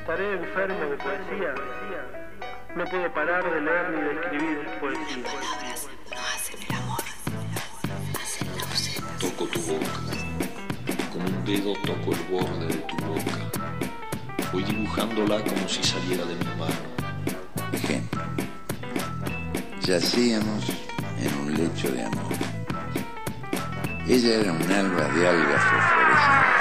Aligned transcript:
Estaré 0.00 0.32
enfermo 0.32 0.80
de 0.90 0.96
poesía. 0.96 1.54
No 2.74 2.84
puedo 2.86 3.12
parar 3.12 3.44
de 3.44 3.60
leer 3.60 3.90
ni 3.90 4.00
de 4.00 4.12
escribir 4.12 4.66
poesía. 4.80 5.24
Toco 9.20 9.44
tu 9.46 9.60
boca. 9.60 9.86
Con 11.12 11.22
un 11.22 11.44
dedo 11.44 11.74
toco 11.84 12.12
el 12.12 12.22
borde 12.30 12.66
de 12.66 12.74
tu 12.74 12.96
boca. 12.96 14.50
Voy 14.52 14.64
dibujándola 14.64 15.44
como 15.44 15.68
si 15.68 15.82
saliera 15.84 16.24
de 16.24 16.34
mi 16.34 16.44
mano. 16.58 16.74
Ejemplo. 17.72 18.22
Yacíamos 19.82 20.64
en 21.20 21.34
un 21.40 21.54
lecho 21.54 21.92
de 21.92 22.04
amor. 22.04 22.32
Ella 24.08 24.40
era 24.40 24.52
un 24.52 24.72
alba 24.72 25.04
de 25.14 25.28
algas 25.28 25.62
fosforescentes. 25.62 26.59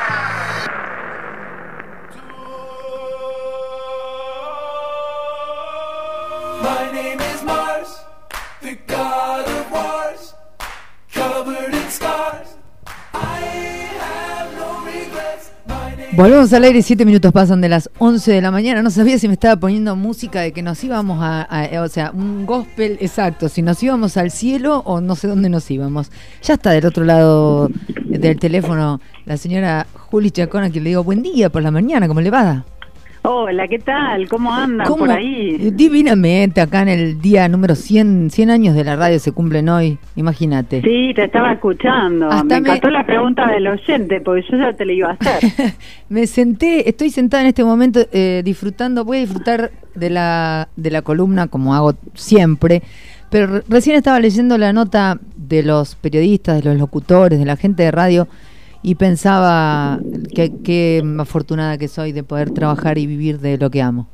Volvemos 16.19 16.51
al 16.51 16.65
aire, 16.65 16.82
siete 16.82 17.05
minutos 17.05 17.32
pasan 17.32 17.61
de 17.61 17.69
las 17.69 17.89
11 17.97 18.33
de 18.33 18.41
la 18.41 18.51
mañana. 18.51 18.82
No 18.83 18.89
sabía 18.89 19.18
si 19.18 19.29
me 19.29 19.36
estaba 19.36 19.55
poniendo 19.55 19.96
música 19.96 20.42
de 20.42 20.51
que 20.51 20.61
nos 20.61 20.83
íbamos 20.83 21.23
a, 21.23 21.43
a- 21.43 21.82
o 21.82 21.87
sea, 21.87 22.11
un 22.14 22.45
gospel 22.45 22.97
exacto, 23.00 23.47
si 23.47 23.61
nos 23.61 23.82
íbamos 23.82 24.18
al 24.18 24.29
cielo 24.29 24.79
o 24.86 25.00
no 25.00 25.15
sé 25.15 25.29
dónde 25.29 25.47
nos 25.50 25.71
íbamos. 25.71 26.11
Ya 26.43 26.55
está 26.55 26.71
del 26.71 26.86
otro 26.86 27.05
lado 27.05 27.69
del 28.04 28.37
teléfono 28.37 29.00
la 29.25 29.37
señora 29.37 29.87
Juli 29.93 30.29
Chacón, 30.32 30.64
a 30.65 30.69
quien 30.69 30.83
le 30.83 30.89
digo 30.89 31.05
buen 31.05 31.21
día 31.23 31.50
por 31.50 31.64
la 31.64 31.71
mañana, 31.71 32.09
¿cómo 32.09 32.20
le 32.20 32.31
va? 32.31 32.66
Hola, 33.31 33.67
¿qué 33.67 33.78
tal? 33.78 34.28
¿Cómo 34.28 34.52
andan 34.52 34.88
¿Cómo? 34.88 35.06
por 35.06 35.11
ahí? 35.11 35.56
Divinamente, 35.72 36.61
acá 36.61 36.81
en 36.81 36.88
el 36.90 37.22
día 37.22 37.48
número 37.48 37.76
100, 37.76 38.31
100 38.31 38.50
años 38.50 38.73
de 38.76 38.84
la 38.84 38.95
radio 38.95 39.20
se 39.20 39.31
cumplen 39.31 39.70
hoy, 39.70 40.00
imagínate. 40.16 40.81
Sí, 40.81 41.14
te 41.14 41.26
estaba 41.26 41.54
escuchando. 41.54 42.26
Hasta 42.28 42.44
me 42.44 42.62
me- 42.62 42.70
encantó 42.70 42.89
la 42.89 43.06
pregunta 43.06 43.45
del 43.45 43.67
oyente, 43.67 44.20
porque 44.22 44.44
yo 44.50 44.58
ya 44.58 44.73
te 44.73 44.84
la 44.84 44.94
iba 44.94 45.09
a 45.09 45.17
hacer. 45.20 45.73
Me 46.09 46.26
senté, 46.26 46.89
estoy 46.89 47.12
sentada 47.12 47.44
en 47.44 47.50
este 47.50 47.64
momento 47.64 48.00
eh, 48.12 48.42
disfrutando, 48.44 49.06
voy 49.06 49.17
a 49.17 49.20
disfrutar 49.22 49.70
de 49.94 50.09
la, 50.09 50.67
de 50.76 50.89
la 50.89 51.04
columna 51.04 51.45
como 51.45 51.76
hago 51.76 51.94
siempre, 52.16 52.82
pero 53.30 53.45
re- 53.45 53.64
recién 53.70 53.95
estaba 53.95 54.20
leyendo 54.20 54.58
la 54.58 54.73
nota 54.73 55.20
de 55.38 55.61
los 55.61 55.94
periodistas, 55.94 56.64
de 56.64 56.70
los 56.72 56.80
locutores, 56.80 57.38
de 57.38 57.45
la 57.45 57.58
gente 57.58 57.84
de 57.84 57.92
radio 57.92 58.28
y 58.82 58.96
pensaba 58.96 60.00
que 60.34 60.52
qué 60.64 61.04
afortunada 61.20 61.78
que 61.78 61.88
soy 61.88 62.12
de 62.12 62.24
poder 62.24 62.52
trabajar 62.52 62.98
y 62.98 63.08
vivir 63.08 63.40
de 63.40 63.58
lo 63.58 63.70
que 63.70 63.82
amo. 63.82 64.08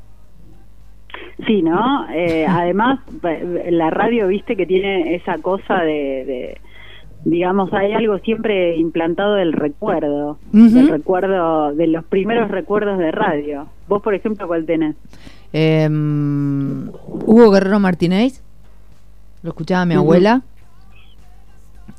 Sí, 1.46 1.62
¿no? 1.62 2.08
Eh, 2.10 2.46
además, 2.48 3.00
eh, 3.22 3.68
la 3.70 3.90
radio, 3.90 4.26
viste, 4.28 4.56
que 4.56 4.66
tiene 4.66 5.14
esa 5.14 5.38
cosa 5.38 5.76
de, 5.82 6.24
de- 6.24 6.60
digamos, 7.24 7.72
hay 7.72 7.92
algo 7.92 8.18
siempre 8.18 8.76
implantado 8.76 9.34
del 9.34 9.52
recuerdo, 9.52 10.38
Ujú. 10.52 10.68
del 10.70 10.88
recuerdo, 10.88 11.74
de 11.74 11.86
los 11.88 12.04
primeros 12.04 12.50
recuerdos 12.50 12.98
de 12.98 13.10
radio. 13.10 13.66
Vos, 13.88 14.02
por 14.02 14.14
ejemplo, 14.14 14.46
¿cuál 14.46 14.64
tenés? 14.64 14.96
Eh, 15.52 15.88
Hugo 15.90 17.50
Guerrero 17.50 17.78
Martínez, 17.80 18.42
lo 19.42 19.50
escuchaba 19.50 19.84
mi 19.86 19.94
abuela. 19.94 20.42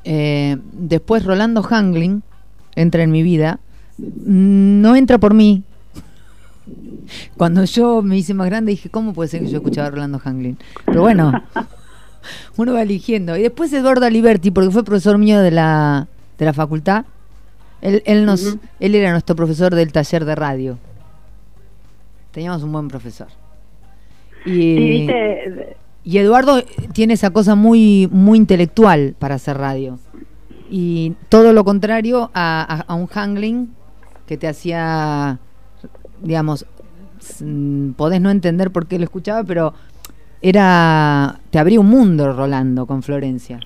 Eh, 0.04 0.56
después 0.72 1.24
Rolando 1.24 1.62
Hangling 1.62 2.22
entra 2.80 3.02
en 3.02 3.10
mi 3.10 3.22
vida. 3.22 3.60
No 3.98 4.94
entra 4.96 5.18
por 5.18 5.34
mí. 5.34 5.62
Cuando 7.36 7.64
yo 7.64 8.02
me 8.02 8.16
hice 8.16 8.34
más 8.34 8.46
grande 8.46 8.70
dije, 8.72 8.90
¿cómo 8.90 9.12
puede 9.12 9.28
ser 9.28 9.40
que 9.40 9.48
yo 9.48 9.58
escuchaba 9.58 9.88
a 9.88 9.90
Rolando 9.90 10.18
Hangling? 10.18 10.58
Pero 10.84 11.00
bueno, 11.00 11.32
uno 12.56 12.74
va 12.74 12.82
eligiendo. 12.82 13.36
Y 13.36 13.42
después 13.42 13.72
Eduardo 13.72 14.06
Aliberti, 14.06 14.50
porque 14.50 14.70
fue 14.70 14.84
profesor 14.84 15.18
mío 15.18 15.40
de 15.40 15.50
la, 15.50 16.06
de 16.38 16.44
la 16.44 16.52
facultad. 16.52 17.04
Él, 17.80 18.02
él, 18.06 18.26
nos, 18.26 18.56
él 18.80 18.94
era 18.94 19.12
nuestro 19.12 19.34
profesor 19.36 19.74
del 19.74 19.92
taller 19.92 20.24
de 20.24 20.34
radio. 20.34 20.78
Teníamos 22.32 22.62
un 22.62 22.72
buen 22.72 22.88
profesor. 22.88 23.28
Y, 24.44 24.50
Sí, 24.50 24.76
viste, 24.76 25.76
y 26.08 26.16
Eduardo 26.16 26.62
tiene 26.94 27.14
esa 27.14 27.30
cosa 27.30 27.54
muy, 27.54 28.08
muy 28.10 28.38
intelectual 28.38 29.14
para 29.18 29.34
hacer 29.34 29.58
radio. 29.58 29.98
Y 30.70 31.14
todo 31.28 31.52
lo 31.52 31.64
contrario 31.64 32.30
a, 32.34 32.62
a- 32.62 32.92
a 32.92 32.94
un 32.94 33.06
Hangling 33.06 33.70
que 34.26 34.36
te 34.36 34.46
hacía, 34.48 35.38
digamos, 36.22 36.66
mm, 37.40 37.90
podés 37.92 38.20
no 38.20 38.30
entender 38.30 38.70
por 38.70 38.86
qué 38.86 38.98
lo 38.98 39.04
escuchaba, 39.04 39.44
pero 39.44 39.72
era, 40.42 41.40
te 41.50 41.58
abría 41.58 41.80
un 41.80 41.88
mundo 41.88 42.32
Rolando 42.32 42.86
con 42.86 43.02
Florencia. 43.02 43.60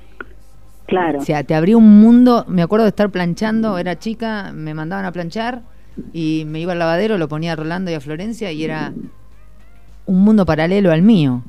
claro. 0.87 1.19
O 1.21 1.25
sea, 1.25 1.43
te 1.45 1.55
abría 1.55 1.77
un 1.77 2.01
mundo, 2.01 2.45
me 2.49 2.63
acuerdo 2.63 2.85
de 2.85 2.91
estar 2.91 3.11
planchando, 3.11 3.79
era 3.79 3.99
chica, 3.99 4.53
me 4.55 4.73
mandaban 4.75 5.05
a 5.05 5.13
planchar 5.13 5.63
y 6.13 6.45
me 6.47 6.61
iba 6.61 6.73
al 6.73 6.79
lavadero, 6.79 7.19
lo 7.19 7.29
ponía 7.29 7.53
a 7.53 7.57
Rolando 7.57 7.91
y 7.91 7.95
a 7.95 8.01
Florencia 8.01 8.53
y 8.53 8.65
era 8.65 8.93
un 10.07 10.21
mundo 10.23 10.47
paralelo 10.47 10.91
al 10.93 11.03
mío. 11.03 11.43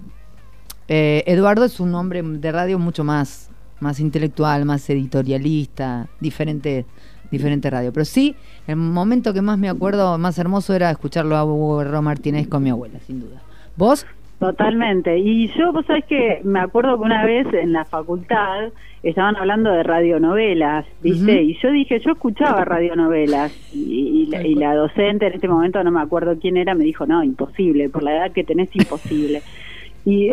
Eh, 0.87 1.23
Eduardo 1.27 1.63
es 1.65 1.79
un 1.79 1.93
hombre 1.95 2.21
de 2.23 2.51
radio 2.51 2.77
mucho 2.79 3.03
más, 3.03 3.49
más 3.83 3.99
intelectual, 3.99 4.65
más 4.65 4.89
editorialista, 4.89 6.07
diferente, 6.19 6.85
diferente 7.29 7.69
radio. 7.69 7.93
Pero 7.93 8.05
sí, 8.05 8.35
el 8.65 8.77
momento 8.77 9.33
que 9.33 9.41
más 9.43 9.59
me 9.59 9.69
acuerdo, 9.69 10.17
más 10.17 10.39
hermoso 10.39 10.73
era 10.73 10.89
escucharlo 10.89 11.35
a 11.35 11.45
Hugo 11.45 11.77
Guerrero 11.77 12.01
Martínez 12.01 12.47
con 12.47 12.63
mi 12.63 12.71
abuela, 12.71 12.99
sin 13.01 13.19
duda. 13.19 13.41
¿Vos? 13.77 14.07
Totalmente. 14.39 15.17
Y 15.19 15.47
yo, 15.49 15.71
vos 15.71 15.85
sabés 15.85 16.05
que 16.05 16.41
me 16.43 16.59
acuerdo 16.59 16.97
que 16.97 17.03
una 17.03 17.25
vez 17.25 17.47
en 17.53 17.71
la 17.71 17.85
facultad 17.85 18.71
estaban 19.01 19.35
hablando 19.35 19.71
de 19.71 19.83
radionovelas, 19.83 20.85
¿viste? 21.01 21.43
Y 21.43 21.57
yo 21.61 21.71
dije, 21.71 21.99
yo 21.99 22.11
escuchaba 22.11 22.65
radionovelas. 22.65 23.53
Y, 23.73 24.23
y 24.23 24.25
la, 24.27 24.45
y 24.45 24.55
la 24.55 24.75
docente 24.75 25.27
en 25.27 25.33
este 25.33 25.47
momento, 25.47 25.83
no 25.83 25.91
me 25.91 26.01
acuerdo 26.01 26.37
quién 26.39 26.57
era, 26.57 26.73
me 26.73 26.83
dijo, 26.83 27.05
no, 27.05 27.23
imposible, 27.23 27.89
por 27.89 28.03
la 28.03 28.15
edad 28.17 28.31
que 28.31 28.43
tenés, 28.43 28.69
imposible. 28.75 29.41
y 30.05 30.29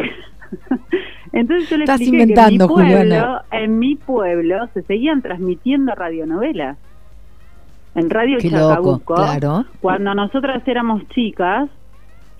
entonces 1.32 1.68
yo 1.68 1.76
le 1.76 1.84
Estás 1.84 2.00
expliqué 2.00 2.22
inventando, 2.22 2.68
que 2.68 2.82
en 2.82 2.88
mi, 2.88 2.94
pueblo, 2.94 3.42
en 3.50 3.78
mi 3.78 3.96
pueblo 3.96 4.68
se 4.74 4.82
seguían 4.82 5.22
transmitiendo 5.22 5.94
radionovelas. 5.94 6.78
En 7.94 8.08
Radio 8.08 8.38
Qué 8.38 8.50
loco, 8.50 8.68
Chacabuco, 8.68 9.14
claro. 9.14 9.64
cuando 9.80 10.14
nosotras 10.14 10.62
éramos 10.66 11.08
chicas, 11.08 11.68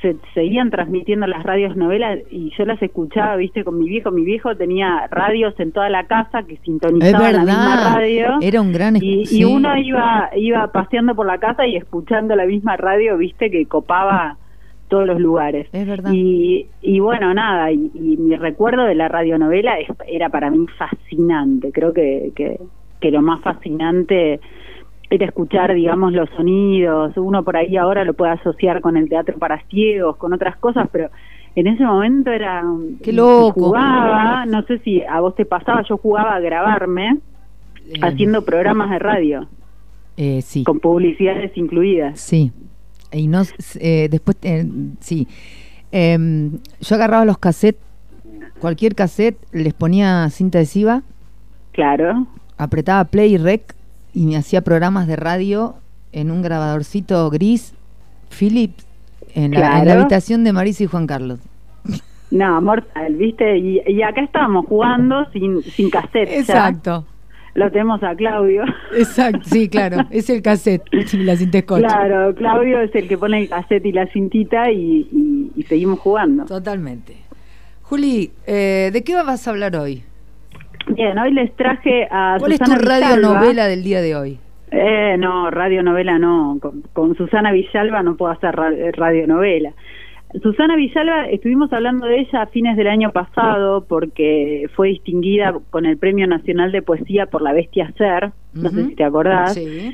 se 0.00 0.16
seguían 0.32 0.70
transmitiendo 0.70 1.26
las 1.26 1.42
radios 1.42 1.76
novelas 1.76 2.20
y 2.30 2.52
yo 2.56 2.64
las 2.64 2.80
escuchaba, 2.80 3.36
viste, 3.36 3.64
con 3.64 3.78
mi 3.78 3.86
viejo. 3.88 4.10
Mi 4.10 4.24
viejo 4.24 4.56
tenía 4.56 5.06
radios 5.10 5.58
en 5.58 5.72
toda 5.72 5.90
la 5.90 6.04
casa 6.04 6.42
que 6.44 6.56
sintonizaban 6.58 7.32
la 7.32 7.44
misma 7.44 7.94
radio. 7.94 8.38
Era 8.40 8.60
un 8.60 8.72
gran... 8.72 8.96
Y, 8.96 9.24
y 9.30 9.44
uno 9.44 9.76
iba 9.76 10.30
iba 10.36 10.66
paseando 10.68 11.14
por 11.14 11.26
la 11.26 11.38
casa 11.38 11.66
y 11.66 11.76
escuchando 11.76 12.34
la 12.34 12.46
misma 12.46 12.76
radio, 12.76 13.18
viste, 13.18 13.50
que 13.50 13.66
copaba 13.66 14.38
todos 14.90 15.06
los 15.06 15.18
lugares. 15.18 15.68
Es 15.72 15.86
verdad. 15.86 16.12
Y, 16.12 16.66
y 16.82 17.00
bueno, 17.00 17.32
nada, 17.32 17.72
y, 17.72 17.90
y 17.94 18.16
mi 18.18 18.36
recuerdo 18.36 18.84
de 18.84 18.94
la 18.94 19.08
radionovela 19.08 19.78
es- 19.80 19.88
era 20.06 20.28
para 20.28 20.50
mí 20.50 20.66
fascinante. 20.76 21.72
Creo 21.72 21.94
que, 21.94 22.32
que, 22.36 22.60
que 23.00 23.10
lo 23.10 23.22
más 23.22 23.40
fascinante 23.40 24.40
era 25.08 25.24
escuchar, 25.26 25.72
digamos, 25.74 26.12
los 26.12 26.28
sonidos. 26.36 27.16
Uno 27.16 27.42
por 27.42 27.56
ahí 27.56 27.76
ahora 27.78 28.04
lo 28.04 28.12
puede 28.14 28.32
asociar 28.32 28.82
con 28.82 28.96
el 28.98 29.08
teatro 29.08 29.38
para 29.38 29.62
ciegos, 29.68 30.16
con 30.18 30.32
otras 30.34 30.56
cosas, 30.58 30.88
pero 30.92 31.08
en 31.56 31.66
ese 31.66 31.84
momento 31.84 32.30
era... 32.30 32.62
Qué 33.02 33.12
loco. 33.12 33.52
Jugaba, 33.66 34.44
no 34.46 34.62
sé 34.62 34.78
si 34.80 35.02
a 35.02 35.18
vos 35.20 35.34
te 35.34 35.44
pasaba, 35.46 35.82
yo 35.88 35.96
jugaba 35.96 36.34
a 36.36 36.40
grabarme 36.40 37.16
Eh, 37.88 37.98
haciendo 38.02 38.42
programas 38.44 38.88
de 38.90 38.98
radio, 39.00 39.48
eh, 40.16 40.42
sí. 40.42 40.62
con 40.62 40.78
publicidades 40.78 41.56
incluidas. 41.56 42.20
Sí. 42.20 42.52
Y 43.12 43.26
no, 43.26 43.42
eh, 43.80 44.08
después, 44.10 44.36
eh, 44.42 44.66
sí. 45.00 45.26
Em, 45.92 46.58
yo 46.80 46.94
agarraba 46.94 47.24
los 47.24 47.38
cassettes, 47.38 47.82
cualquier 48.60 48.94
cassette, 48.94 49.36
les 49.52 49.74
ponía 49.74 50.28
cinta 50.30 50.58
adhesiva, 50.58 51.02
Claro. 51.72 52.26
apretaba 52.58 53.04
play 53.04 53.34
y 53.34 53.38
rec 53.38 53.74
y 54.14 54.26
me 54.26 54.36
hacía 54.36 54.62
programas 54.62 55.06
de 55.06 55.16
radio 55.16 55.74
en 56.12 56.30
un 56.30 56.42
grabadorcito 56.42 57.30
gris 57.30 57.74
Philips 58.36 58.84
en 59.34 59.52
la, 59.52 59.78
en 59.80 59.86
la 59.86 59.94
habitación 59.94 60.44
de 60.44 60.52
Marisa 60.52 60.84
y 60.84 60.86
Juan 60.86 61.06
Carlos. 61.06 61.38
No, 62.30 62.60
mortal, 62.60 63.14
¿viste? 63.16 63.58
Y, 63.58 63.80
y 63.86 64.02
acá 64.02 64.20
estábamos 64.22 64.66
jugando 64.66 65.28
sin, 65.32 65.62
sin 65.62 65.90
cassette. 65.90 66.28
Exacto. 66.30 67.04
Lo 67.54 67.70
tenemos 67.70 68.02
a 68.02 68.14
Claudio. 68.14 68.64
Exacto, 68.96 69.40
sí, 69.44 69.68
claro, 69.68 69.98
es 70.10 70.30
el 70.30 70.40
cassette, 70.42 70.82
sí, 71.06 71.18
la 71.24 71.36
cinta. 71.36 71.62
Claro, 71.62 72.34
Claudio 72.34 72.80
es 72.80 72.94
el 72.94 73.08
que 73.08 73.18
pone 73.18 73.40
el 73.42 73.48
cassette 73.48 73.86
y 73.86 73.92
la 73.92 74.06
cintita 74.06 74.70
y, 74.70 75.08
y- 75.12 75.50
y 75.56 75.62
seguimos 75.64 75.98
jugando. 75.98 76.44
Totalmente. 76.44 77.16
Juli, 77.82 78.30
eh, 78.46 78.90
¿de 78.92 79.02
qué 79.02 79.14
vas 79.16 79.46
a 79.46 79.50
hablar 79.50 79.74
hoy? 79.76 80.04
Bien, 80.88 81.18
hoy 81.18 81.32
les 81.32 81.54
traje 81.56 82.06
a 82.10 82.36
¿Cuál 82.38 82.52
es 82.52 82.58
tu 82.60 82.66
Susana 82.70 82.82
radionovela 83.00 83.66
del 83.66 83.82
día 83.82 84.00
de 84.00 84.14
hoy? 84.16 84.38
Eh, 84.70 85.16
no, 85.18 85.50
radionovela 85.50 86.18
no. 86.18 86.58
Con, 86.62 86.82
con 86.92 87.16
Susana 87.16 87.50
Villalba 87.50 88.02
no 88.04 88.16
puedo 88.16 88.32
hacer 88.32 88.54
eh, 88.76 88.92
radionovela. 88.92 89.72
Susana 90.42 90.76
Villalba, 90.76 91.26
estuvimos 91.28 91.72
hablando 91.72 92.06
de 92.06 92.20
ella 92.20 92.42
a 92.42 92.46
fines 92.46 92.76
del 92.76 92.86
año 92.86 93.10
pasado 93.10 93.84
porque 93.88 94.68
fue 94.76 94.88
distinguida 94.88 95.54
con 95.70 95.86
el 95.86 95.98
Premio 95.98 96.26
Nacional 96.26 96.70
de 96.72 96.82
Poesía 96.82 97.26
por 97.26 97.42
La 97.42 97.52
Bestia 97.52 97.92
Ser, 97.98 98.30
no 98.54 98.68
sé 98.70 98.86
si 98.86 98.94
te 98.94 99.04
acordás. 99.04 99.54
Sí. 99.54 99.90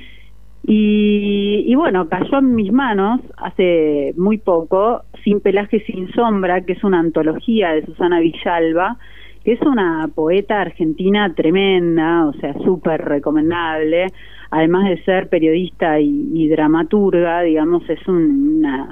Y, 0.69 1.65
y 1.67 1.75
bueno, 1.77 2.09
cayó 2.09 2.39
en 2.39 2.55
mis 2.55 2.73
manos 2.73 3.21
hace 3.37 4.13
muy 4.17 4.37
poco 4.39 5.03
Sin 5.23 5.41
Pelaje 5.41 5.81
Sin 5.87 6.11
Sombra, 6.13 6.63
que 6.63 6.73
es 6.73 6.83
una 6.85 6.99
antología 6.99 7.71
de 7.73 7.87
Susana 7.87 8.19
Villalba, 8.21 8.99
que 9.45 9.53
es 9.53 9.61
una 9.63 10.09
poeta 10.13 10.61
argentina 10.61 11.33
tremenda, 11.35 12.27
o 12.27 12.33
sea, 12.35 12.53
súper 12.65 13.05
recomendable, 13.05 14.07
además 14.51 14.89
de 14.89 15.03
ser 15.05 15.29
periodista 15.29 16.01
y, 16.01 16.31
y 16.35 16.49
dramaturga, 16.49 17.43
digamos, 17.43 17.89
es 17.89 18.07
un- 18.09 18.57
una, 18.59 18.89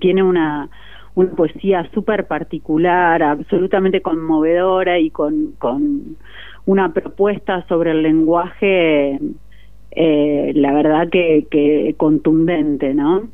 tiene 0.00 0.22
una, 0.22 0.68
una 1.14 1.30
poesía 1.30 1.88
súper 1.92 2.26
particular, 2.26 3.22
absolutamente 3.22 4.00
conmovedora 4.02 4.98
y 4.98 5.10
con, 5.10 5.52
con 5.58 6.16
una 6.66 6.92
propuesta 6.92 7.64
sobre 7.68 7.90
el 7.92 8.02
lenguaje 8.02 9.18
eh, 9.96 10.52
la 10.56 10.72
verdad 10.72 11.08
que, 11.08 11.46
que 11.50 11.94
contundente, 11.96 12.94
¿no? 12.94 13.28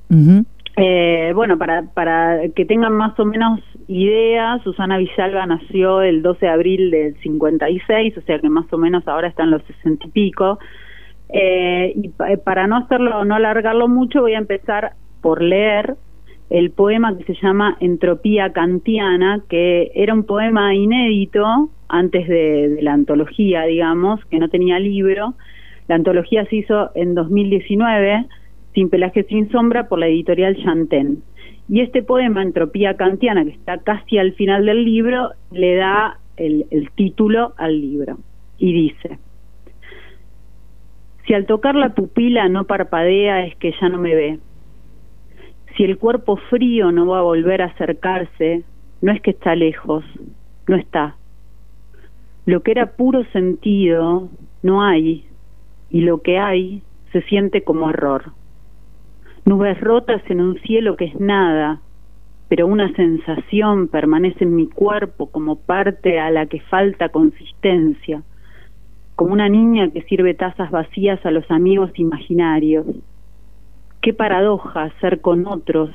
Eh, 0.77 1.33
bueno, 1.35 1.59
para, 1.59 1.83
para 1.95 2.49
que 2.55 2.65
tengan 2.65 2.93
más 2.93 3.19
o 3.19 3.25
menos 3.25 3.61
idea, 3.89 4.59
Susana 4.63 4.99
Villalba 4.99 5.45
nació 5.47 6.03
el 6.03 6.23
12 6.23 6.47
de 6.47 6.53
abril 6.53 6.91
del 6.91 7.17
56, 7.23 8.17
o 8.19 8.21
sea 8.23 8.39
que 8.39 8.49
más 8.49 8.71
o 8.73 8.79
menos 8.79 9.07
ahora 9.09 9.29
están 9.29 9.51
los 9.51 9.63
60 9.65 10.07
y 10.07 10.11
pico. 10.11 10.59
Eh, 11.29 11.93
y 11.97 12.09
pa- 12.11 12.37
para 12.45 12.67
no 12.67 12.77
hacerlo, 12.77 13.25
no 13.25 13.35
alargarlo 13.35 13.89
mucho, 13.89 14.21
voy 14.21 14.35
a 14.35 14.39
empezar 14.39 14.93
por 15.21 15.43
leer 15.43 15.97
el 16.51 16.73
poema 16.73 17.17
que 17.17 17.25
se 17.25 17.41
llama 17.41 17.77
Entropía 17.81 18.53
Kantiana, 18.53 19.43
que 19.49 19.93
era 19.95 20.13
un 20.13 20.25
poema 20.25 20.75
inédito 20.75 21.71
antes 21.89 22.27
de, 22.29 22.79
la 22.83 22.93
antología, 22.93 23.63
digamos, 23.63 24.25
que 24.27 24.39
no 24.39 24.49
tenía 24.49 24.79
libro. 24.79 25.35
La 25.89 25.95
antología 25.95 26.45
se 26.47 26.57
hizo 26.57 26.91
en 26.95 27.15
2019, 27.15 28.27
Sin 28.75 28.91
Pelaje 28.91 29.23
Sin 29.25 29.51
Sombra, 29.51 29.89
por 29.89 30.01
la 30.01 30.09
editorial 30.09 30.57
Chantén. 30.63 31.23
Y 31.69 31.81
este 31.81 32.03
poema, 32.03 32.43
Entropía 32.43 32.95
Kantiana, 32.95 33.45
que 33.45 33.53
está 33.53 33.79
casi 33.79 34.19
al 34.19 34.33
final 34.33 34.67
del 34.67 34.85
libro, 34.85 35.31
le 35.53 35.77
da 35.77 36.19
el 36.37 36.91
título 36.97 37.53
al 37.59 37.81
libro. 37.81 38.19
Y 38.59 38.73
dice, 38.73 39.19
si 41.31 41.35
al 41.35 41.47
tocar 41.47 41.77
la 41.77 41.91
pupila 41.91 42.49
no 42.49 42.65
parpadea 42.65 43.47
es 43.47 43.55
que 43.55 43.73
ya 43.81 43.89
no 43.89 43.99
me 43.99 44.17
ve. 44.17 44.41
Si 45.81 45.85
el 45.85 45.97
cuerpo 45.97 46.37
frío 46.37 46.93
no 46.93 47.07
va 47.07 47.21
a 47.21 47.23
volver 47.23 47.63
a 47.63 47.69
acercarse, 47.69 48.65
no 49.01 49.13
es 49.13 49.23
que 49.23 49.31
está 49.31 49.55
lejos, 49.55 50.05
no 50.69 50.77
está. 50.77 51.17
Lo 52.45 52.63
que 52.63 52.73
era 52.73 52.97
puro 52.97 53.25
sentido 53.33 54.29
no 54.63 54.83
hay, 54.83 55.25
y 55.89 56.03
lo 56.03 56.21
que 56.21 56.37
hay 56.37 56.83
se 57.13 57.23
siente 57.23 57.63
como 57.65 57.89
error. 57.89 58.33
Nubes 59.47 59.81
rotas 59.81 60.21
en 60.29 60.43
un 60.43 60.61
cielo 60.61 60.97
que 60.97 61.07
es 61.07 61.19
nada, 61.19 61.81
pero 62.51 62.67
una 62.67 62.93
sensación 62.93 63.89
permanece 63.89 64.45
en 64.45 64.57
mi 64.57 64.67
cuerpo 64.67 65.31
como 65.31 65.61
parte 65.61 66.21
a 66.21 66.31
la 66.31 66.45
que 66.45 66.61
falta 66.61 67.09
consistencia, 67.09 68.23
como 69.17 69.33
una 69.33 69.49
niña 69.49 69.91
que 69.91 70.03
sirve 70.03 70.35
tazas 70.35 70.71
vacías 70.71 71.25
a 71.25 71.31
los 71.31 71.51
amigos 71.51 71.91
imaginarios. 71.95 72.85
Qué 74.03 74.15
paradoja 74.15 74.93
ser 75.01 75.21
con 75.21 75.47
otros, 75.47 75.91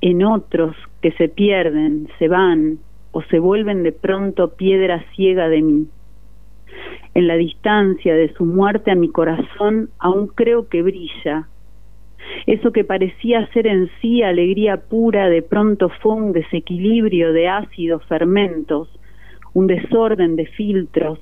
en 0.00 0.22
otros 0.22 0.76
que 1.00 1.12
se 1.12 1.28
pierden, 1.28 2.08
se 2.18 2.28
van 2.28 2.78
o 3.12 3.22
se 3.22 3.38
vuelven 3.38 3.82
de 3.82 3.92
pronto 3.92 4.54
piedra 4.56 5.04
ciega 5.14 5.48
de 5.48 5.62
mí. 5.62 5.86
En 7.14 7.26
la 7.26 7.36
distancia 7.36 8.14
de 8.14 8.32
su 8.34 8.44
muerte 8.44 8.90
a 8.90 8.94
mi 8.94 9.08
corazón 9.10 9.88
aún 9.98 10.26
creo 10.26 10.68
que 10.68 10.82
brilla. 10.82 11.48
Eso 12.46 12.72
que 12.72 12.84
parecía 12.84 13.46
ser 13.52 13.66
en 13.66 13.88
sí 14.00 14.22
alegría 14.22 14.76
pura 14.76 15.28
de 15.28 15.42
pronto 15.42 15.88
fue 16.02 16.14
un 16.14 16.32
desequilibrio 16.32 17.32
de 17.32 17.48
ácidos 17.48 18.04
fermentos, 18.06 18.90
un 19.54 19.66
desorden 19.66 20.36
de 20.36 20.46
filtros, 20.46 21.18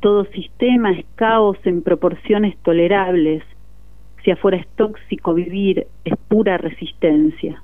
todo 0.00 0.24
sistema 0.26 0.92
es 0.92 1.04
caos 1.14 1.58
en 1.64 1.82
proporciones 1.82 2.56
tolerables. 2.62 3.42
Si 4.24 4.30
afuera 4.30 4.58
es 4.58 4.66
tóxico 4.76 5.34
vivir, 5.34 5.86
es 6.04 6.14
pura 6.28 6.58
resistencia. 6.58 7.62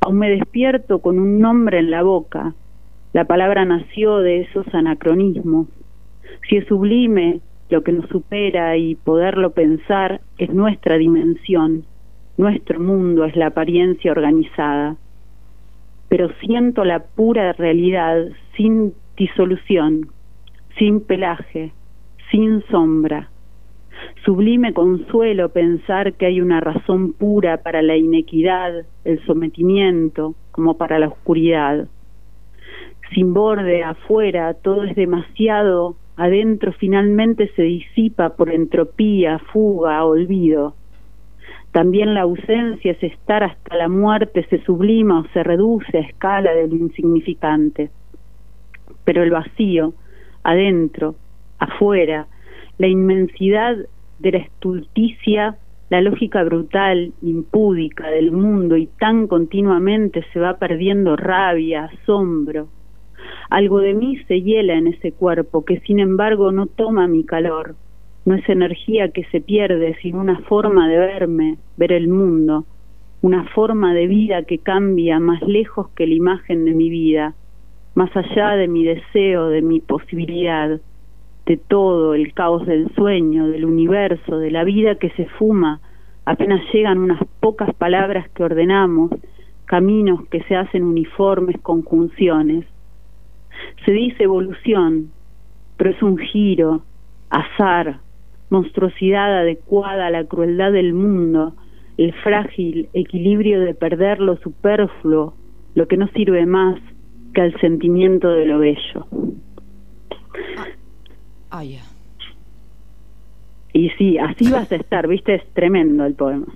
Aún 0.00 0.18
me 0.18 0.30
despierto 0.30 1.00
con 1.00 1.18
un 1.18 1.40
nombre 1.40 1.78
en 1.78 1.90
la 1.90 2.02
boca. 2.02 2.54
La 3.12 3.24
palabra 3.24 3.64
nació 3.64 4.18
de 4.18 4.42
esos 4.42 4.66
anacronismos. 4.74 5.68
Si 6.48 6.56
es 6.56 6.66
sublime 6.66 7.40
lo 7.70 7.82
que 7.82 7.92
nos 7.92 8.08
supera 8.08 8.76
y 8.76 8.94
poderlo 8.94 9.50
pensar 9.50 10.20
es 10.38 10.50
nuestra 10.50 10.96
dimensión, 10.98 11.84
nuestro 12.36 12.78
mundo 12.78 13.24
es 13.24 13.34
la 13.34 13.46
apariencia 13.46 14.12
organizada. 14.12 14.96
Pero 16.08 16.30
siento 16.40 16.84
la 16.84 17.00
pura 17.00 17.52
realidad 17.54 18.26
sin 18.56 18.94
disolución, 19.16 20.10
sin 20.78 21.00
pelaje, 21.00 21.72
sin 22.30 22.62
sombra. 22.70 23.30
Sublime 24.24 24.72
consuelo 24.72 25.50
pensar 25.50 26.14
que 26.14 26.26
hay 26.26 26.40
una 26.40 26.60
razón 26.60 27.12
pura 27.12 27.58
para 27.58 27.82
la 27.82 27.96
inequidad, 27.96 28.84
el 29.04 29.24
sometimiento, 29.24 30.34
como 30.50 30.76
para 30.76 30.98
la 30.98 31.08
oscuridad. 31.08 31.86
Sin 33.14 33.34
borde 33.34 33.84
afuera 33.84 34.54
todo 34.54 34.84
es 34.84 34.96
demasiado, 34.96 35.96
adentro 36.16 36.72
finalmente 36.72 37.50
se 37.54 37.62
disipa 37.62 38.30
por 38.30 38.50
entropía, 38.50 39.38
fuga, 39.38 40.04
olvido. 40.04 40.74
También 41.70 42.14
la 42.14 42.22
ausencia 42.22 42.92
es 42.92 43.02
estar 43.02 43.44
hasta 43.44 43.76
la 43.76 43.88
muerte, 43.88 44.46
se 44.48 44.62
sublima 44.64 45.20
o 45.20 45.28
se 45.34 45.42
reduce 45.42 45.98
a 45.98 46.00
escala 46.00 46.52
de 46.52 46.68
lo 46.68 46.74
insignificante. 46.74 47.90
Pero 49.04 49.22
el 49.22 49.30
vacío, 49.30 49.92
adentro, 50.42 51.14
afuera, 51.58 52.26
la 52.78 52.88
inmensidad 52.88 53.76
de 54.18 54.32
la 54.32 54.38
estulticia, 54.38 55.56
la 55.88 56.00
lógica 56.00 56.42
brutal, 56.42 57.12
impúdica 57.22 58.08
del 58.10 58.32
mundo 58.32 58.76
y 58.76 58.86
tan 58.98 59.26
continuamente 59.26 60.24
se 60.32 60.40
va 60.40 60.58
perdiendo 60.58 61.16
rabia, 61.16 61.84
asombro. 61.84 62.68
Algo 63.50 63.78
de 63.80 63.94
mí 63.94 64.16
se 64.26 64.42
hiela 64.42 64.74
en 64.74 64.88
ese 64.88 65.12
cuerpo 65.12 65.64
que 65.64 65.80
sin 65.80 66.00
embargo 66.00 66.52
no 66.52 66.66
toma 66.66 67.06
mi 67.06 67.24
calor. 67.24 67.76
No 68.24 68.34
es 68.34 68.48
energía 68.48 69.10
que 69.10 69.24
se 69.26 69.40
pierde, 69.40 69.96
sino 70.02 70.20
una 70.20 70.40
forma 70.40 70.88
de 70.88 70.98
verme, 70.98 71.58
ver 71.76 71.92
el 71.92 72.08
mundo, 72.08 72.64
una 73.22 73.44
forma 73.50 73.94
de 73.94 74.08
vida 74.08 74.42
que 74.42 74.58
cambia 74.58 75.20
más 75.20 75.40
lejos 75.42 75.88
que 75.90 76.08
la 76.08 76.14
imagen 76.14 76.64
de 76.64 76.74
mi 76.74 76.90
vida, 76.90 77.34
más 77.94 78.14
allá 78.16 78.56
de 78.56 78.66
mi 78.66 78.84
deseo, 78.84 79.48
de 79.48 79.62
mi 79.62 79.80
posibilidad, 79.80 80.80
de 81.46 81.56
todo 81.56 82.14
el 82.14 82.34
caos 82.34 82.66
del 82.66 82.92
sueño, 82.94 83.48
del 83.48 83.64
universo, 83.64 84.38
de 84.38 84.50
la 84.50 84.64
vida 84.64 84.96
que 84.96 85.10
se 85.10 85.26
fuma, 85.38 85.80
apenas 86.24 86.60
llegan 86.72 86.98
unas 86.98 87.22
pocas 87.40 87.72
palabras 87.74 88.28
que 88.30 88.42
ordenamos, 88.42 89.12
caminos 89.64 90.26
que 90.28 90.42
se 90.42 90.56
hacen 90.56 90.82
uniformes, 90.82 91.56
conjunciones. 91.62 92.66
Se 93.84 93.92
dice 93.92 94.24
evolución, 94.24 95.12
pero 95.76 95.90
es 95.90 96.02
un 96.02 96.18
giro, 96.18 96.82
azar, 97.30 98.00
monstruosidad 98.50 99.38
adecuada 99.38 100.08
a 100.08 100.10
la 100.10 100.24
crueldad 100.24 100.72
del 100.72 100.94
mundo, 100.94 101.54
el 101.96 102.12
frágil 102.12 102.88
equilibrio 102.92 103.60
de 103.60 103.74
perder 103.74 104.20
lo 104.20 104.36
superfluo, 104.38 105.34
lo 105.74 105.86
que 105.86 105.96
no 105.96 106.08
sirve 106.08 106.44
más 106.44 106.80
que 107.34 107.40
al 107.40 107.60
sentimiento 107.60 108.28
de 108.28 108.46
lo 108.46 108.58
bello. 108.58 109.06
Ah, 111.58 111.64
ya. 111.64 111.80
Y 113.72 113.88
sí, 113.96 114.18
así 114.18 114.50
vas 114.50 114.70
a 114.72 114.76
estar, 114.76 115.06
viste, 115.08 115.36
es 115.36 115.52
tremendo 115.54 116.04
el 116.04 116.14
poema. 116.14 116.46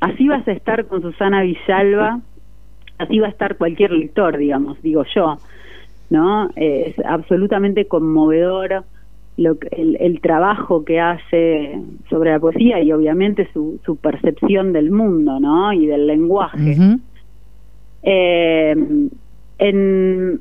Así 0.00 0.28
vas 0.28 0.46
a 0.46 0.52
estar 0.52 0.84
con 0.86 1.00
Susana 1.00 1.42
Villalba, 1.42 2.20
así 2.98 3.18
va 3.18 3.28
a 3.28 3.30
estar 3.30 3.56
cualquier 3.56 3.92
lector, 3.92 4.36
digamos, 4.36 4.80
digo 4.82 5.04
yo, 5.14 5.38
¿no? 6.10 6.50
Es 6.56 6.94
absolutamente 7.06 7.86
conmovedor 7.86 8.84
lo 9.38 9.58
que- 9.58 9.68
el, 9.72 9.96
el 9.98 10.20
trabajo 10.20 10.84
que 10.84 11.00
hace 11.00 11.80
sobre 12.10 12.30
la 12.32 12.38
poesía 12.40 12.82
y 12.82 12.92
obviamente 12.92 13.48
su, 13.54 13.80
su 13.84 13.96
percepción 13.96 14.72
del 14.74 14.90
mundo, 14.90 15.40
¿no? 15.40 15.72
Y 15.72 15.86
del 15.86 16.06
lenguaje. 16.06 16.76
Eh, 18.02 18.74
en, 19.58 20.40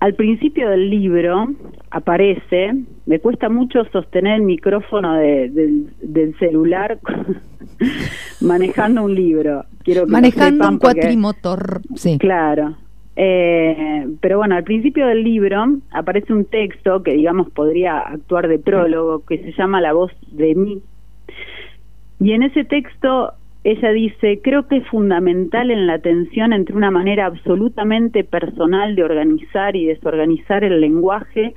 al 0.00 0.14
principio 0.14 0.68
del 0.70 0.88
libro 0.90 1.48
aparece, 1.90 2.74
me 3.06 3.18
cuesta 3.20 3.48
mucho 3.48 3.84
sostener 3.92 4.36
el 4.36 4.42
micrófono 4.42 5.14
de- 5.14 5.50
del, 5.50 5.86
del 6.02 6.36
celular 6.38 6.98
manejando 8.40 9.04
un 9.04 9.14
libro. 9.14 9.64
Quiero 9.82 10.06
que 10.06 10.12
Manejando 10.12 10.68
un 10.68 10.78
porque- 10.78 11.00
cuatrimotor. 11.00 11.80
Sí. 11.94 12.18
Claro. 12.18 12.76
Eh, 13.16 14.06
pero 14.20 14.38
bueno, 14.38 14.54
al 14.54 14.64
principio 14.64 15.06
del 15.06 15.22
libro 15.24 15.62
aparece 15.90 16.32
un 16.32 16.44
texto 16.46 17.02
que 17.02 17.12
digamos 17.12 17.50
podría 17.50 17.98
actuar 17.98 18.48
de 18.48 18.58
prólogo, 18.58 19.24
que 19.26 19.38
se 19.38 19.52
llama 19.52 19.80
La 19.80 19.92
voz 19.92 20.12
de 20.32 20.54
mí. 20.54 20.80
Y 22.20 22.32
en 22.32 22.42
ese 22.44 22.64
texto 22.64 23.32
ella 23.62 23.90
dice, 23.90 24.40
creo 24.42 24.66
que 24.68 24.78
es 24.78 24.86
fundamental 24.88 25.70
en 25.70 25.86
la 25.86 25.98
tensión 25.98 26.52
entre 26.54 26.74
una 26.74 26.90
manera 26.90 27.26
absolutamente 27.26 28.24
personal 28.24 28.96
de 28.96 29.04
organizar 29.04 29.76
y 29.76 29.86
desorganizar 29.86 30.64
el 30.64 30.80
lenguaje 30.80 31.54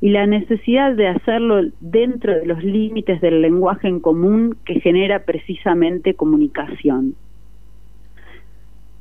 y 0.00 0.10
la 0.10 0.26
necesidad 0.26 0.94
de 0.94 1.08
hacerlo 1.08 1.60
dentro 1.80 2.34
de 2.34 2.46
los 2.46 2.64
límites 2.64 3.20
del 3.20 3.42
lenguaje 3.42 3.86
en 3.86 4.00
común 4.00 4.56
que 4.64 4.80
genera 4.80 5.24
precisamente 5.24 6.14
comunicación. 6.14 7.14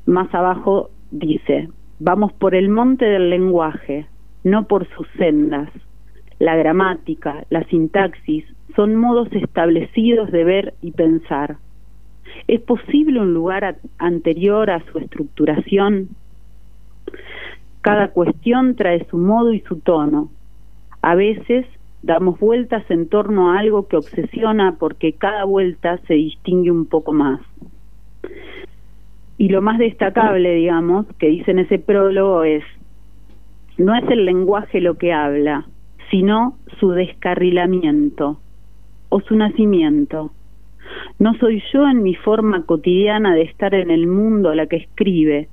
Más 0.06 0.34
abajo 0.34 0.90
dice, 1.10 1.70
vamos 2.00 2.34
por 2.34 2.54
el 2.54 2.68
monte 2.68 3.06
del 3.06 3.30
lenguaje, 3.30 4.08
no 4.44 4.68
por 4.68 4.88
sus 4.90 5.08
sendas. 5.18 5.70
La 6.38 6.56
gramática, 6.58 7.46
la 7.50 7.64
sintaxis 7.66 8.44
son 8.76 8.96
modos 8.96 9.30
establecidos 9.32 10.32
de 10.32 10.44
ver 10.44 10.74
y 10.82 10.92
pensar. 10.92 11.58
¿Es 12.48 12.62
posible 12.62 13.20
un 13.20 13.34
lugar 13.34 13.78
anterior 13.98 14.70
a 14.70 14.84
su 14.92 14.98
estructuración? 15.00 16.10
Cada 17.82 18.10
cuestión 18.10 18.76
trae 18.76 19.06
su 19.10 19.18
modo 19.18 19.54
y 19.54 19.62
su 19.62 19.80
tono. 19.80 20.30
A 21.02 21.16
veces 21.16 21.66
damos 22.04 22.40
vueltas 22.40 22.84
en 22.90 23.08
torno 23.08 23.52
a 23.52 23.60
algo 23.60 23.88
que 23.88 23.98
obsesiona 23.98 24.76
porque 24.80 25.14
cada 25.14 25.46
vuelta 25.46 25.98
se 26.08 26.16
distingue 26.16 26.72
un 26.72 26.86
poco 26.86 27.14
más. 27.14 27.42
Y 29.38 29.50
lo 29.50 29.62
más 29.62 29.80
destacable, 29.80 30.54
digamos, 30.54 31.08
que 31.18 31.28
dice 31.28 31.52
en 31.52 31.60
ese 31.60 31.80
prólogo 31.80 32.44
es, 32.44 32.64
no 33.78 33.96
es 33.96 34.04
el 34.10 34.26
lenguaje 34.26 34.82
lo 34.82 34.98
que 35.00 35.14
habla, 35.14 35.66
sino 36.12 36.58
su 36.80 36.92
descarrilamiento 36.92 38.40
o 39.10 39.22
su 39.22 39.36
nacimiento. 39.36 40.32
No 41.20 41.34
soy 41.36 41.62
yo 41.74 41.88
en 41.88 42.04
mi 42.04 42.16
forma 42.16 42.66
cotidiana 42.66 43.36
de 43.36 43.44
estar 43.44 43.74
en 43.74 43.92
el 43.92 44.08
mundo 44.08 44.54
la 44.54 44.68
que 44.68 44.78
escribe, 44.78 45.50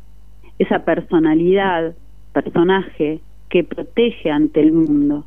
esa 0.58 0.84
personalidad, 0.84 1.94
personaje 2.32 3.20
que 3.48 3.64
protege 3.64 4.30
ante 4.30 4.60
el 4.60 4.72
mundo. 4.72 5.26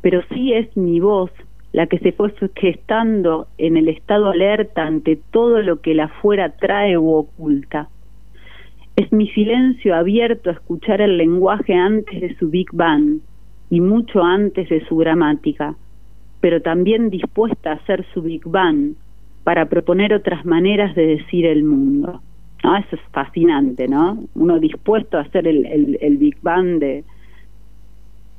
Pero 0.00 0.22
sí 0.32 0.52
es 0.52 0.76
mi 0.76 1.00
voz 1.00 1.30
la 1.72 1.86
que 1.88 1.98
se 1.98 2.12
fue 2.12 2.32
gestando 2.54 3.48
en 3.58 3.76
el 3.76 3.88
estado 3.88 4.30
alerta 4.30 4.86
ante 4.86 5.16
todo 5.16 5.60
lo 5.60 5.80
que 5.80 5.94
la 5.94 6.04
afuera 6.04 6.50
trae 6.50 6.96
u 6.96 7.10
oculta. 7.10 7.88
Es 8.94 9.12
mi 9.12 9.26
silencio 9.30 9.96
abierto 9.96 10.50
a 10.50 10.52
escuchar 10.52 11.00
el 11.00 11.16
lenguaje 11.16 11.74
antes 11.74 12.20
de 12.20 12.36
su 12.36 12.48
Big 12.48 12.68
Bang 12.72 13.18
y 13.70 13.80
mucho 13.80 14.22
antes 14.22 14.68
de 14.68 14.86
su 14.86 14.96
gramática, 14.96 15.74
pero 16.40 16.62
también 16.62 17.10
dispuesta 17.10 17.72
a 17.72 17.74
hacer 17.74 18.06
su 18.14 18.22
Big 18.22 18.42
Bang 18.46 18.94
para 19.44 19.66
proponer 19.66 20.12
otras 20.12 20.44
maneras 20.44 20.94
de 20.94 21.06
decir 21.06 21.46
el 21.46 21.64
mundo. 21.64 22.20
¿No? 22.62 22.76
Eso 22.78 22.96
es 22.96 23.02
fascinante, 23.12 23.88
¿no? 23.88 24.24
Uno 24.34 24.58
dispuesto 24.58 25.18
a 25.18 25.20
hacer 25.20 25.46
el, 25.46 25.66
el, 25.66 25.98
el 26.00 26.16
Big 26.16 26.38
Bang 26.40 26.78
de, 26.78 27.04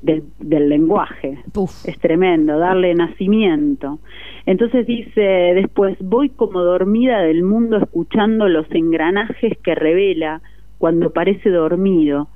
del, 0.02 0.24
del 0.40 0.70
lenguaje. 0.70 1.40
Es 1.86 2.00
tremendo, 2.00 2.58
darle 2.58 2.94
nacimiento. 2.96 4.00
Entonces 4.46 4.86
dice 4.86 5.22
después, 5.22 5.98
voy 6.00 6.30
como 6.30 6.62
dormida 6.62 7.20
del 7.20 7.44
mundo 7.44 7.78
escuchando 7.78 8.48
los 8.48 8.66
engranajes 8.72 9.58
que 9.60 9.76
revela 9.76 10.42
cuando 10.78 11.12
parece 11.12 11.50
dormido, 11.50 12.28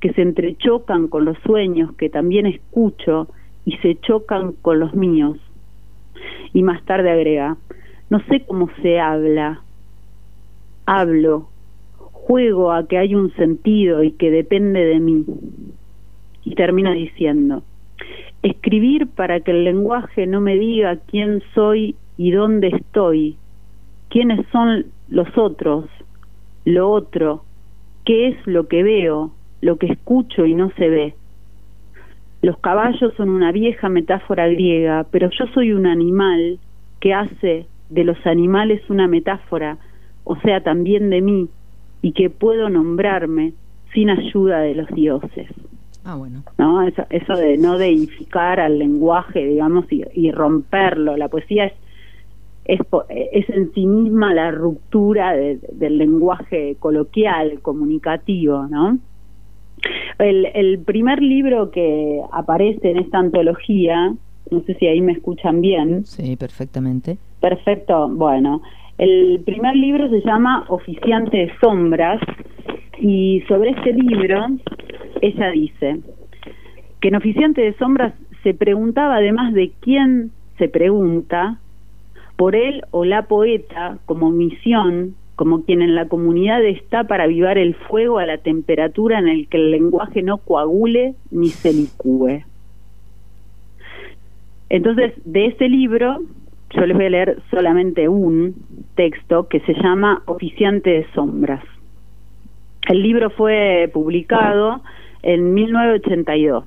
que 0.00 0.12
se 0.12 0.22
entrechocan 0.22 1.08
con 1.08 1.24
los 1.24 1.36
sueños 1.38 1.92
que 1.96 2.08
también 2.08 2.46
escucho 2.46 3.28
y 3.64 3.76
se 3.78 3.96
chocan 3.96 4.52
con 4.52 4.80
los 4.80 4.94
míos. 4.94 5.36
Y 6.54 6.62
más 6.62 6.82
tarde 6.84 7.10
agrega, 7.10 7.56
no 8.10 8.20
sé 8.20 8.44
cómo 8.46 8.70
se 8.82 8.98
habla, 8.98 9.60
hablo, 10.86 11.48
juego 11.96 12.72
a 12.72 12.86
que 12.86 12.98
hay 12.98 13.14
un 13.14 13.32
sentido 13.34 14.02
y 14.02 14.12
que 14.12 14.30
depende 14.30 14.84
de 14.84 15.00
mí. 15.00 15.24
Y 16.44 16.54
termina 16.54 16.92
diciendo, 16.92 17.62
escribir 18.42 19.08
para 19.08 19.40
que 19.40 19.50
el 19.50 19.64
lenguaje 19.64 20.26
no 20.26 20.40
me 20.40 20.56
diga 20.56 20.96
quién 21.06 21.42
soy 21.54 21.96
y 22.16 22.30
dónde 22.30 22.68
estoy, 22.68 23.36
quiénes 24.08 24.46
son 24.52 24.86
los 25.08 25.28
otros, 25.36 25.86
lo 26.64 26.90
otro, 26.90 27.44
qué 28.04 28.28
es 28.28 28.46
lo 28.46 28.68
que 28.68 28.82
veo, 28.82 29.32
lo 29.60 29.76
que 29.76 29.86
escucho 29.86 30.46
y 30.46 30.54
no 30.54 30.70
se 30.78 30.88
ve. 30.88 31.14
Los 32.40 32.58
caballos 32.58 33.12
son 33.16 33.28
una 33.28 33.52
vieja 33.52 33.88
metáfora 33.88 34.48
griega, 34.48 35.06
pero 35.10 35.28
yo 35.30 35.46
soy 35.52 35.72
un 35.72 35.86
animal 35.86 36.58
que 37.00 37.12
hace 37.12 37.66
de 37.88 38.04
los 38.04 38.18
animales 38.26 38.80
una 38.88 39.08
metáfora, 39.08 39.78
o 40.24 40.36
sea, 40.40 40.62
también 40.62 41.10
de 41.10 41.20
mí, 41.20 41.48
y 42.02 42.12
que 42.12 42.30
puedo 42.30 42.68
nombrarme 42.68 43.54
sin 43.94 44.10
ayuda 44.10 44.60
de 44.60 44.74
los 44.74 44.88
dioses. 44.88 45.48
Ah, 46.04 46.16
bueno. 46.16 46.42
¿no? 46.58 46.82
Eso, 46.82 47.04
eso 47.10 47.34
de 47.34 47.58
no 47.58 47.78
deificar 47.78 48.60
al 48.60 48.78
lenguaje, 48.78 49.44
digamos, 49.46 49.84
y, 49.90 50.04
y 50.14 50.30
romperlo. 50.30 51.16
La 51.16 51.28
poesía 51.28 51.66
es, 51.66 51.72
es, 52.64 52.80
es 53.32 53.48
en 53.50 53.72
sí 53.72 53.86
misma 53.86 54.32
la 54.34 54.50
ruptura 54.50 55.32
de- 55.32 55.58
del 55.72 55.98
lenguaje 55.98 56.76
coloquial, 56.78 57.60
comunicativo, 57.62 58.66
¿no? 58.68 58.98
El, 60.18 60.46
el 60.54 60.80
primer 60.80 61.22
libro 61.22 61.70
que 61.70 62.20
aparece 62.32 62.90
en 62.90 62.98
esta 62.98 63.18
antología, 63.18 64.12
no 64.50 64.60
sé 64.62 64.74
si 64.74 64.86
ahí 64.86 65.00
me 65.00 65.12
escuchan 65.12 65.60
bien, 65.60 66.04
Sí, 66.04 66.36
perfectamente. 66.36 67.18
Perfecto, 67.40 68.08
bueno. 68.08 68.62
El 68.98 69.40
primer 69.44 69.76
libro 69.76 70.08
se 70.08 70.20
llama 70.22 70.64
Oficiante 70.68 71.36
de 71.36 71.52
Sombras 71.60 72.20
y 73.00 73.42
sobre 73.46 73.70
este 73.70 73.92
libro 73.92 74.46
ella 75.22 75.50
dice 75.50 76.00
que 77.00 77.08
en 77.08 77.14
Oficiante 77.14 77.60
de 77.60 77.74
Sombras 77.74 78.14
se 78.42 78.54
preguntaba 78.54 79.16
además 79.16 79.54
de 79.54 79.72
quién 79.80 80.32
se 80.58 80.68
pregunta, 80.68 81.58
por 82.36 82.54
él 82.54 82.82
o 82.92 83.04
la 83.04 83.22
poeta 83.22 83.98
como 84.06 84.30
misión, 84.30 85.16
como 85.34 85.64
quien 85.64 85.82
en 85.82 85.94
la 85.94 86.08
comunidad 86.08 86.64
está 86.64 87.04
para 87.04 87.24
avivar 87.24 87.58
el 87.58 87.74
fuego 87.74 88.18
a 88.18 88.26
la 88.26 88.38
temperatura 88.38 89.18
en 89.18 89.28
el 89.28 89.48
que 89.48 89.56
el 89.56 89.70
lenguaje 89.70 90.22
no 90.22 90.38
coagule 90.38 91.14
ni 91.30 91.48
se 91.48 91.72
licúe. 91.72 92.44
Entonces, 94.70 95.12
de 95.24 95.46
ese 95.46 95.68
libro, 95.68 96.18
yo 96.70 96.86
les 96.86 96.96
voy 96.96 97.06
a 97.06 97.10
leer 97.10 97.38
solamente 97.50 98.08
un 98.08 98.54
texto 98.94 99.48
que 99.48 99.60
se 99.60 99.74
llama 99.74 100.22
Oficiante 100.26 100.90
de 100.90 101.06
Sombras. 101.14 101.64
El 102.88 103.02
libro 103.02 103.30
fue 103.30 103.90
publicado 103.92 104.82
en 105.22 105.54
1982. 105.54 106.64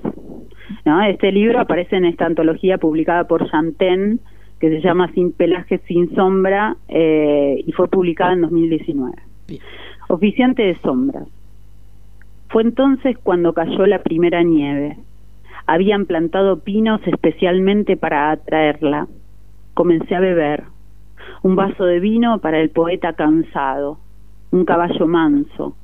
¿no? 0.84 1.02
Este 1.02 1.32
libro 1.32 1.60
aparece 1.60 1.96
en 1.96 2.04
esta 2.04 2.26
antología 2.26 2.78
publicada 2.78 3.24
por 3.24 3.48
Chanten, 3.50 4.20
que 4.60 4.68
se 4.68 4.80
llama 4.80 5.10
Sin 5.12 5.32
pelaje, 5.32 5.78
sin 5.88 6.14
sombra, 6.14 6.76
eh, 6.88 7.62
y 7.66 7.72
fue 7.72 7.88
publicada 7.88 8.32
en 8.34 8.42
2019. 8.42 9.16
Bien. 9.48 9.60
Oficiante 10.08 10.62
de 10.62 10.78
sombras. 10.80 11.26
Fue 12.48 12.62
entonces 12.62 13.16
cuando 13.22 13.54
cayó 13.54 13.86
la 13.86 14.02
primera 14.02 14.42
nieve. 14.42 14.98
Habían 15.66 16.06
plantado 16.06 16.60
pinos 16.60 17.00
especialmente 17.06 17.96
para 17.96 18.30
atraerla. 18.30 19.06
Comencé 19.74 20.14
a 20.14 20.20
beber. 20.20 20.64
Un 21.42 21.56
vaso 21.56 21.84
de 21.84 22.00
vino 22.00 22.40
para 22.40 22.60
el 22.60 22.70
poeta 22.70 23.12
cansado. 23.12 23.98
Un 24.50 24.64
caballo 24.64 25.06
manso. 25.06 25.76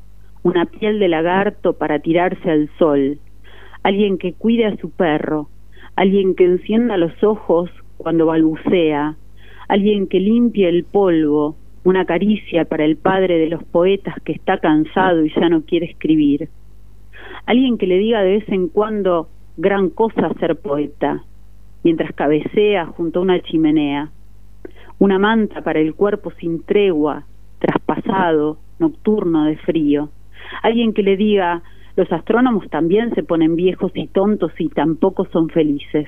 Una 0.42 0.66
piel 0.66 0.98
de 0.98 1.08
lagarto 1.08 1.74
para 1.74 2.00
tirarse 2.00 2.50
al 2.50 2.68
sol. 2.78 3.18
Alguien 3.82 4.18
que 4.18 4.34
cuide 4.34 4.66
a 4.66 4.76
su 4.76 4.90
perro. 4.90 5.48
Alguien 5.96 6.34
que 6.34 6.44
encienda 6.44 6.96
los 6.96 7.22
ojos 7.22 7.70
cuando 7.96 8.26
balbucea. 8.26 9.16
Alguien 9.68 10.08
que 10.08 10.20
limpie 10.20 10.68
el 10.68 10.84
polvo. 10.84 11.56
Una 11.84 12.04
caricia 12.04 12.64
para 12.64 12.84
el 12.84 12.96
padre 12.96 13.38
de 13.38 13.48
los 13.48 13.62
poetas 13.62 14.16
que 14.24 14.32
está 14.32 14.58
cansado 14.58 15.24
y 15.24 15.32
ya 15.32 15.48
no 15.48 15.62
quiere 15.62 15.86
escribir. 15.86 16.48
Alguien 17.46 17.78
que 17.78 17.86
le 17.86 17.98
diga 17.98 18.22
de 18.22 18.32
vez 18.32 18.48
en 18.48 18.68
cuando 18.68 19.28
gran 19.58 19.90
cosa 19.90 20.32
ser 20.38 20.54
poeta, 20.56 21.24
mientras 21.82 22.14
cabecea 22.14 22.86
junto 22.86 23.18
a 23.18 23.22
una 23.22 23.40
chimenea. 23.40 24.08
Una 25.00 25.18
manta 25.18 25.62
para 25.62 25.80
el 25.80 25.94
cuerpo 25.94 26.30
sin 26.38 26.62
tregua, 26.62 27.24
traspasado, 27.58 28.58
nocturno 28.78 29.44
de 29.46 29.56
frío. 29.56 30.10
Alguien 30.62 30.94
que 30.94 31.02
le 31.02 31.16
diga, 31.16 31.62
Los 31.96 32.10
astrónomos 32.12 32.70
también 32.70 33.12
se 33.16 33.24
ponen 33.24 33.56
viejos 33.56 33.90
y 33.96 34.06
tontos 34.06 34.52
y 34.58 34.68
tampoco 34.68 35.24
son 35.32 35.48
felices. 35.48 36.06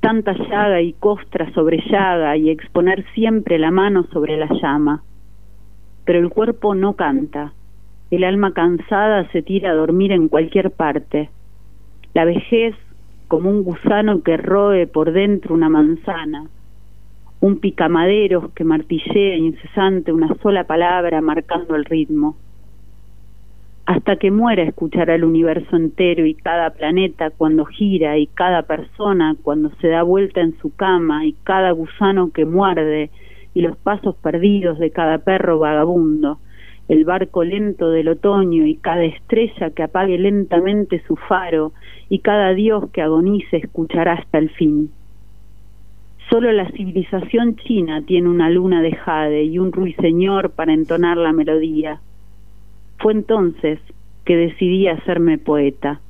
Tanta 0.00 0.34
llaga 0.34 0.82
y 0.82 0.92
costra 0.92 1.50
sobre 1.54 1.82
llaga 1.90 2.36
y 2.36 2.50
exponer 2.50 3.06
siempre 3.14 3.58
la 3.58 3.70
mano 3.70 4.04
sobre 4.12 4.36
la 4.36 4.48
llama. 4.60 5.02
Pero 6.04 6.18
el 6.18 6.28
cuerpo 6.28 6.74
no 6.74 6.96
canta. 6.96 7.54
El 8.10 8.24
alma 8.24 8.52
cansada 8.52 9.26
se 9.32 9.40
tira 9.40 9.70
a 9.70 9.74
dormir 9.74 10.12
en 10.12 10.28
cualquier 10.28 10.70
parte. 10.70 11.30
La 12.14 12.24
vejez 12.24 12.74
como 13.28 13.48
un 13.48 13.62
gusano 13.62 14.22
que 14.22 14.36
roe 14.36 14.88
por 14.88 15.12
dentro 15.12 15.54
una 15.54 15.68
manzana, 15.68 16.48
un 17.40 17.60
picamaderos 17.60 18.52
que 18.52 18.64
martillea 18.64 19.36
incesante 19.36 20.12
una 20.12 20.34
sola 20.42 20.64
palabra 20.64 21.20
marcando 21.20 21.76
el 21.76 21.84
ritmo. 21.84 22.36
Hasta 23.86 24.16
que 24.16 24.30
muera 24.30 24.64
escuchará 24.64 25.14
el 25.14 25.24
universo 25.24 25.76
entero 25.76 26.26
y 26.26 26.34
cada 26.34 26.70
planeta 26.70 27.30
cuando 27.30 27.64
gira 27.64 28.18
y 28.18 28.26
cada 28.26 28.62
persona 28.62 29.36
cuando 29.42 29.70
se 29.80 29.88
da 29.88 30.02
vuelta 30.02 30.40
en 30.40 30.58
su 30.58 30.74
cama 30.74 31.24
y 31.24 31.34
cada 31.44 31.70
gusano 31.70 32.30
que 32.32 32.44
muerde 32.44 33.10
y 33.54 33.62
los 33.62 33.76
pasos 33.76 34.16
perdidos 34.16 34.78
de 34.78 34.90
cada 34.90 35.18
perro 35.18 35.58
vagabundo, 35.58 36.38
el 36.88 37.04
barco 37.04 37.44
lento 37.44 37.90
del 37.90 38.08
otoño 38.08 38.66
y 38.66 38.74
cada 38.76 39.04
estrella 39.04 39.70
que 39.70 39.84
apague 39.84 40.18
lentamente 40.18 41.02
su 41.06 41.16
faro 41.16 41.72
y 42.10 42.18
cada 42.18 42.52
dios 42.52 42.90
que 42.90 43.00
agonice 43.00 43.56
escuchará 43.56 44.14
hasta 44.14 44.36
el 44.36 44.50
fin. 44.50 44.90
Solo 46.28 46.52
la 46.52 46.68
civilización 46.72 47.56
china 47.56 48.02
tiene 48.02 48.28
una 48.28 48.50
luna 48.50 48.82
de 48.82 48.94
jade 48.94 49.44
y 49.44 49.58
un 49.58 49.72
ruiseñor 49.72 50.50
para 50.50 50.74
entonar 50.74 51.16
la 51.16 51.32
melodía. 51.32 52.00
Fue 52.98 53.12
entonces 53.12 53.78
que 54.24 54.36
decidí 54.36 54.88
hacerme 54.88 55.38
poeta. 55.38 56.00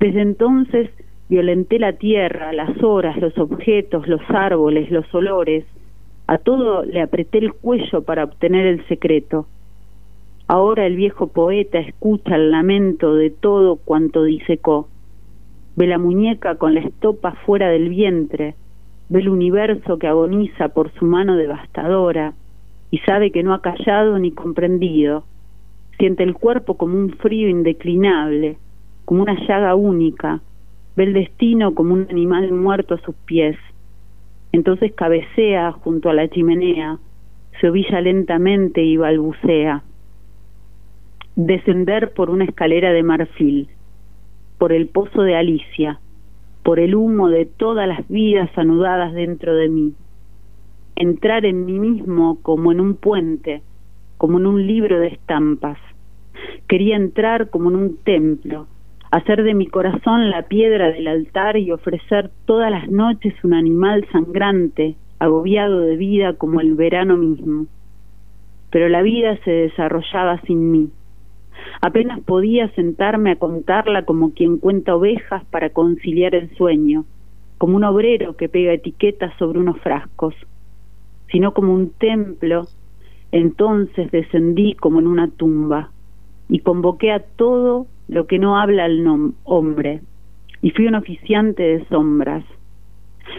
Desde 0.00 0.22
entonces 0.22 0.90
violenté 1.28 1.78
la 1.78 1.92
tierra, 1.92 2.52
las 2.52 2.82
horas, 2.82 3.16
los 3.18 3.36
objetos, 3.38 4.08
los 4.08 4.22
árboles, 4.28 4.90
los 4.90 5.14
olores. 5.14 5.64
A 6.26 6.38
todo 6.38 6.84
le 6.84 7.02
apreté 7.02 7.38
el 7.38 7.52
cuello 7.52 8.02
para 8.02 8.24
obtener 8.24 8.66
el 8.66 8.86
secreto. 8.88 9.46
Ahora 10.48 10.86
el 10.86 10.96
viejo 10.96 11.26
poeta 11.26 11.78
escucha 11.78 12.36
el 12.36 12.50
lamento 12.50 13.14
de 13.14 13.30
todo 13.30 13.76
cuanto 13.76 14.24
disecó. 14.24 14.88
Ve 15.76 15.86
la 15.86 15.98
muñeca 15.98 16.54
con 16.56 16.74
la 16.74 16.80
estopa 16.80 17.32
fuera 17.46 17.68
del 17.68 17.88
vientre, 17.88 18.54
ve 19.08 19.20
el 19.20 19.28
universo 19.28 19.98
que 19.98 20.06
agoniza 20.06 20.68
por 20.68 20.92
su 20.92 21.04
mano 21.04 21.36
devastadora 21.36 22.34
y 22.90 22.98
sabe 22.98 23.32
que 23.32 23.42
no 23.42 23.54
ha 23.54 23.60
callado 23.60 24.18
ni 24.18 24.30
comprendido. 24.30 25.24
Siente 25.98 26.22
el 26.22 26.34
cuerpo 26.34 26.76
como 26.76 26.96
un 26.96 27.10
frío 27.10 27.48
indeclinable, 27.48 28.56
como 29.04 29.22
una 29.22 29.36
llaga 29.46 29.74
única, 29.74 30.40
ve 30.96 31.04
el 31.04 31.12
destino 31.12 31.74
como 31.74 31.94
un 31.94 32.06
animal 32.08 32.52
muerto 32.52 32.94
a 32.94 33.00
sus 33.00 33.14
pies. 33.26 33.56
Entonces 34.52 34.92
cabecea 34.92 35.72
junto 35.72 36.08
a 36.08 36.14
la 36.14 36.28
chimenea, 36.28 36.98
se 37.60 37.68
ovilla 37.68 38.00
lentamente 38.00 38.82
y 38.82 38.96
balbucea. 38.96 39.82
Descender 41.34 42.12
por 42.12 42.30
una 42.30 42.44
escalera 42.44 42.92
de 42.92 43.02
marfil, 43.02 43.68
por 44.58 44.72
el 44.72 44.88
pozo 44.88 45.22
de 45.22 45.36
Alicia, 45.36 46.00
por 46.62 46.80
el 46.80 46.94
humo 46.94 47.28
de 47.28 47.44
todas 47.44 47.86
las 47.86 48.08
vidas 48.08 48.50
anudadas 48.56 49.12
dentro 49.12 49.54
de 49.54 49.68
mí. 49.68 49.94
Entrar 50.96 51.44
en 51.44 51.66
mí 51.66 51.78
mismo 51.78 52.38
como 52.42 52.72
en 52.72 52.80
un 52.80 52.94
puente, 52.94 53.62
como 54.16 54.38
en 54.38 54.46
un 54.46 54.66
libro 54.66 54.98
de 55.00 55.08
estampas. 55.08 55.78
Quería 56.68 56.96
entrar 56.96 57.50
como 57.50 57.70
en 57.70 57.76
un 57.76 57.96
templo, 57.98 58.66
hacer 59.10 59.42
de 59.42 59.54
mi 59.54 59.66
corazón 59.66 60.30
la 60.30 60.42
piedra 60.42 60.90
del 60.90 61.06
altar 61.06 61.56
y 61.56 61.70
ofrecer 61.70 62.30
todas 62.46 62.70
las 62.70 62.88
noches 62.90 63.34
un 63.44 63.54
animal 63.54 64.06
sangrante, 64.10 64.96
agobiado 65.18 65.80
de 65.80 65.96
vida 65.96 66.32
como 66.34 66.60
el 66.60 66.74
verano 66.74 67.16
mismo. 67.16 67.66
Pero 68.70 68.88
la 68.88 69.02
vida 69.02 69.38
se 69.44 69.50
desarrollaba 69.50 70.40
sin 70.42 70.72
mí. 70.72 70.90
Apenas 71.80 72.20
podía 72.20 72.68
sentarme 72.70 73.32
a 73.32 73.36
contarla 73.36 74.04
como 74.04 74.32
quien 74.32 74.58
cuenta 74.58 74.96
ovejas 74.96 75.44
para 75.46 75.70
conciliar 75.70 76.34
el 76.34 76.54
sueño, 76.56 77.04
como 77.58 77.76
un 77.76 77.84
obrero 77.84 78.36
que 78.36 78.48
pega 78.48 78.72
etiquetas 78.72 79.32
sobre 79.38 79.58
unos 79.58 79.78
frascos, 79.80 80.34
sino 81.30 81.54
como 81.54 81.72
un 81.74 81.90
templo. 81.90 82.66
Entonces 83.32 84.10
descendí 84.10 84.74
como 84.74 85.00
en 85.00 85.06
una 85.06 85.28
tumba 85.28 85.90
y 86.48 86.60
convoqué 86.60 87.12
a 87.12 87.20
todo 87.20 87.86
lo 88.08 88.26
que 88.26 88.38
no 88.38 88.58
habla 88.58 88.86
el 88.86 89.06
hombre, 89.44 90.02
y 90.62 90.70
fui 90.70 90.86
un 90.86 90.94
oficiante 90.94 91.62
de 91.62 91.84
sombras. 91.86 92.44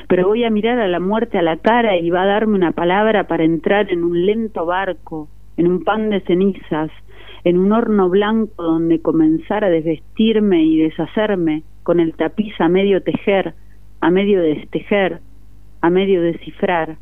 Pero 0.08 0.28
voy 0.28 0.44
a 0.44 0.50
mirar 0.50 0.80
a 0.80 0.88
la 0.88 1.00
muerte 1.00 1.38
a 1.38 1.44
la 1.44 1.58
cara 1.58 1.98
y 1.98 2.10
va 2.10 2.24
a 2.24 2.28
darme 2.28 2.56
una 2.56 2.72
palabra 2.72 3.28
para 3.28 3.44
entrar 3.44 3.92
en 3.92 4.04
un 4.04 4.26
lento 4.26 4.66
barco, 4.66 5.28
en 5.58 5.68
un 5.68 5.84
pan 5.84 6.10
de 6.10 6.22
cenizas, 6.22 6.92
en 7.46 7.60
un 7.60 7.72
horno 7.72 8.10
blanco 8.10 8.64
donde 8.64 9.02
comenzar 9.02 9.64
a 9.64 9.70
desvestirme 9.70 10.64
y 10.64 10.80
deshacerme 10.80 11.64
con 11.84 12.00
el 12.00 12.16
tapiz 12.16 12.60
a 12.60 12.68
medio 12.68 13.04
tejer, 13.04 13.54
a 14.02 14.10
medio 14.10 14.42
destejer, 14.42 15.20
a 15.80 15.92
medio 15.92 16.24
descifrar. 16.24 16.98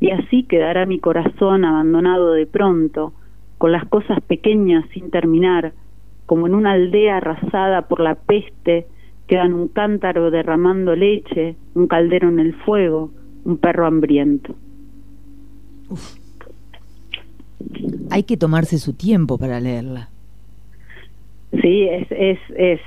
Y 0.00 0.10
así 0.10 0.42
quedará 0.42 0.84
mi 0.84 0.98
corazón 1.00 1.64
abandonado 1.64 2.32
de 2.32 2.46
pronto, 2.46 3.14
con 3.56 3.72
las 3.72 3.86
cosas 3.86 4.20
pequeñas 4.20 4.84
sin 4.92 5.10
terminar, 5.10 5.72
como 6.26 6.46
en 6.46 6.54
una 6.54 6.72
aldea 6.72 7.16
arrasada 7.16 7.88
por 7.88 8.00
la 8.00 8.16
peste, 8.16 8.86
quedan 9.26 9.54
un 9.54 9.68
cántaro 9.68 10.30
derramando 10.30 10.94
leche, 10.94 11.56
un 11.74 11.86
caldero 11.86 12.28
en 12.28 12.38
el 12.38 12.54
fuego, 12.54 13.12
un 13.44 13.56
perro 13.56 13.86
hambriento. 13.86 14.54
Hay 18.14 18.22
que 18.22 18.36
tomarse 18.36 18.78
su 18.78 18.92
tiempo 18.92 19.38
para 19.38 19.58
leerla. 19.58 20.08
Sí, 21.60 21.88
es, 21.88 22.06
es, 22.12 22.38
es, 22.56 22.80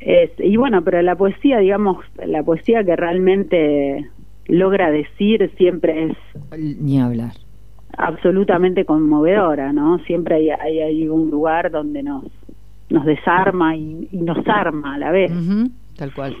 es, 0.00 0.30
y 0.38 0.56
bueno, 0.56 0.82
pero 0.82 1.02
la 1.02 1.14
poesía, 1.14 1.58
digamos, 1.58 1.98
la 2.24 2.42
poesía 2.42 2.82
que 2.82 2.96
realmente 2.96 4.08
logra 4.46 4.90
decir 4.90 5.50
siempre 5.58 6.04
es... 6.04 6.16
Ni 6.58 6.98
hablar. 6.98 7.32
Absolutamente 7.98 8.86
conmovedora, 8.86 9.74
¿no? 9.74 9.98
Siempre 10.04 10.36
hay, 10.36 10.50
hay, 10.50 10.80
hay 10.80 11.08
un 11.08 11.30
lugar 11.30 11.70
donde 11.70 12.02
nos, 12.02 12.24
nos 12.88 13.04
desarma 13.04 13.76
y, 13.76 14.08
y 14.10 14.18
nos 14.22 14.38
arma 14.48 14.94
a 14.94 14.98
la 14.98 15.10
vez. 15.10 15.30
Ujú, 15.32 15.70
Tal 15.96 16.14
cual. 16.14 16.36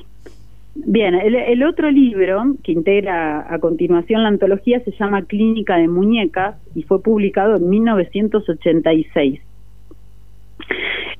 Bien, 0.86 1.14
el, 1.14 1.34
el 1.34 1.62
otro 1.62 1.90
libro 1.90 2.56
que 2.64 2.72
integra 2.72 3.52
a 3.52 3.58
continuación 3.58 4.22
la 4.22 4.28
antología 4.28 4.80
se 4.80 4.92
llama 4.92 5.22
Clínica 5.26 5.76
de 5.76 5.88
Muñecas 5.88 6.56
y 6.74 6.84
fue 6.84 7.02
publicado 7.02 7.56
en 7.56 7.68
1986. 7.68 9.40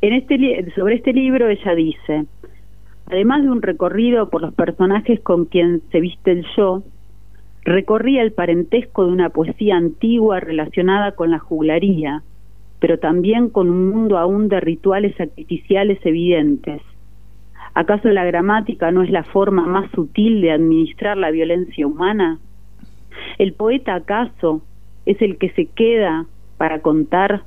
En 0.01 0.12
este, 0.14 0.70
sobre 0.75 0.94
este 0.94 1.12
libro 1.12 1.49
ella 1.49 1.75
dice, 1.75 2.25
además 3.07 3.42
de 3.42 3.51
un 3.51 3.61
recorrido 3.61 4.31
por 4.31 4.40
los 4.40 4.55
personajes 4.55 5.20
con 5.20 5.44
quien 5.44 5.83
se 5.92 6.01
viste 6.01 6.33
el 6.33 6.46
yo, 6.57 6.83
recorría 7.62 8.23
el 8.23 8.33
parentesco 8.33 9.05
de 9.05 9.12
una 9.12 9.29
poesía 9.29 9.77
antigua 9.77 10.40
relacionada 10.40 11.12
con 11.12 11.31
la 11.31 11.38
juglaría, 11.38 12.23
pero 12.79 12.99
también 12.99 13.51
con 13.51 13.68
un 13.68 13.90
mundo 13.90 14.16
aún 14.16 14.49
de 14.49 14.61
rituales 14.61 15.20
artificiales 15.20 15.99
evidentes. 16.07 16.81
¿Acaso 17.74 18.09
la 18.09 18.24
gramática 18.24 18.90
no 18.90 19.02
es 19.02 19.11
la 19.11 19.22
forma 19.24 19.66
más 19.66 19.90
sutil 19.92 20.40
de 20.40 20.50
administrar 20.52 21.16
la 21.16 21.30
violencia 21.30 21.87
humana? 21.87 22.38
¿El 23.38 23.52
poeta 23.52 23.94
acaso 23.94 24.62
es 25.06 25.20
el 25.22 25.38
que 25.38 25.50
se 25.50 25.66
queda 25.66 26.26
para 26.59 26.80
contar 26.80 27.42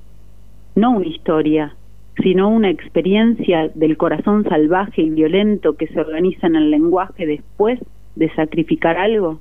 no 0.75 0.91
una 0.91 1.07
historia, 1.07 1.75
sino 2.21 2.49
una 2.49 2.69
experiencia 2.69 3.69
del 3.75 3.97
corazón 3.97 4.43
salvaje 4.45 5.01
y 5.01 5.09
violento 5.09 5.75
que 5.75 5.87
se 5.87 5.99
organiza 5.99 6.47
en 6.47 6.55
el 6.55 6.71
lenguaje 6.71 7.25
después 7.25 7.79
de 8.15 8.33
sacrificar 8.33 8.97
algo? 8.97 9.39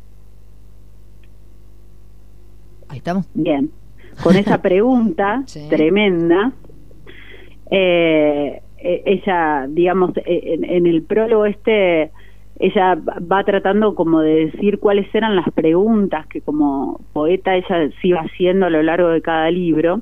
Ahí 2.88 2.98
estamos. 2.98 3.28
Bien, 3.34 3.70
con 4.22 4.36
esa 4.36 4.60
pregunta 4.62 5.42
Sí. 5.46 5.66
tremenda, 5.70 6.52
eh, 7.70 8.60
eh, 8.60 8.62
ella, 9.04 9.66
digamos, 9.68 10.16
eh, 10.18 10.54
en, 10.54 10.64
en 10.64 10.86
el 10.86 11.02
prólogo 11.02 11.46
este, 11.46 12.10
ella 12.58 12.96
va 12.96 13.44
tratando 13.44 13.94
como 13.94 14.20
de 14.20 14.46
decir 14.46 14.78
cuáles 14.78 15.12
eran 15.14 15.36
las 15.36 15.50
preguntas 15.52 16.26
que 16.28 16.40
como 16.40 17.00
poeta 17.12 17.56
ella 17.56 17.90
se 18.00 18.08
iba 18.08 18.20
haciendo 18.20 18.66
a 18.66 18.70
lo 18.70 18.82
largo 18.82 19.08
de 19.08 19.22
cada 19.22 19.50
libro. 19.50 20.00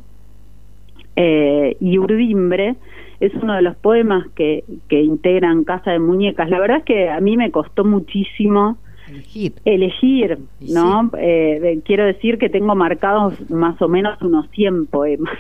Eh, 1.16 1.76
y 1.80 1.98
Urdimbre 1.98 2.76
es 3.20 3.34
uno 3.34 3.54
de 3.54 3.62
los 3.62 3.76
poemas 3.76 4.26
que, 4.34 4.64
que 4.88 5.02
integran 5.02 5.64
Casa 5.64 5.90
de 5.92 5.98
Muñecas. 5.98 6.48
La 6.50 6.58
verdad 6.58 6.78
es 6.78 6.84
que 6.84 7.10
a 7.10 7.20
mí 7.20 7.36
me 7.36 7.50
costó 7.50 7.84
muchísimo 7.84 8.78
Elegir. 9.10 9.54
elegir, 9.64 10.38
¿no? 10.60 11.10
Eh, 11.18 11.80
quiero 11.84 12.04
decir 12.04 12.38
que 12.38 12.48
tengo 12.48 12.74
marcados 12.74 13.50
más 13.50 13.80
o 13.82 13.88
menos 13.88 14.20
unos 14.22 14.48
100 14.50 14.86
poemas, 14.86 15.36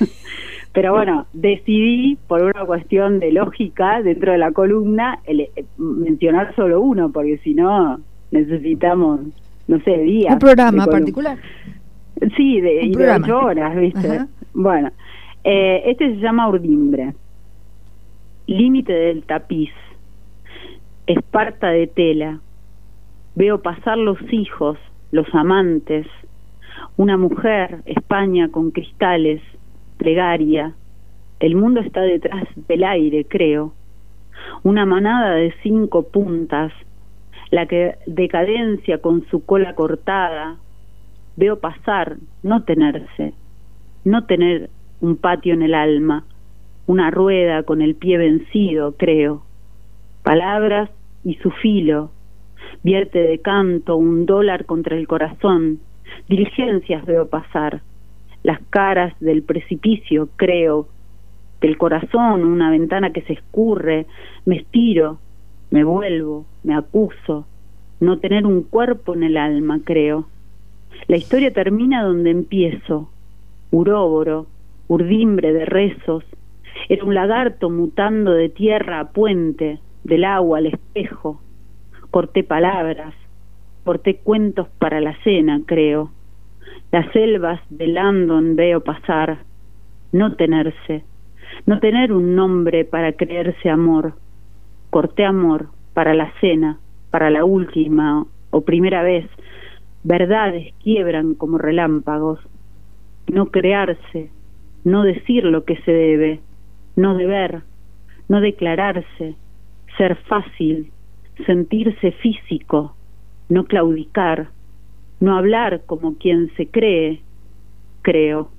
Pero 0.72 0.92
bueno, 0.92 1.26
decidí, 1.34 2.16
por 2.28 2.42
una 2.42 2.64
cuestión 2.64 3.20
de 3.20 3.32
lógica, 3.32 4.00
dentro 4.02 4.32
de 4.32 4.38
la 4.38 4.52
columna, 4.52 5.18
eh, 5.26 5.50
mencionar 5.76 6.54
solo 6.56 6.80
uno, 6.80 7.12
porque 7.12 7.38
si 7.38 7.52
no, 7.52 8.00
necesitamos, 8.30 9.20
no 9.68 9.78
sé, 9.80 9.98
días. 9.98 10.32
Un 10.32 10.38
programa 10.38 10.86
particular. 10.86 11.36
Sí, 12.36 12.60
de, 12.60 12.86
y 12.86 12.94
de 12.94 13.10
ocho 13.10 13.38
horas, 13.38 13.76
¿viste? 13.76 14.08
Ajá. 14.08 14.28
Bueno, 14.54 14.90
eh, 15.44 15.82
este 15.86 16.14
se 16.14 16.20
llama 16.20 16.48
Urdimbre. 16.48 17.14
Límite 18.46 18.92
del 18.92 19.24
tapiz. 19.24 19.72
Esparta 21.06 21.68
de 21.68 21.86
tela. 21.86 22.40
Veo 23.34 23.60
pasar 23.60 23.98
los 23.98 24.18
hijos, 24.32 24.78
los 25.10 25.26
amantes. 25.34 26.06
Una 26.96 27.16
mujer, 27.16 27.82
España 27.86 28.48
con 28.50 28.70
cristales, 28.70 29.40
plegaria. 30.02 30.74
El 31.38 31.54
mundo 31.54 31.80
está 31.80 32.00
detrás 32.00 32.44
del 32.68 32.82
aire, 32.82 33.24
creo. 33.24 33.72
Una 34.64 34.84
manada 34.84 35.36
de 35.36 35.54
cinco 35.62 36.08
puntas. 36.08 36.72
La 37.50 37.66
que 37.66 37.94
decadencia 38.06 38.98
con 38.98 39.24
su 39.30 39.44
cola 39.44 39.74
cortada, 39.74 40.56
veo 41.36 41.60
pasar, 41.60 42.16
no 42.42 42.64
tenerse, 42.64 43.34
no 44.04 44.24
tener 44.24 44.70
un 45.00 45.16
patio 45.16 45.54
en 45.54 45.62
el 45.62 45.74
alma, 45.74 46.24
una 46.86 47.10
rueda 47.10 47.62
con 47.62 47.80
el 47.80 47.94
pie 47.94 48.18
vencido, 48.18 48.96
creo. 48.96 49.42
Palabras 50.24 50.90
y 51.24 51.34
su 51.34 51.50
filo, 51.50 52.10
vierte 52.82 53.20
de 53.20 53.38
canto 53.38 53.96
un 53.96 54.26
dólar 54.26 54.64
contra 54.64 54.96
el 54.96 55.06
corazón, 55.06 55.78
diligencias 56.28 57.04
veo 57.04 57.28
pasar, 57.28 57.82
las 58.42 58.60
caras 58.70 59.14
del 59.20 59.42
precipicio, 59.42 60.28
creo, 60.36 60.88
del 61.60 61.78
corazón 61.78 62.44
una 62.44 62.70
ventana 62.70 63.12
que 63.12 63.22
se 63.22 63.34
escurre, 63.34 64.06
me 64.44 64.56
estiro, 64.56 65.18
me 65.70 65.84
vuelvo, 65.84 66.44
me 66.64 66.74
acuso, 66.74 67.46
no 68.00 68.18
tener 68.18 68.46
un 68.46 68.62
cuerpo 68.62 69.14
en 69.14 69.22
el 69.22 69.36
alma, 69.36 69.80
creo. 69.84 70.26
La 71.06 71.16
historia 71.16 71.52
termina 71.52 72.02
donde 72.02 72.30
empiezo. 72.30 73.08
Uróboro, 73.70 74.46
urdimbre 74.88 75.52
de 75.52 75.64
rezos. 75.64 76.24
Era 76.88 77.04
un 77.04 77.14
lagarto 77.14 77.70
mutando 77.70 78.32
de 78.32 78.48
tierra 78.48 79.00
a 79.00 79.10
puente, 79.10 79.78
del 80.04 80.24
agua 80.24 80.58
al 80.58 80.66
espejo. 80.66 81.40
Corté 82.10 82.42
palabras, 82.42 83.14
corté 83.84 84.16
cuentos 84.16 84.68
para 84.78 85.00
la 85.00 85.16
cena, 85.22 85.60
creo. 85.64 86.10
Las 86.92 87.10
selvas 87.12 87.58
de 87.70 87.86
Landon 87.86 88.54
veo 88.54 88.82
pasar. 88.82 89.38
No 90.12 90.34
tenerse, 90.36 91.04
no 91.64 91.80
tener 91.80 92.12
un 92.12 92.36
nombre 92.36 92.84
para 92.84 93.14
creerse 93.14 93.70
amor. 93.70 94.12
Corté 94.90 95.24
amor 95.24 95.68
para 95.94 96.12
la 96.12 96.30
cena, 96.38 96.78
para 97.10 97.30
la 97.30 97.46
última 97.46 98.26
o 98.50 98.60
primera 98.60 99.02
vez 99.02 99.26
verdades 100.04 100.74
quiebran 100.82 101.34
como 101.34 101.56
relámpagos. 101.56 102.40
No 103.26 103.46
crearse, 103.46 104.30
no 104.84 105.02
decir 105.02 105.44
lo 105.44 105.64
que 105.64 105.76
se 105.84 105.92
debe, 105.92 106.40
no 106.94 107.16
deber, 107.16 107.62
no 108.28 108.42
declararse, 108.42 109.36
ser 109.96 110.16
fácil, 110.16 110.92
sentirse 111.46 112.12
físico, 112.12 112.94
no 113.48 113.64
claudicar, 113.64 114.48
no 115.22 115.36
hablar 115.36 115.82
como 115.86 116.18
quien 116.18 116.50
se 116.56 116.66
cree, 116.66 117.20
creo. 118.02 118.50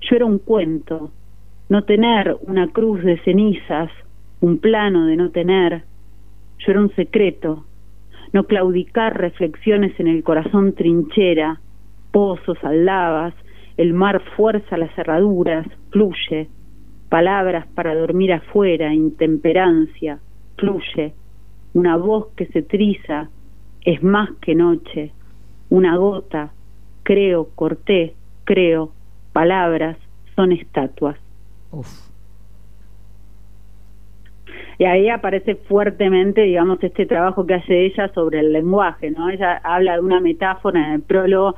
Yo 0.00 0.16
era 0.16 0.24
un 0.24 0.38
cuento, 0.38 1.12
no 1.68 1.84
tener 1.84 2.34
una 2.40 2.68
cruz 2.68 3.04
de 3.04 3.18
cenizas, 3.18 3.90
un 4.40 4.58
plano 4.58 5.06
de 5.06 5.16
no 5.16 5.30
tener. 5.30 5.84
Yo 6.60 6.72
era 6.72 6.80
un 6.80 6.94
secreto, 6.94 7.66
no 8.32 8.44
claudicar 8.44 9.20
reflexiones 9.20 9.92
en 10.00 10.08
el 10.08 10.24
corazón 10.24 10.72
trinchera, 10.72 11.60
pozos, 12.10 12.56
aldabas, 12.62 13.34
el 13.76 13.92
mar 13.92 14.22
fuerza 14.34 14.78
las 14.78 14.94
cerraduras, 14.94 15.66
fluye, 15.90 16.48
palabras 17.10 17.66
para 17.74 17.94
dormir 17.94 18.32
afuera, 18.32 18.94
intemperancia, 18.94 20.20
fluye, 20.56 21.12
una 21.74 21.98
voz 21.98 22.28
que 22.34 22.46
se 22.46 22.62
triza, 22.62 23.28
es 23.84 24.02
más 24.02 24.30
que 24.40 24.54
noche, 24.54 25.12
una 25.72 25.96
gota, 25.96 26.52
creo, 27.02 27.48
corté, 27.54 28.14
creo, 28.44 28.92
palabras, 29.32 29.96
son 30.36 30.52
estatuas. 30.52 31.16
Uf. 31.70 31.88
Y 34.78 34.84
ahí 34.84 35.08
aparece 35.08 35.54
fuertemente, 35.54 36.42
digamos, 36.42 36.78
este 36.82 37.06
trabajo 37.06 37.46
que 37.46 37.54
hace 37.54 37.86
ella 37.86 38.10
sobre 38.14 38.40
el 38.40 38.52
lenguaje, 38.52 39.10
¿no? 39.10 39.30
Ella 39.30 39.60
habla 39.64 39.94
de 39.94 40.00
una 40.00 40.20
metáfora 40.20 40.86
en 40.88 40.92
el 40.94 41.02
prólogo 41.02 41.54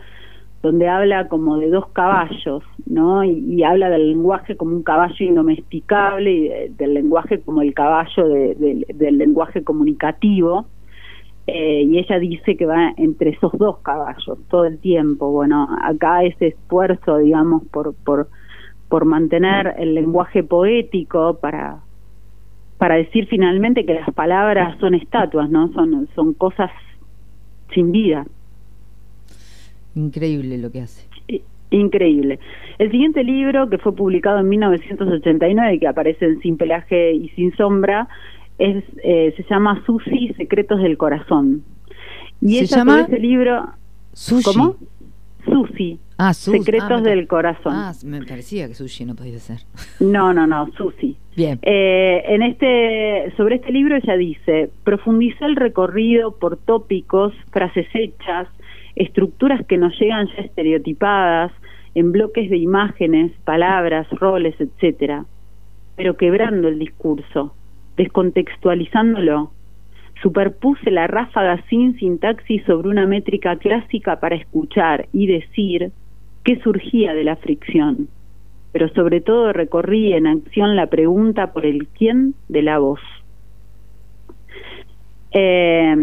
donde 0.62 0.88
habla 0.88 1.28
como 1.28 1.58
de 1.58 1.68
dos 1.70 1.86
caballos, 1.88 2.62
¿no? 2.86 3.24
Y, 3.24 3.30
y 3.54 3.64
habla 3.64 3.90
del 3.90 4.10
lenguaje 4.10 4.56
como 4.56 4.76
un 4.76 4.82
caballo 4.82 5.16
indomesticable 5.18 6.30
y 6.32 6.48
de- 6.48 6.72
del 6.78 6.94
lenguaje 6.94 7.40
como 7.40 7.62
el 7.62 7.74
caballo 7.74 8.28
de- 8.28 8.84
del 8.94 9.18
lenguaje 9.18 9.62
comunicativo. 9.64 10.66
Eh, 11.46 11.82
y 11.82 11.98
ella 11.98 12.18
dice 12.18 12.56
que 12.56 12.64
va 12.64 12.92
entre 12.96 13.30
esos 13.30 13.52
dos 13.52 13.78
caballos 13.80 14.38
todo 14.48 14.64
el 14.64 14.78
tiempo. 14.78 15.30
Bueno, 15.30 15.68
acá 15.82 16.24
ese 16.24 16.48
esfuerzo, 16.48 17.18
digamos, 17.18 17.64
por, 17.70 17.94
por, 17.94 18.28
por 18.88 19.04
mantener 19.04 19.74
el 19.78 19.94
lenguaje 19.94 20.42
poético 20.42 21.38
para, 21.40 21.80
para 22.78 22.96
decir 22.96 23.26
finalmente 23.28 23.84
que 23.84 23.94
las 23.94 24.10
palabras 24.14 24.78
son 24.78 24.94
estatuas, 24.94 25.50
¿no? 25.50 25.70
Son, 25.72 26.08
son 26.14 26.32
cosas 26.32 26.70
sin 27.74 27.92
vida. 27.92 28.26
Increíble 29.94 30.58
lo 30.58 30.70
que 30.70 30.80
hace. 30.80 31.06
Increíble. 31.70 32.38
El 32.78 32.90
siguiente 32.90 33.24
libro, 33.24 33.68
que 33.68 33.78
fue 33.78 33.94
publicado 33.94 34.38
en 34.38 34.48
1989, 34.48 35.80
que 35.80 35.88
aparece 35.88 36.24
en 36.24 36.40
Sin 36.40 36.56
Pelaje 36.56 37.12
y 37.12 37.28
Sin 37.30 37.54
Sombra, 37.56 38.08
es, 38.58 38.84
eh, 39.02 39.34
se 39.36 39.44
llama 39.48 39.82
Susi, 39.86 40.32
Secretos 40.36 40.80
del 40.80 40.96
Corazón. 40.96 41.62
Y 42.40 42.54
¿Se 42.58 42.64
ella 42.64 42.76
llama? 42.78 43.00
ese 43.02 43.18
libro... 43.18 43.66
Sushi. 44.12 44.44
¿Cómo? 44.44 44.76
Susi, 45.44 45.98
Ah, 46.16 46.32
sus- 46.32 46.54
Secretos 46.56 46.90
ah, 46.90 47.00
del 47.00 47.26
Corazón. 47.26 47.72
Ah, 47.74 47.92
me 48.04 48.22
parecía 48.24 48.68
que 48.68 48.74
sushi 48.74 49.04
no 49.04 49.14
podía 49.16 49.38
ser. 49.40 49.58
No, 50.00 50.32
no, 50.32 50.46
no, 50.46 50.70
Susi. 50.76 51.16
Bien. 51.36 51.58
Eh, 51.62 52.22
en 52.28 52.42
este, 52.42 53.32
sobre 53.36 53.56
este 53.56 53.72
libro 53.72 53.96
ella 53.96 54.16
dice, 54.16 54.70
profundicé 54.84 55.44
el 55.44 55.56
recorrido 55.56 56.36
por 56.36 56.56
tópicos, 56.56 57.34
frases 57.50 57.88
hechas, 57.94 58.46
estructuras 58.94 59.66
que 59.66 59.76
nos 59.76 59.98
llegan 59.98 60.28
ya 60.28 60.42
estereotipadas, 60.44 61.50
en 61.96 62.12
bloques 62.12 62.48
de 62.50 62.56
imágenes, 62.56 63.32
palabras, 63.44 64.08
roles, 64.10 64.54
etcétera, 64.60 65.24
pero 65.96 66.16
quebrando 66.16 66.68
el 66.68 66.78
discurso, 66.78 67.54
descontextualizándolo. 67.96 69.50
Superpuse 70.22 70.90
la 70.90 71.06
ráfaga 71.06 71.62
sin 71.68 71.98
sintaxis 71.98 72.64
sobre 72.64 72.88
una 72.88 73.06
métrica 73.06 73.56
clásica 73.56 74.20
para 74.20 74.36
escuchar 74.36 75.06
y 75.12 75.26
decir 75.26 75.92
qué 76.44 76.60
surgía 76.60 77.14
de 77.14 77.24
la 77.24 77.36
fricción 77.36 78.08
pero 78.74 78.88
sobre 78.88 79.20
todo 79.20 79.52
recorrí 79.52 80.14
en 80.14 80.26
acción 80.26 80.74
la 80.74 80.88
pregunta 80.88 81.52
por 81.52 81.64
el 81.64 81.86
quién 81.86 82.34
de 82.48 82.62
la 82.62 82.80
voz. 82.80 82.98
Eh, 85.30 85.94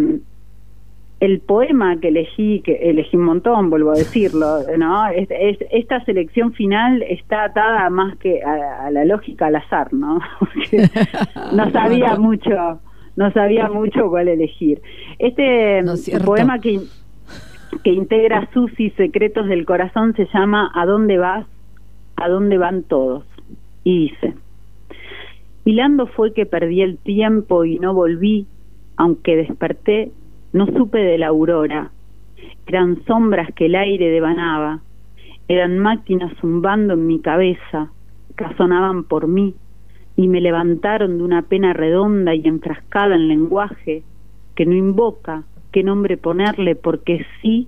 el 1.21 1.39
poema 1.39 1.97
que 1.99 2.09
elegí, 2.09 2.59
que 2.61 2.73
elegí 2.89 3.15
un 3.15 3.23
montón, 3.25 3.69
vuelvo 3.69 3.91
a 3.91 3.95
decirlo, 3.95 4.57
¿no? 4.77 5.07
Es- 5.07 5.29
es- 5.31 5.65
esta 5.71 6.03
selección 6.03 6.51
final 6.53 7.03
está 7.03 7.43
atada 7.45 7.89
más 7.89 8.17
que 8.17 8.43
a, 8.43 8.87
a 8.87 8.91
la 8.91 9.05
lógica 9.05 9.45
al 9.45 9.55
azar, 9.55 9.93
¿no? 9.93 10.19
Porque 10.39 10.89
no 11.55 11.71
sabía 11.71 12.15
mucho, 12.19 12.79
no 13.15 13.31
sabía 13.31 13.69
mucho 13.69 14.09
cuál 14.09 14.27
elegir. 14.27 14.81
Este 15.19 15.81
No 15.83 15.93
es 15.93 16.03
cierto. 16.05 16.25
poema 16.25 16.59
que, 16.59 16.79
que 17.83 17.91
integra 17.91 18.49
Susi 18.53 18.89
Secretos 18.91 19.47
del 19.47 19.65
Corazón 19.65 20.15
se 20.15 20.27
llama 20.33 20.71
¿A 20.73 20.85
dónde 20.87 21.17
vas? 21.19 21.45
¿A 22.17 22.27
dónde 22.29 22.57
van 22.57 22.81
todos? 22.83 23.23
Y 23.83 24.09
dice, 24.09 24.33
hilando 25.65 26.07
fue 26.07 26.33
que 26.33 26.45
perdí 26.47 26.81
el 26.81 26.97
tiempo 26.97 27.63
y 27.65 27.77
no 27.79 27.93
volví, 27.93 28.47
aunque 28.97 29.35
desperté, 29.35 30.11
no 30.53 30.65
supe 30.67 30.99
de 30.99 31.17
la 31.17 31.27
aurora. 31.27 31.91
Eran 32.67 33.03
sombras 33.05 33.53
que 33.53 33.65
el 33.65 33.75
aire 33.75 34.09
devanaba, 34.09 34.79
eran 35.47 35.79
máquinas 35.79 36.33
zumbando 36.39 36.93
en 36.93 37.07
mi 37.07 37.19
cabeza, 37.19 37.91
razonaban 38.37 39.03
por 39.03 39.27
mí 39.27 39.55
y 40.15 40.27
me 40.27 40.39
levantaron 40.39 41.17
de 41.17 41.23
una 41.23 41.41
pena 41.41 41.73
redonda 41.73 42.33
y 42.35 42.47
enfrascada 42.47 43.15
en 43.15 43.27
lenguaje 43.27 44.03
que 44.55 44.65
no 44.65 44.73
invoca 44.73 45.43
qué 45.71 45.83
nombre 45.83 46.15
ponerle 46.15 46.75
porque 46.75 47.25
sí, 47.41 47.67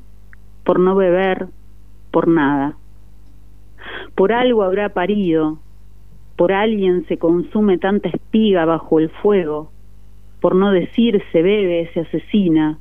por 0.63 0.79
no 0.79 0.95
beber, 0.95 1.47
por 2.11 2.27
nada. 2.27 2.77
Por 4.15 4.31
algo 4.31 4.63
habrá 4.63 4.89
parido, 4.89 5.59
por 6.37 6.53
alguien 6.53 7.05
se 7.07 7.17
consume 7.17 7.77
tanta 7.79 8.09
espiga 8.09 8.63
bajo 8.63 8.99
el 8.99 9.09
fuego, 9.09 9.72
por 10.43 10.55
no 10.55 10.73
decir 10.73 11.23
se 11.31 11.41
bebe, 11.41 11.89
se 11.93 12.01
asesina, 12.01 12.77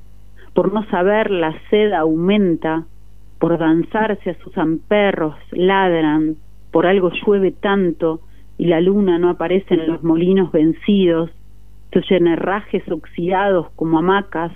por 0.53 0.73
no 0.75 0.85
saber 0.91 1.31
la 1.31 1.55
sed 1.71 1.93
aumenta, 1.93 2.87
por 3.39 3.57
danzar 3.57 4.19
se 4.25 4.31
asusan 4.31 4.81
perros, 4.81 5.37
ladran, 5.53 6.35
por 6.73 6.89
algo 6.89 7.13
llueve 7.13 7.53
tanto 7.53 8.19
y 8.59 8.67
la 8.67 8.81
luna 8.81 9.21
no 9.21 9.31
aparece 9.31 9.75
en 9.75 9.87
los 9.87 10.03
molinos 10.03 10.51
vencidos, 10.51 11.31
se 11.93 12.01
oyen 12.01 12.27
herrajes 12.27 12.83
oxidados 12.91 13.71
como 13.77 14.01
hamacas, 14.01 14.51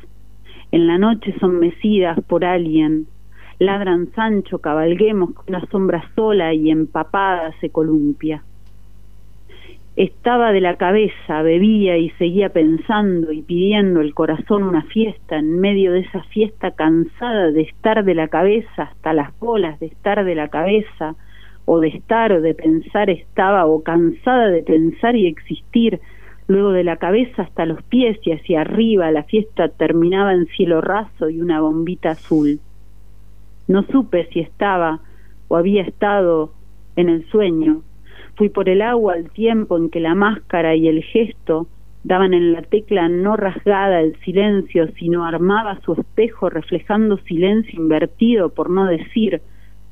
en 0.73 0.89
la 0.89 0.99
noche 0.99 1.33
son 1.39 1.61
mecidas 1.61 2.19
por 2.25 2.45
alguien, 2.45 3.07
ladran 3.61 4.09
Sancho, 4.17 4.59
cabalguemos 4.59 5.33
con 5.33 5.45
una 5.55 5.65
sombra 5.67 6.11
sola 6.17 6.55
y 6.55 6.73
empapada 6.73 7.55
se 7.61 7.71
columpia. 7.71 8.43
Estaba 9.97 10.53
de 10.53 10.61
la 10.61 10.77
cabeza, 10.77 11.41
bebía 11.41 11.97
y 11.97 12.11
seguía 12.11 12.51
pensando 12.51 13.33
y 13.33 13.41
pidiendo 13.41 14.03
el 14.03 14.13
corazón 14.13 14.63
una 14.63 14.83
fiesta, 14.83 15.39
en 15.39 15.59
medio 15.59 15.91
de 15.93 16.01
esa 16.01 16.23
fiesta 16.25 16.73
cansada 16.73 17.51
de 17.51 17.63
estar 17.63 18.05
de 18.05 18.15
la 18.15 18.29
cabeza 18.29 18.83
hasta 18.83 19.15
las 19.15 19.39
bolas, 19.39 19.81
de 19.81 19.87
estar 19.87 20.23
de 20.23 20.35
la 20.35 20.49
cabeza, 20.49 21.15
o 21.65 21.81
de 21.81 21.89
estar 21.89 22.31
o 22.33 22.43
de 22.43 22.53
pensar 22.53 23.09
estaba, 23.09 23.65
o 23.65 23.83
cansada 23.83 24.49
de 24.49 24.63
pensar 24.63 25.17
y 25.17 25.29
existir, 25.29 25.99
luego 26.47 26.73
de 26.73 26.85
la 26.85 26.99
cabeza 26.99 27.45
hasta 27.45 27.65
los 27.65 27.83
pies 27.85 28.19
y 28.23 28.33
hacia 28.33 28.61
arriba 28.61 29.11
la 29.11 29.23
fiesta 29.23 29.71
terminaba 29.71 30.35
en 30.35 30.45
cielo 30.49 30.83
raso 30.83 31.31
y 31.31 31.41
una 31.41 31.63
bombita 31.63 32.11
azul. 32.11 32.61
No 33.67 33.83
supe 33.85 34.29
si 34.31 34.41
estaba 34.41 35.01
o 35.49 35.57
había 35.57 35.83
estado 35.83 36.53
en 36.97 37.09
el 37.09 37.27
sueño, 37.31 37.81
Fui 38.37 38.51
por 38.51 38.69
el 38.69 38.83
agua 38.83 39.15
al 39.15 39.31
tiempo 39.31 39.79
en 39.79 39.89
que 39.89 39.99
la 39.99 40.15
máscara 40.15 40.75
y 40.75 40.89
el 40.89 41.03
gesto 41.03 41.69
daban 42.05 42.35
en 42.35 42.53
la 42.53 42.63
tecla 42.63 43.09
no 43.09 43.35
rasgada 43.35 44.01
el 44.01 44.15
silencio, 44.21 44.89
sino 44.99 45.25
armaba 45.25 45.81
su 45.81 45.95
espejo 45.95 46.51
reflejando 46.51 47.17
silencio 47.19 47.81
invertido 47.81 48.51
por 48.51 48.69
no 48.69 48.85
decir, 48.85 49.41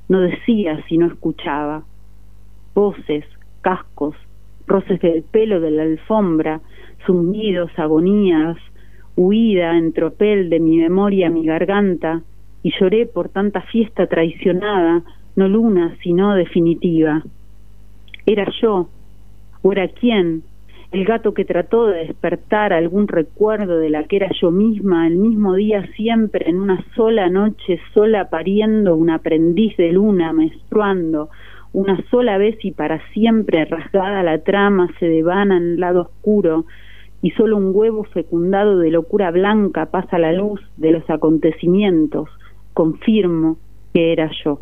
no 0.09 0.21
decía 0.21 0.85
sino 0.89 1.07
escuchaba. 1.07 1.85
Voces, 2.75 3.25
cascos, 3.63 4.15
roces 4.67 5.01
del 5.01 5.23
pelo 5.23 5.61
de 5.61 5.71
la 5.71 5.83
alfombra, 5.85 6.61
zumbidos, 7.07 7.71
agonías, 7.79 8.59
huida 9.17 9.79
en 9.79 9.93
tropel 9.93 10.51
de 10.51 10.61
mi 10.61 10.77
memoria 10.79 11.31
mi 11.31 11.47
garganta, 11.47 12.23
y 12.63 12.73
lloré 12.79 13.07
por 13.07 13.29
tanta 13.29 13.63
fiesta 13.63 14.07
traicionada, 14.07 15.03
no 15.37 15.49
luna, 15.49 15.97
sino 16.03 16.35
definitiva. 16.35 17.23
¿Era 18.27 18.51
yo? 18.63 18.89
¿O 19.63 19.73
era 19.73 19.89
quién? 19.89 20.43
El 20.93 21.05
gato 21.05 21.35
que 21.35 21.45
trató 21.45 21.87
de 21.87 22.07
despertar 22.07 22.73
algún 22.73 23.09
recuerdo 23.09 23.79
de 23.79 23.91
la 23.91 24.05
que 24.05 24.17
era 24.17 24.31
yo 24.41 24.51
misma, 24.51 25.07
el 25.07 25.17
mismo 25.17 25.55
día 25.55 25.87
siempre, 25.97 26.49
en 26.49 26.61
una 26.61 26.85
sola 26.95 27.29
noche, 27.29 27.81
sola 27.93 28.31
pariendo, 28.31 28.95
un 28.95 29.11
aprendiz 29.11 29.77
de 29.77 29.93
luna, 29.93 30.33
menstruando, 30.33 31.29
una 31.73 32.01
sola 32.11 32.39
vez 32.39 32.57
y 32.65 32.71
para 32.71 33.01
siempre 33.11 33.65
rasgada 33.65 34.23
la 34.23 34.39
trama 34.39 34.89
se 35.01 35.07
devana 35.07 35.57
en 35.57 35.65
el 35.65 35.81
lado 35.81 36.03
oscuro, 36.03 36.65
y 37.21 37.31
solo 37.33 37.57
un 37.57 37.73
huevo 37.75 38.05
fecundado 38.05 38.79
de 38.79 38.91
locura 38.91 39.31
blanca 39.33 39.87
pasa 39.87 40.19
la 40.19 40.33
luz 40.33 40.61
de 40.77 40.93
los 40.93 41.09
acontecimientos. 41.11 42.29
Confirmo 42.73 43.57
que 43.93 44.13
era 44.13 44.31
yo. 44.45 44.61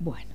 Bueno. 0.00 0.33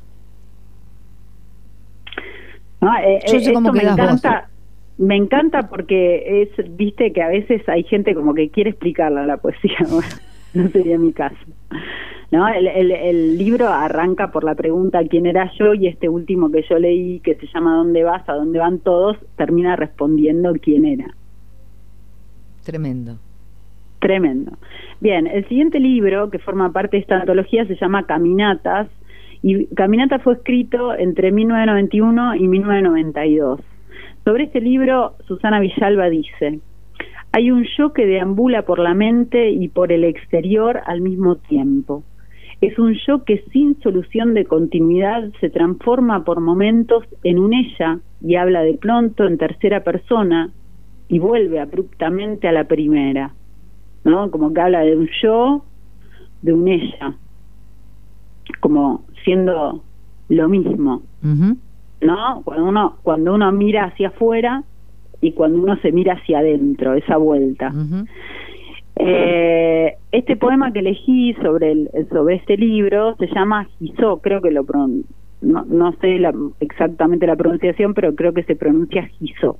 No, 2.81 2.97
eh, 2.97 3.19
eh, 3.23 3.53
me 3.73 3.83
encanta, 3.83 4.49
me 4.97 5.15
encanta 5.15 5.69
porque 5.69 6.43
es, 6.43 6.77
viste 6.77 7.11
que 7.11 7.21
a 7.21 7.27
veces 7.27 7.67
hay 7.67 7.83
gente 7.83 8.15
como 8.15 8.33
que 8.33 8.49
quiere 8.49 8.69
explicarla 8.69 9.25
la 9.25 9.37
poesía, 9.37 9.77
no 10.53 10.67
sería 10.69 10.97
mi 10.97 11.11
caso. 11.11 11.37
No, 12.31 12.47
el, 12.47 12.67
el, 12.67 13.37
libro 13.39 13.67
arranca 13.67 14.31
por 14.31 14.43
la 14.43 14.53
pregunta 14.53 14.99
quién 15.09 15.25
era 15.25 15.51
yo 15.57 15.73
y 15.73 15.87
este 15.87 16.09
último 16.09 16.51
que 16.51 16.63
yo 16.69 16.77
leí 16.77 17.21
que 17.21 17.33
se 17.35 17.47
llama 17.47 17.75
¿Dónde 17.75 18.03
vas? 18.03 18.27
¿A 18.29 18.33
dónde 18.33 18.59
van 18.59 18.79
todos? 18.79 19.17
termina 19.35 19.75
respondiendo 19.75 20.53
quién 20.61 20.85
era. 20.85 21.15
Tremendo. 22.63 23.17
Tremendo. 23.99 24.51
Bien, 24.99 25.25
el 25.25 25.47
siguiente 25.47 25.79
libro 25.79 26.29
que 26.29 26.37
forma 26.37 26.71
parte 26.71 26.97
de 26.97 27.01
esta 27.01 27.19
antología 27.21 27.65
se 27.65 27.75
llama 27.75 28.05
Caminatas 28.05 28.87
y 29.41 29.67
Caminata 29.67 30.19
fue 30.19 30.33
escrito 30.33 30.93
entre 30.97 31.31
1991 31.31 32.35
y 32.35 32.47
1992. 32.47 33.61
Sobre 34.25 34.43
este 34.45 34.59
libro, 34.59 35.15
Susana 35.27 35.59
Villalba 35.59 36.09
dice, 36.09 36.59
hay 37.31 37.51
un 37.51 37.65
yo 37.77 37.93
que 37.93 38.05
deambula 38.05 38.63
por 38.63 38.79
la 38.79 38.93
mente 38.93 39.51
y 39.51 39.69
por 39.69 39.91
el 39.91 40.03
exterior 40.03 40.81
al 40.85 41.01
mismo 41.01 41.35
tiempo. 41.35 42.03
Es 42.59 42.77
un 42.77 42.95
yo 43.07 43.23
que 43.23 43.43
sin 43.53 43.79
solución 43.79 44.33
de 44.33 44.45
continuidad 44.45 45.29
se 45.39 45.49
transforma 45.49 46.25
por 46.25 46.41
momentos 46.41 47.05
en 47.23 47.39
un 47.39 47.53
ella 47.53 47.99
y 48.21 48.35
habla 48.35 48.63
de 48.63 48.73
pronto 48.73 49.25
en 49.25 49.37
tercera 49.37 49.83
persona 49.83 50.49
y 51.07 51.19
vuelve 51.19 51.59
abruptamente 51.59 52.49
a 52.49 52.51
la 52.51 52.65
primera, 52.65 53.33
¿no? 54.03 54.29
Como 54.31 54.53
que 54.53 54.59
habla 54.59 54.81
de 54.81 54.97
un 54.97 55.09
yo, 55.21 55.63
de 56.41 56.51
un 56.51 56.67
ella, 56.67 57.15
como 58.59 59.05
siendo 59.23 59.83
lo 60.29 60.49
mismo, 60.49 61.01
¿no? 61.21 62.41
Cuando 62.43 62.65
uno, 62.65 62.97
cuando 63.03 63.33
uno 63.33 63.51
mira 63.51 63.85
hacia 63.85 64.09
afuera 64.09 64.63
y 65.21 65.33
cuando 65.33 65.59
uno 65.59 65.75
se 65.81 65.91
mira 65.91 66.13
hacia 66.13 66.39
adentro, 66.39 66.93
esa 66.93 67.17
vuelta. 67.17 67.73
eh, 68.95 69.95
este 70.11 70.35
poema 70.35 70.71
que 70.71 70.79
elegí 70.79 71.33
sobre 71.41 71.71
el, 71.71 71.89
sobre 72.11 72.35
este 72.35 72.57
libro 72.57 73.15
se 73.17 73.27
llama 73.27 73.65
Gisó, 73.79 74.17
creo 74.17 74.41
que 74.41 74.51
lo 74.51 74.65
no, 75.41 75.63
no 75.65 75.91
sé 76.01 76.19
la, 76.19 76.33
exactamente 76.59 77.25
la 77.25 77.35
pronunciación, 77.35 77.93
pero 77.93 78.13
creo 78.15 78.33
que 78.33 78.43
se 78.43 78.55
pronuncia 78.55 79.07
Gisó. 79.07 79.57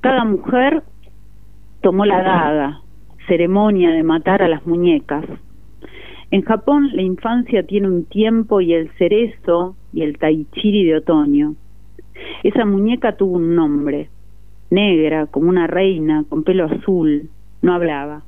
Cada 0.00 0.24
mujer 0.24 0.82
tomó 1.82 2.04
la 2.04 2.22
daga, 2.22 2.80
ceremonia 3.26 3.90
de 3.90 4.02
matar 4.02 4.42
a 4.42 4.48
las 4.48 4.66
muñecas, 4.66 5.24
en 6.34 6.42
Japón 6.42 6.90
la 6.92 7.02
infancia 7.02 7.62
tiene 7.62 7.86
un 7.86 8.06
tiempo 8.06 8.60
y 8.60 8.74
el 8.74 8.90
cerezo 8.98 9.76
y 9.92 10.02
el 10.02 10.18
taichiri 10.18 10.82
de 10.82 10.96
otoño. 10.96 11.54
Esa 12.42 12.64
muñeca 12.64 13.16
tuvo 13.16 13.36
un 13.36 13.54
nombre, 13.54 14.08
negra, 14.68 15.26
como 15.26 15.48
una 15.48 15.68
reina, 15.68 16.24
con 16.28 16.42
pelo 16.42 16.64
azul, 16.64 17.30
no 17.62 17.72
hablaba. 17.72 18.24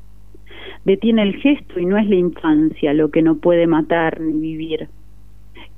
Detiene 0.85 1.25
el 1.25 1.35
gesto 1.35 1.81
y 1.81 1.85
no 1.85 1.99
es 1.99 2.09
la 2.09 2.14
infancia 2.14 2.95
lo 2.95 3.11
que 3.11 3.23
no 3.23 3.38
puede 3.38 3.66
matar 3.66 4.21
ni 4.21 4.38
vivir. 4.38 4.87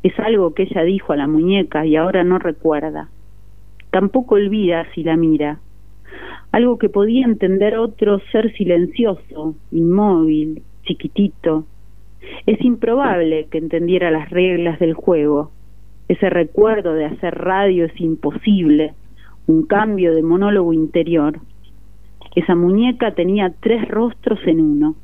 Es 0.03 0.13
algo 0.19 0.53
que 0.53 0.65
ella 0.65 0.83
dijo 0.83 1.15
a 1.15 1.17
la 1.17 1.29
muñeca 1.29 1.87
y 1.87 1.97
ahora 1.97 2.25
no 2.25 2.39
recuerda. 2.39 3.09
Tampoco 3.91 4.35
olvida 4.35 4.87
si 4.95 5.03
la 5.03 5.17
mira. 5.17 5.61
Algo 6.53 6.77
que 6.77 6.91
podía 6.91 7.25
entender 7.25 7.79
otro 7.79 8.21
ser 8.31 8.53
silencioso, 8.53 9.55
inmóvil, 9.73 10.61
chiquitito, 10.85 11.65
es 12.47 12.65
improbable 12.65 13.47
que 13.51 13.59
entendiera 13.59 14.11
las 14.11 14.31
reglas 14.31 14.79
del 14.79 14.95
juego. 14.95 15.51
Ese 16.09 16.31
recuerdo 16.31 16.95
de 16.95 17.05
hacer 17.05 17.35
radio 17.35 17.85
es 17.85 18.01
imposible, 18.01 18.95
un 19.47 19.67
cambio 19.67 20.15
de 20.15 20.23
monólogo 20.23 20.73
interior. 20.73 21.41
Esa 22.35 22.55
muñeca 22.55 23.13
tenía 23.13 23.53
tres 23.61 23.87
rostros 23.89 24.39
en 24.47 24.61
uno. 24.61 24.95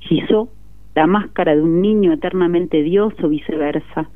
Gisó 0.00 0.48
la 0.94 1.06
máscara 1.06 1.54
de 1.54 1.62
un 1.62 1.80
niño 1.80 2.12
eternamente 2.12 2.82
Dios 2.82 3.14
o 3.22 3.28
viceversa. 3.28 4.08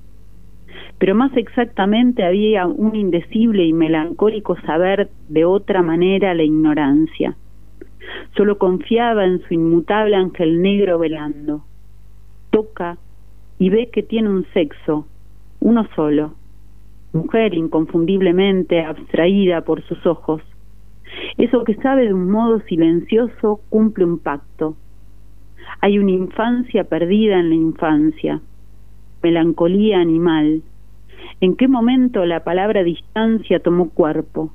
Pero 0.98 1.14
más 1.14 1.36
exactamente 1.36 2.24
había 2.24 2.66
un 2.66 2.96
indecible 2.96 3.64
y 3.64 3.72
melancólico 3.72 4.56
saber 4.62 5.10
de 5.28 5.44
otra 5.44 5.82
manera 5.82 6.34
la 6.34 6.42
ignorancia. 6.42 7.36
Solo 8.36 8.56
confiaba 8.56 9.24
en 9.24 9.40
su 9.42 9.54
inmutable 9.54 10.16
ángel 10.16 10.62
negro 10.62 10.98
velando 10.98 11.64
y 13.58 13.70
ve 13.70 13.90
que 13.92 14.02
tiene 14.02 14.30
un 14.30 14.46
sexo, 14.54 15.06
uno 15.60 15.86
solo, 15.94 16.34
mujer 17.12 17.54
inconfundiblemente 17.54 18.82
abstraída 18.82 19.62
por 19.62 19.82
sus 19.82 20.06
ojos. 20.06 20.42
Eso 21.36 21.64
que 21.64 21.74
sabe 21.76 22.06
de 22.06 22.14
un 22.14 22.30
modo 22.30 22.60
silencioso 22.60 23.60
cumple 23.68 24.04
un 24.04 24.18
pacto. 24.18 24.76
Hay 25.80 25.98
una 25.98 26.12
infancia 26.12 26.84
perdida 26.84 27.38
en 27.38 27.50
la 27.50 27.54
infancia, 27.54 28.40
melancolía 29.22 29.98
animal. 30.00 30.62
¿En 31.40 31.56
qué 31.56 31.68
momento 31.68 32.24
la 32.24 32.44
palabra 32.44 32.84
distancia 32.84 33.60
tomó 33.60 33.90
cuerpo? 33.90 34.50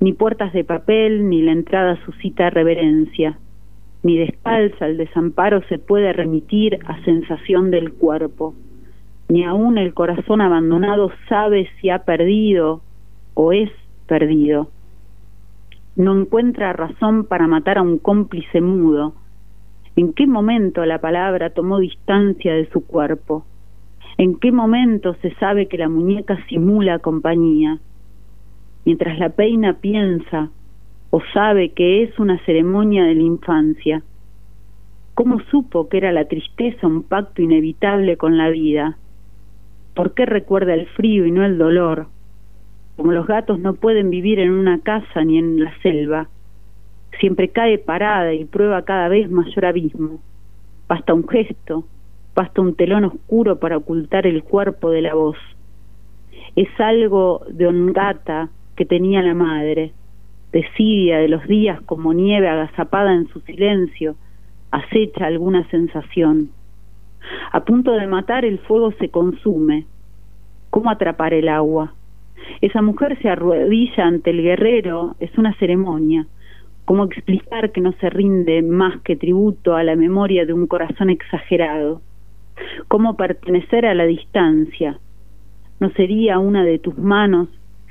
Ni 0.00 0.12
puertas 0.12 0.52
de 0.52 0.64
papel, 0.64 1.28
ni 1.28 1.42
la 1.42 1.52
entrada 1.52 1.98
suscita 2.04 2.50
reverencia 2.50 3.38
ni 4.04 4.18
descalza 4.18 4.86
el 4.86 4.98
desamparo 4.98 5.62
se 5.62 5.78
puede 5.78 6.12
remitir 6.12 6.78
a 6.86 7.02
sensación 7.04 7.70
del 7.72 7.92
cuerpo. 7.92 8.54
ni 9.26 9.42
aún 9.42 9.78
el 9.78 9.94
corazón 9.94 10.42
abandonado 10.42 11.10
sabe 11.30 11.66
si 11.80 11.88
ha 11.88 12.00
perdido 12.00 12.82
o 13.32 13.52
es 13.52 13.70
perdido. 14.06 14.68
No 15.96 16.20
encuentra 16.20 16.74
razón 16.74 17.24
para 17.24 17.46
matar 17.46 17.78
a 17.78 17.82
un 17.82 17.96
cómplice 17.98 18.60
mudo. 18.60 19.14
¿En 19.96 20.12
qué 20.12 20.26
momento 20.26 20.84
la 20.84 21.00
palabra 21.00 21.50
tomó 21.50 21.78
distancia 21.78 22.52
de 22.52 22.68
su 22.70 22.86
cuerpo? 22.86 23.46
¿En 24.18 24.38
qué 24.38 24.52
momento 24.52 25.14
se 25.22 25.34
sabe 25.36 25.68
que 25.68 25.78
la 25.78 25.88
muñeca 25.88 26.36
simula 26.48 26.98
compañía? 26.98 27.78
Mientras 28.84 29.18
la 29.18 29.30
peina 29.30 29.72
piensa 29.80 30.50
o 31.16 31.22
sabe 31.32 31.68
que 31.68 32.02
es 32.02 32.18
una 32.18 32.44
ceremonia 32.44 33.04
de 33.04 33.14
la 33.14 33.22
infancia. 33.22 34.02
¿Cómo 35.14 35.38
supo 35.48 35.88
que 35.88 35.98
era 35.98 36.10
la 36.10 36.24
tristeza 36.24 36.88
un 36.88 37.04
pacto 37.04 37.40
inevitable 37.40 38.16
con 38.16 38.36
la 38.36 38.50
vida? 38.50 38.98
¿Por 39.94 40.14
qué 40.14 40.26
recuerda 40.26 40.74
el 40.74 40.88
frío 40.88 41.24
y 41.24 41.30
no 41.30 41.44
el 41.44 41.56
dolor? 41.56 42.08
Como 42.96 43.12
los 43.12 43.28
gatos 43.28 43.60
no 43.60 43.74
pueden 43.74 44.10
vivir 44.10 44.40
en 44.40 44.50
una 44.50 44.80
casa 44.80 45.22
ni 45.22 45.38
en 45.38 45.62
la 45.62 45.72
selva, 45.82 46.26
siempre 47.20 47.50
cae 47.50 47.78
parada 47.78 48.34
y 48.34 48.44
prueba 48.44 48.82
cada 48.82 49.06
vez 49.06 49.30
mayor 49.30 49.66
abismo. 49.66 50.18
Basta 50.88 51.14
un 51.14 51.28
gesto, 51.28 51.84
basta 52.34 52.60
un 52.60 52.74
telón 52.74 53.04
oscuro 53.04 53.60
para 53.60 53.76
ocultar 53.76 54.26
el 54.26 54.42
cuerpo 54.42 54.90
de 54.90 55.02
la 55.02 55.14
voz. 55.14 55.38
Es 56.56 56.70
algo 56.80 57.44
de 57.48 57.68
ongata 57.68 58.48
que 58.74 58.84
tenía 58.84 59.22
la 59.22 59.34
madre, 59.34 59.92
desidia 60.54 61.18
de 61.18 61.26
los 61.26 61.44
días 61.48 61.80
como 61.82 62.14
nieve 62.14 62.48
agazapada 62.48 63.12
en 63.12 63.26
su 63.26 63.40
silencio, 63.40 64.14
acecha 64.70 65.26
alguna 65.26 65.68
sensación. 65.68 66.50
A 67.50 67.64
punto 67.64 67.90
de 67.92 68.06
matar 68.06 68.44
el 68.44 68.60
fuego 68.60 68.92
se 68.92 69.08
consume. 69.08 69.86
¿Cómo 70.70 70.90
atrapar 70.90 71.34
el 71.34 71.48
agua? 71.48 71.94
Esa 72.60 72.82
mujer 72.82 73.18
se 73.20 73.28
arrodilla 73.28 74.06
ante 74.06 74.30
el 74.30 74.42
guerrero, 74.42 75.16
es 75.18 75.36
una 75.36 75.54
ceremonia. 75.54 76.26
¿Cómo 76.84 77.04
explicar 77.04 77.72
que 77.72 77.80
no 77.80 77.92
se 77.94 78.08
rinde 78.08 78.62
más 78.62 79.00
que 79.00 79.16
tributo 79.16 79.74
a 79.74 79.82
la 79.82 79.96
memoria 79.96 80.46
de 80.46 80.52
un 80.52 80.68
corazón 80.68 81.10
exagerado? 81.10 82.00
¿Cómo 82.86 83.16
pertenecer 83.16 83.86
a 83.86 83.94
la 83.94 84.04
distancia? 84.04 85.00
No 85.80 85.90
sería 85.90 86.38
una 86.38 86.62
de 86.62 86.78
tus 86.78 86.96
manos, 86.96 87.48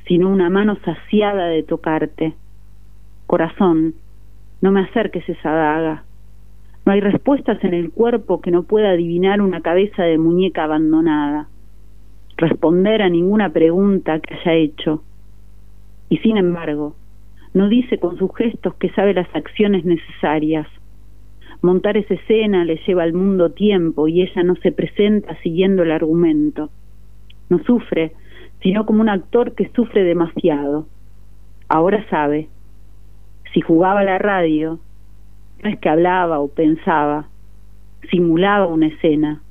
sino 0.08 0.30
una 0.30 0.50
mano 0.50 0.78
saciada 0.86 1.48
de 1.48 1.64
tocarte. 1.64 2.36
Corazón, 3.34 3.96
no 4.62 4.72
me 4.72 4.82
acerques 4.82 5.28
esa 5.28 5.50
daga. 5.50 6.04
No 6.86 6.92
hay 6.92 7.02
respuestas 7.02 7.64
en 7.64 7.74
el 7.74 7.90
cuerpo 7.90 8.42
que 8.42 8.52
no 8.52 8.62
pueda 8.62 8.92
adivinar 8.92 9.42
una 9.42 9.62
cabeza 9.62 10.04
de 10.04 10.20
muñeca 10.20 10.66
abandonada, 10.66 11.48
responder 12.38 13.02
a 13.02 13.10
ninguna 13.10 13.50
pregunta 13.50 14.20
que 14.20 14.36
haya 14.36 14.54
hecho. 14.54 15.04
Y 16.10 16.20
sin 16.20 16.38
embargo, 16.38 16.96
no 17.56 17.70
dice 17.70 17.98
con 17.98 18.20
sus 18.20 18.30
gestos 18.36 18.76
que 18.76 18.92
sabe 18.92 19.16
las 19.16 19.36
acciones 19.36 19.84
necesarias. 19.84 20.68
Montar 21.64 21.98
esa 21.98 22.14
escena 22.14 22.64
le 22.66 22.80
lleva 22.86 23.02
al 23.02 23.14
mundo 23.14 23.50
tiempo 23.50 24.08
y 24.08 24.22
ella 24.22 24.44
no 24.44 24.54
se 24.58 24.72
presenta 24.72 25.36
siguiendo 25.42 25.82
el 25.82 25.90
argumento. 25.90 26.70
No 27.50 27.58
sufre, 27.64 28.12
sino 28.62 28.86
como 28.86 29.02
un 29.02 29.10
actor 29.10 29.56
que 29.56 29.72
sufre 29.76 30.04
demasiado. 30.04 30.86
Ahora 31.68 32.08
sabe. 32.12 32.50
Si 33.54 33.62
jugaba 33.62 34.04
la 34.04 34.18
radio, 34.18 34.80
no 35.64 35.70
es 35.70 35.80
que 35.80 35.90
hablaba 35.90 36.40
o 36.40 36.48
pensaba, 36.48 37.28
simulaba 38.10 38.66
una 38.66 38.88
escena, 38.88 39.42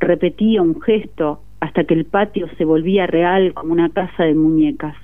repetía 0.00 0.62
un 0.62 0.80
gesto 0.80 1.42
hasta 1.60 1.84
que 1.84 1.94
el 1.94 2.06
patio 2.06 2.48
se 2.56 2.64
volvía 2.64 3.06
real 3.06 3.52
como 3.52 3.72
una 3.72 3.90
casa 3.90 4.24
de 4.24 4.34
muñecas. 4.34 4.96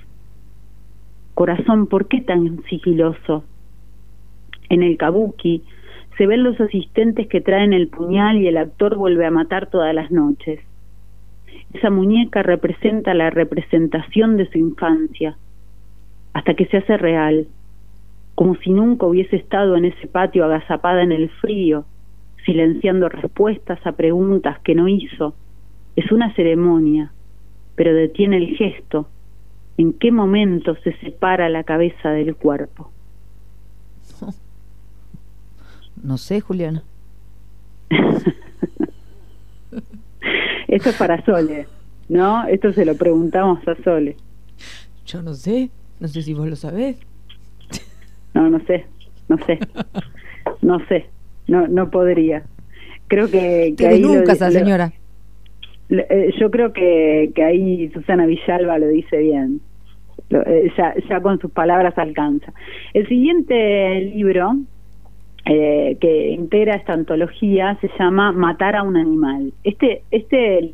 Corazón, 1.35 1.87
¿por 1.87 2.07
qué 2.07 2.21
tan 2.21 2.63
sigiloso? 2.63 3.43
En 4.67 4.83
el 4.83 4.97
kabuki 4.97 5.63
se 6.17 6.27
ven 6.27 6.43
los 6.43 6.59
asistentes 6.59 7.27
que 7.27 7.41
traen 7.41 7.71
el 7.71 7.87
puñal 7.87 8.37
y 8.39 8.47
el 8.47 8.57
actor 8.57 8.97
vuelve 8.97 9.25
a 9.25 9.31
matar 9.31 9.67
todas 9.67 9.93
las 9.93 10.11
noches. 10.11 10.59
Esa 11.73 11.91
muñeca 11.91 12.41
representa 12.41 13.13
la 13.13 13.29
representación 13.29 14.37
de 14.37 14.49
su 14.49 14.57
infancia, 14.57 15.37
hasta 16.33 16.55
que 16.55 16.65
se 16.65 16.77
hace 16.77 16.97
real 16.97 17.47
como 18.39 18.55
si 18.55 18.69
nunca 18.69 19.05
hubiese 19.05 19.35
estado 19.35 19.75
en 19.75 19.83
ese 19.83 20.07
patio 20.07 20.45
agazapada 20.45 21.03
en 21.03 21.11
el 21.11 21.29
frío, 21.29 21.83
silenciando 22.45 23.09
respuestas 23.09 23.85
a 23.85 23.91
preguntas 23.91 24.59
que 24.63 24.75
no 24.75 24.87
hizo. 24.87 25.35
Es 25.97 26.09
una 26.13 26.33
ceremonia, 26.35 27.11
pero 27.75 27.93
detiene 27.93 28.37
el 28.37 28.55
gesto. 28.55 29.09
¿En 29.77 29.91
qué 29.91 30.13
momento 30.13 30.77
se 30.85 30.95
separa 30.99 31.49
la 31.49 31.65
cabeza 31.65 32.11
del 32.11 32.33
cuerpo? 32.37 32.89
No 36.01 36.17
sé, 36.17 36.39
Juliana. 36.39 36.81
Esto 40.69 40.91
es 40.91 40.95
para 40.95 41.25
Sole, 41.25 41.67
¿no? 42.07 42.47
Esto 42.47 42.71
se 42.71 42.85
lo 42.85 42.95
preguntamos 42.95 43.67
a 43.67 43.75
Sole. 43.83 44.15
Yo 45.05 45.21
no 45.21 45.33
sé, 45.33 45.71
no 45.99 46.07
sé 46.07 46.21
si 46.21 46.33
vos 46.33 46.47
lo 46.47 46.55
sabés. 46.55 46.95
No, 48.33 48.49
no 48.49 48.59
sé, 48.65 48.85
no 49.27 49.37
sé, 49.45 49.59
no 50.61 50.79
sé, 50.87 51.05
no, 51.47 51.67
no 51.67 51.89
podría. 51.89 52.43
Creo 53.07 53.29
que, 53.29 53.73
que 53.77 53.87
ahí 53.87 54.01
nunca 54.01 54.23
lo- 54.25 54.31
esa 54.33 54.51
señora. 54.51 54.91
lo- 55.89 56.03
eh, 56.09 56.33
yo 56.39 56.51
creo 56.51 56.73
que, 56.73 57.31
que 57.33 57.43
ahí 57.43 57.89
Susana 57.89 58.25
Villalba 58.27 58.77
lo 58.77 58.87
dice 58.87 59.17
bien. 59.17 59.61
Lo- 60.29 60.45
eh, 60.45 60.71
ya, 60.77 60.93
ya 61.09 61.19
con 61.21 61.39
sus 61.39 61.51
palabras 61.51 61.97
alcanza. 61.97 62.53
El 62.93 63.07
siguiente 63.07 63.99
libro 64.13 64.55
eh, 65.45 65.97
que 65.99 66.29
integra 66.29 66.75
esta 66.75 66.93
antología 66.93 67.77
se 67.81 67.89
llama 67.97 68.31
Matar 68.31 68.75
a 68.75 68.83
un 68.83 68.95
animal. 68.97 69.51
Este, 69.63 70.03
este, 70.11 70.73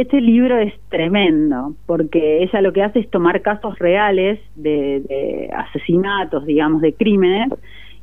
este 0.00 0.20
libro 0.20 0.58
es 0.58 0.74
tremendo 0.90 1.74
porque 1.86 2.42
ella 2.42 2.60
lo 2.60 2.72
que 2.72 2.82
hace 2.82 3.00
es 3.00 3.10
tomar 3.10 3.40
casos 3.42 3.78
reales 3.78 4.38
de, 4.54 5.00
de 5.08 5.50
asesinatos, 5.56 6.44
digamos, 6.44 6.82
de 6.82 6.92
crímenes 6.92 7.50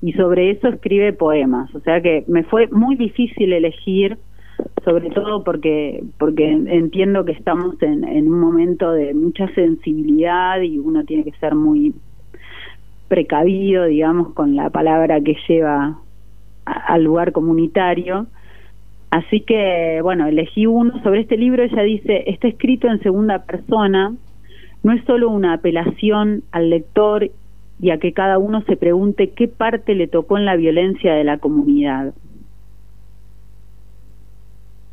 y 0.01 0.13
sobre 0.13 0.51
eso 0.51 0.69
escribe 0.69 1.13
poemas. 1.13 1.73
O 1.75 1.79
sea 1.81 2.01
que 2.01 2.23
me 2.27 2.43
fue 2.43 2.67
muy 2.67 2.95
difícil 2.95 3.53
elegir 3.53 4.17
sobre 4.83 5.09
todo 5.09 5.43
porque 5.43 6.03
porque 6.17 6.49
entiendo 6.51 7.25
que 7.25 7.31
estamos 7.31 7.81
en, 7.81 8.03
en 8.03 8.27
un 8.27 8.39
momento 8.39 8.91
de 8.91 9.13
mucha 9.13 9.47
sensibilidad 9.53 10.61
y 10.61 10.79
uno 10.79 11.03
tiene 11.05 11.23
que 11.23 11.37
ser 11.39 11.55
muy 11.55 11.93
precavido, 13.07 13.85
digamos, 13.85 14.33
con 14.33 14.55
la 14.55 14.69
palabra 14.69 15.21
que 15.21 15.37
lleva 15.47 15.99
al 16.65 17.03
lugar 17.03 17.31
comunitario. 17.31 18.25
Así 19.13 19.41
que, 19.41 19.99
bueno, 20.01 20.25
elegí 20.25 20.65
uno. 20.65 20.99
Sobre 21.03 21.21
este 21.21 21.37
libro 21.37 21.61
ella 21.61 21.83
dice, 21.83 22.23
está 22.31 22.47
escrito 22.47 22.87
en 22.87 22.99
segunda 23.03 23.43
persona, 23.43 24.11
no 24.81 24.91
es 24.91 25.05
solo 25.05 25.29
una 25.29 25.53
apelación 25.53 26.41
al 26.51 26.71
lector 26.71 27.29
y 27.79 27.91
a 27.91 27.99
que 27.99 28.11
cada 28.11 28.39
uno 28.39 28.63
se 28.63 28.75
pregunte 28.75 29.29
qué 29.29 29.47
parte 29.47 29.93
le 29.93 30.07
tocó 30.07 30.39
en 30.39 30.45
la 30.45 30.55
violencia 30.55 31.13
de 31.13 31.23
la 31.25 31.37
comunidad. 31.37 32.15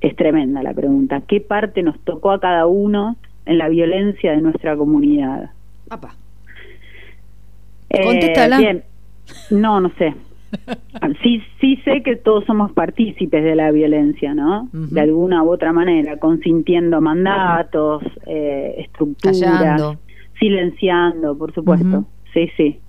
Es 0.03 0.15
tremenda 0.17 0.63
la 0.63 0.75
pregunta. 0.75 1.23
¿Qué 1.27 1.41
parte 1.41 1.83
nos 1.83 1.99
tocó 2.01 2.33
a 2.33 2.41
cada 2.41 2.67
uno 2.67 3.17
en 3.47 3.57
la 3.57 3.71
violencia 3.71 4.33
de 4.33 4.43
nuestra 4.43 4.77
comunidad? 4.77 5.49
Apa. 5.89 6.15
Eh, 7.89 8.05
Contéstala. 8.05 8.59
bien. 8.59 8.85
No, 9.51 9.81
no 9.81 9.91
sé. 9.97 10.13
Sí, 11.23 11.43
sí 11.61 11.77
sé 11.85 12.03
que 12.03 12.17
todos 12.17 12.45
somos 12.45 12.73
partícipes 12.73 13.43
de 13.43 13.55
la 13.55 13.71
violencia, 13.71 14.35
¿no? 14.35 14.69
De 14.73 15.01
alguna 15.01 15.43
u 15.43 15.51
otra 15.51 15.73
manera, 15.73 16.19
consintiendo 16.19 17.01
mandatos, 17.01 18.03
eh, 18.27 18.75
estructuras, 18.79 19.41
Callando. 19.41 19.97
silenciando, 20.39 21.37
por 21.37 21.53
supuesto. 21.53 22.05
Sí, 22.33 22.51
sí. 22.57 22.81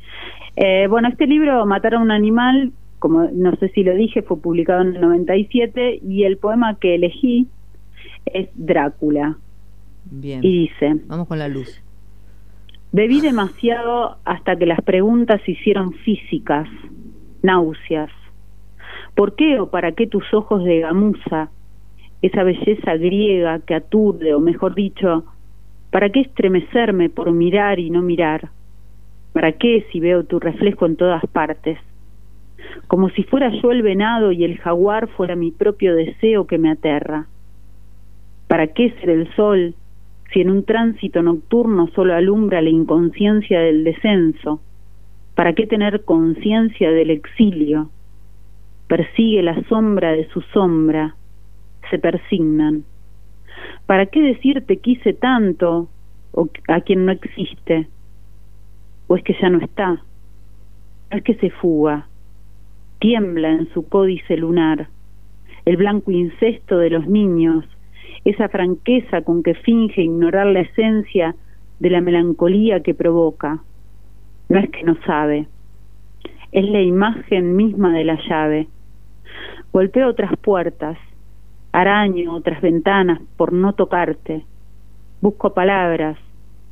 Eh, 0.55 0.87
bueno, 0.87 1.07
este 1.09 1.27
libro, 1.27 1.65
Matar 1.65 1.95
a 1.95 1.99
un 1.99 2.11
animal, 2.11 2.71
como 2.99 3.23
no 3.33 3.55
sé 3.55 3.69
si 3.69 3.83
lo 3.83 3.95
dije, 3.95 4.21
fue 4.21 4.39
publicado 4.39 4.81
en 4.81 4.95
el 4.95 5.01
97 5.01 6.01
y 6.07 6.23
el 6.23 6.37
poema 6.37 6.77
que 6.79 6.95
elegí 6.95 7.47
es 8.25 8.49
Drácula 8.55 9.37
Bien. 10.05 10.41
y 10.43 10.67
dice... 10.67 11.01
Vamos 11.07 11.27
con 11.27 11.39
la 11.39 11.47
luz. 11.47 11.81
Bebí 12.91 13.21
demasiado 13.21 14.17
hasta 14.25 14.57
que 14.57 14.65
las 14.65 14.81
preguntas 14.81 15.41
se 15.45 15.51
hicieron 15.51 15.93
físicas, 15.93 16.67
náuseas. 17.43 18.11
¿Por 19.15 19.35
qué 19.35 19.59
o 19.59 19.69
para 19.69 19.91
qué 19.91 20.07
tus 20.07 20.33
ojos 20.33 20.63
de 20.63 20.79
gamuza, 20.79 21.49
esa 22.21 22.43
belleza 22.43 22.95
griega 22.97 23.59
que 23.59 23.75
aturde, 23.75 24.33
o 24.33 24.39
mejor 24.39 24.75
dicho, 24.75 25.25
¿para 25.91 26.09
qué 26.09 26.21
estremecerme 26.21 27.09
por 27.09 27.31
mirar 27.31 27.79
y 27.79 27.89
no 27.89 28.01
mirar? 28.01 28.49
¿Para 29.33 29.53
qué 29.53 29.85
si 29.91 29.99
veo 29.99 30.23
tu 30.23 30.39
reflejo 30.39 30.85
en 30.85 30.95
todas 30.95 31.25
partes? 31.27 31.79
Como 32.87 33.09
si 33.09 33.23
fuera 33.23 33.49
yo 33.61 33.71
el 33.71 33.81
venado 33.81 34.31
y 34.31 34.43
el 34.43 34.57
jaguar 34.57 35.07
fuera 35.07 35.35
mi 35.35 35.51
propio 35.51 35.95
deseo 35.95 36.45
que 36.45 36.57
me 36.57 36.69
aterra. 36.69 37.27
¿Para 38.47 38.67
qué 38.67 38.91
ser 38.99 39.09
el 39.09 39.33
sol 39.35 39.73
si 40.31 40.41
en 40.41 40.49
un 40.49 40.63
tránsito 40.63 41.21
nocturno 41.21 41.87
solo 41.95 42.13
alumbra 42.13 42.61
la 42.61 42.69
inconsciencia 42.69 43.59
del 43.61 43.83
descenso? 43.83 44.61
¿Para 45.35 45.53
qué 45.53 45.67
tener 45.67 46.03
conciencia 46.03 46.91
del 46.91 47.09
exilio? 47.09 47.89
Persigue 48.87 49.41
la 49.41 49.61
sombra 49.63 50.11
de 50.11 50.27
su 50.29 50.41
sombra, 50.41 51.15
se 51.89 51.99
persignan. 51.99 52.83
¿Para 53.85 54.05
qué 54.07 54.21
decir 54.21 54.65
te 54.65 54.77
quise 54.77 55.13
tanto 55.13 55.89
o 56.33 56.49
a 56.67 56.81
quien 56.81 57.05
no 57.05 57.11
existe? 57.11 57.87
¿O 59.07 59.15
es 59.15 59.23
que 59.23 59.35
ya 59.41 59.49
no 59.49 59.59
está? 59.59 60.01
¿O 61.11 61.15
es 61.15 61.23
que 61.23 61.35
se 61.35 61.49
fuga? 61.49 62.07
Tiembla 62.99 63.51
en 63.51 63.73
su 63.73 63.87
códice 63.87 64.37
lunar 64.37 64.87
el 65.65 65.77
blanco 65.77 66.11
incesto 66.11 66.77
de 66.77 66.89
los 66.89 67.07
niños, 67.07 67.65
esa 68.25 68.49
franqueza 68.49 69.21
con 69.21 69.43
que 69.43 69.53
finge 69.53 70.01
ignorar 70.01 70.47
la 70.47 70.61
esencia 70.61 71.35
de 71.79 71.89
la 71.89 72.01
melancolía 72.01 72.81
que 72.81 72.93
provoca. 72.93 73.63
No 74.51 74.59
es 74.59 74.69
que 74.69 74.83
no 74.83 74.97
sabe, 75.05 75.47
es 76.51 76.65
la 76.65 76.81
imagen 76.81 77.55
misma 77.55 77.93
de 77.93 78.03
la 78.03 78.19
llave. 78.27 78.67
Golpeo 79.71 80.09
otras 80.09 80.35
puertas, 80.41 80.97
araño 81.71 82.33
otras 82.33 82.61
ventanas 82.61 83.21
por 83.37 83.53
no 83.53 83.71
tocarte. 83.71 84.43
Busco 85.21 85.53
palabras, 85.53 86.17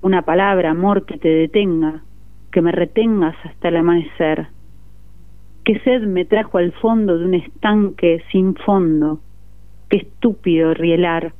una 0.02 0.24
palabra, 0.24 0.72
amor, 0.72 1.06
que 1.06 1.18
te 1.18 1.30
detenga, 1.30 2.02
que 2.52 2.62
me 2.62 2.74
retengas 2.74 3.38
hasta 3.46 3.70
el 3.70 3.78
amanecer. 3.78 4.48
Qué 5.64 5.80
sed 5.80 6.02
me 6.02 6.26
trajo 6.26 6.58
al 6.58 6.74
fondo 6.74 7.18
de 7.18 7.24
un 7.24 7.36
estanque 7.36 8.22
sin 8.30 8.56
fondo. 8.56 9.22
Qué 9.88 10.00
estúpido 10.00 10.74
rielar. 10.74 11.32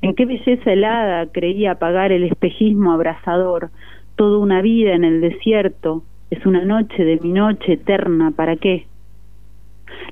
En 0.00 0.14
qué 0.14 0.24
belleza 0.24 0.72
helada 0.72 1.30
creía 1.30 1.72
apagar 1.72 2.10
el 2.10 2.24
espejismo 2.24 2.92
abrasador. 2.92 3.68
Toda 4.18 4.38
una 4.38 4.62
vida 4.62 4.94
en 4.94 5.04
el 5.04 5.20
desierto 5.20 6.02
es 6.32 6.44
una 6.44 6.64
noche 6.64 7.04
de 7.04 7.20
mi 7.20 7.30
noche 7.30 7.74
eterna. 7.74 8.32
¿Para 8.32 8.56
qué? 8.56 8.86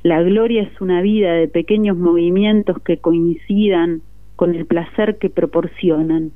La 0.05 0.23
gloria 0.23 0.63
es 0.63 0.81
una 0.81 1.03
vida 1.03 1.33
de 1.33 1.49
pequeños 1.49 1.97
movimientos 1.97 2.81
que 2.83 2.99
coincidan 2.99 4.03
con 4.37 4.55
el 4.55 4.65
placer 4.65 5.19
que 5.19 5.29
proporcionan. 5.29 6.31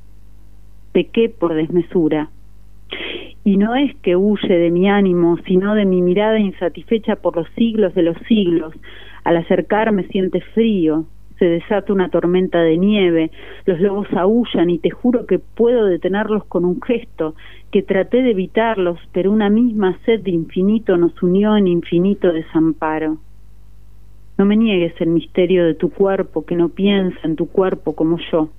Pequé 0.90 1.28
por 1.28 1.54
desmesura. 1.54 2.30
Y 3.44 3.56
no 3.56 3.76
es 3.76 3.94
que 3.98 4.16
huye 4.16 4.52
de 4.52 4.72
mi 4.72 4.88
ánimo, 4.88 5.36
sino 5.46 5.76
de 5.76 5.84
mi 5.84 6.02
mirada 6.02 6.40
insatisfecha 6.40 7.14
por 7.14 7.36
los 7.36 7.46
siglos 7.50 7.94
de 7.94 8.02
los 8.02 8.16
siglos. 8.26 8.74
Al 9.22 9.36
acercarme 9.36 10.08
siente 10.08 10.40
frío, 10.40 11.04
se 11.40 11.46
desata 11.46 11.94
una 11.94 12.10
tormenta 12.10 12.60
de 12.60 12.76
nieve, 12.76 13.30
los 13.64 13.80
lobos 13.80 14.06
aullan 14.12 14.68
y 14.68 14.78
te 14.78 14.90
juro 14.90 15.24
que 15.24 15.38
puedo 15.38 15.86
detenerlos 15.86 16.44
con 16.44 16.66
un 16.66 16.82
gesto, 16.82 17.34
que 17.72 17.82
traté 17.82 18.22
de 18.22 18.32
evitarlos, 18.32 19.00
pero 19.12 19.32
una 19.32 19.48
misma 19.48 19.98
sed 20.04 20.20
de 20.20 20.32
infinito 20.32 20.98
nos 20.98 21.20
unió 21.22 21.56
en 21.56 21.66
infinito 21.66 22.30
desamparo. 22.30 23.16
No 24.36 24.44
me 24.44 24.54
niegues 24.54 24.92
el 25.00 25.08
misterio 25.08 25.64
de 25.64 25.74
tu 25.74 25.90
cuerpo 25.90 26.44
que 26.44 26.56
no 26.56 26.68
piensa 26.68 27.18
en 27.24 27.36
tu 27.36 27.48
cuerpo 27.48 27.94
como 27.94 28.18
yo. 28.30 28.50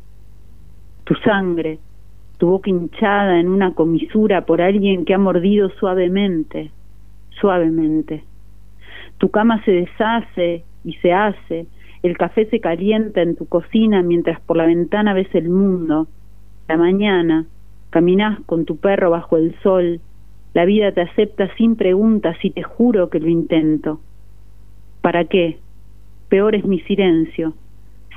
Tu 1.04 1.14
sangre, 1.16 1.78
tu 2.40 2.48
boca 2.48 2.72
hinchada 2.72 3.40
en 3.40 3.48
una 3.48 3.76
comisura 3.76 4.46
por 4.48 4.60
alguien 4.60 5.06
que 5.06 5.14
ha 5.14 5.20
mordido 5.20 5.70
suavemente, 5.70 6.72
suavemente. 7.40 8.24
Tu 9.20 9.30
cama 9.30 9.64
se 9.66 9.72
deshace 9.72 10.64
y 10.84 10.94
se 10.94 11.14
hace, 11.14 11.68
el 12.04 12.18
café 12.18 12.46
se 12.48 12.60
calienta 12.60 13.22
en 13.22 13.36
tu 13.36 13.46
cocina 13.46 14.02
mientras 14.02 14.40
por 14.42 14.58
la 14.58 14.66
ventana 14.66 15.14
ves 15.14 15.34
el 15.34 15.50
mundo. 15.50 16.08
La 16.68 16.78
mañana, 16.78 17.46
caminas 17.90 18.40
con 18.46 18.66
tu 18.66 18.78
perro 18.78 19.12
bajo 19.12 19.38
el 19.38 19.56
sol, 19.62 20.00
la 20.54 20.66
vida 20.66 20.92
te 20.92 21.02
acepta 21.02 21.54
sin 21.56 21.76
preguntas 21.76 22.38
y 22.44 22.50
te 22.52 22.64
juro 22.64 23.10
que 23.10 23.20
lo 23.20 23.30
intento. 23.30 24.02
¿Para 25.02 25.26
qué? 25.26 25.60
Peor 26.30 26.56
es 26.56 26.66
mi 26.66 26.80
silencio. 26.82 27.54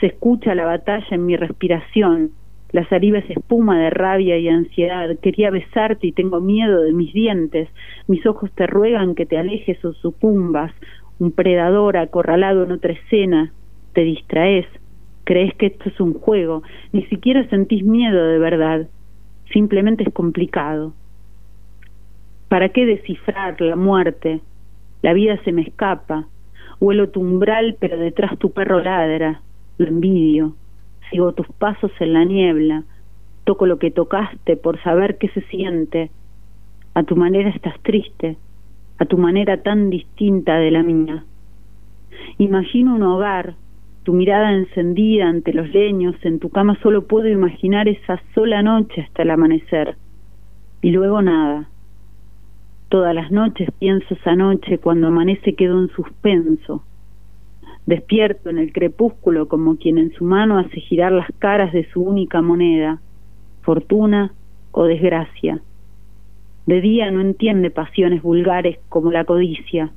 Se 0.01 0.07
escucha 0.07 0.55
la 0.55 0.65
batalla 0.65 1.07
en 1.11 1.27
mi 1.27 1.37
respiración, 1.37 2.33
la 2.75 2.85
saliva 2.89 3.19
es 3.19 3.31
espuma 3.31 3.79
de 3.79 3.91
rabia 3.91 4.37
y 4.37 4.49
ansiedad. 4.49 5.09
Quería 5.23 5.53
besarte 5.53 6.09
y 6.09 6.13
tengo 6.13 6.41
miedo 6.41 6.83
de 6.83 6.93
mis 6.93 7.13
dientes. 7.13 7.69
Mis 8.09 8.27
ojos 8.27 8.51
te 8.51 8.67
ruegan 8.67 9.15
que 9.15 9.27
te 9.27 9.39
alejes 9.39 9.85
o 9.85 9.93
sucumbas. 9.93 10.73
Un 11.21 11.31
predador 11.31 11.97
acorralado 11.97 12.65
en 12.65 12.73
otra 12.73 12.95
escena. 12.95 13.53
Te 13.95 14.03
distraes. 14.03 14.67
Crees 15.25 15.55
que 15.55 15.67
esto 15.67 15.89
es 15.89 15.99
un 16.01 16.15
juego. 16.15 16.63
Ni 16.93 17.05
siquiera 17.07 17.49
sentís 17.49 17.83
miedo 17.83 18.27
de 18.27 18.39
verdad. 18.39 18.87
Simplemente 19.53 20.05
es 20.05 20.13
complicado. 20.13 20.93
¿Para 22.49 22.69
qué 22.69 22.85
descifrar 22.85 23.61
la 23.61 23.77
muerte? 23.77 24.41
La 25.01 25.15
vida 25.15 25.43
se 25.45 25.53
me 25.53 25.63
escapa. 25.63 26.27
Huelo 26.79 27.09
tu 27.09 27.21
umbral, 27.21 27.77
pero 27.81 27.97
detrás 27.97 28.39
tu 28.39 28.53
perro 28.53 28.83
ladra. 28.83 29.41
Lo 29.79 29.87
envidio 29.87 30.55
sigo 31.11 31.33
tus 31.33 31.47
pasos 31.59 31.93
en 32.01 32.13
la 32.13 32.25
niebla, 32.25 32.83
toco 33.45 33.67
lo 33.67 33.79
que 33.79 33.91
tocaste 33.91 34.57
por 34.57 34.83
saber 34.83 35.19
qué 35.19 35.29
se 35.29 35.43
siente. 35.43 36.11
A 36.95 37.05
tu 37.05 37.17
manera 37.17 37.51
estás 37.51 37.79
triste, 37.83 38.37
a 38.99 39.05
tu 39.05 39.19
manera 39.19 39.63
tan 39.63 39.91
distinta 39.91 40.57
de 40.57 40.71
la 40.71 40.83
mía. 40.83 41.25
Imagino 42.39 42.95
un 42.95 43.03
hogar, 43.03 43.55
tu 44.05 44.13
mirada 44.13 44.53
encendida 44.53 45.29
ante 45.29 45.53
los 45.53 45.69
leños, 45.71 46.15
en 46.23 46.39
tu 46.39 46.51
cama 46.51 46.79
solo 46.83 47.07
puedo 47.07 47.29
imaginar 47.29 47.89
esa 47.89 48.23
sola 48.35 48.63
noche 48.63 49.01
hasta 49.03 49.23
el 49.23 49.31
amanecer. 49.31 49.97
Y 50.81 50.91
luego 50.91 51.21
nada. 51.21 51.69
Todas 52.89 53.15
las 53.15 53.33
noches 53.33 53.69
pienso 53.79 54.15
esa 54.15 54.37
noche, 54.37 54.79
cuando 54.79 55.09
amanece 55.09 55.55
quedo 55.55 55.81
en 55.81 55.89
suspenso 55.89 56.85
despierto 57.87 58.49
en 58.51 58.59
el 58.59 58.73
crepúsculo 58.73 59.49
como 59.49 59.77
quien 59.77 59.99
en 59.99 60.13
su 60.13 60.25
mano 60.25 60.59
hace 60.59 60.81
girar 60.81 61.13
las 61.13 61.29
caras 61.39 61.73
de 61.73 61.89
su 61.91 62.03
única 62.03 62.41
moneda, 62.41 63.01
fortuna 63.63 64.33
o 64.73 64.85
desgracia. 64.85 65.61
De 66.67 66.81
día 66.81 67.11
no 67.11 67.21
entiende 67.21 67.71
pasiones 67.71 68.23
vulgares 68.23 68.79
como 68.89 69.13
la 69.13 69.25
codicia, 69.25 69.91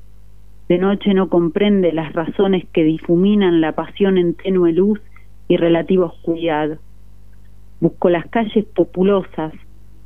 de 0.70 0.78
noche 0.78 1.14
no 1.14 1.30
comprende 1.30 1.94
las 1.94 2.14
razones 2.14 2.66
que 2.74 2.84
difuminan 2.84 3.62
la 3.62 3.74
pasión 3.74 4.18
en 4.18 4.34
tenue 4.34 4.74
luz 4.74 5.00
y 5.48 5.58
relativa 5.58 6.08
oscuridad. 6.08 6.80
Busco 7.80 8.10
las 8.10 8.28
calles 8.28 8.66
populosas, 8.66 9.54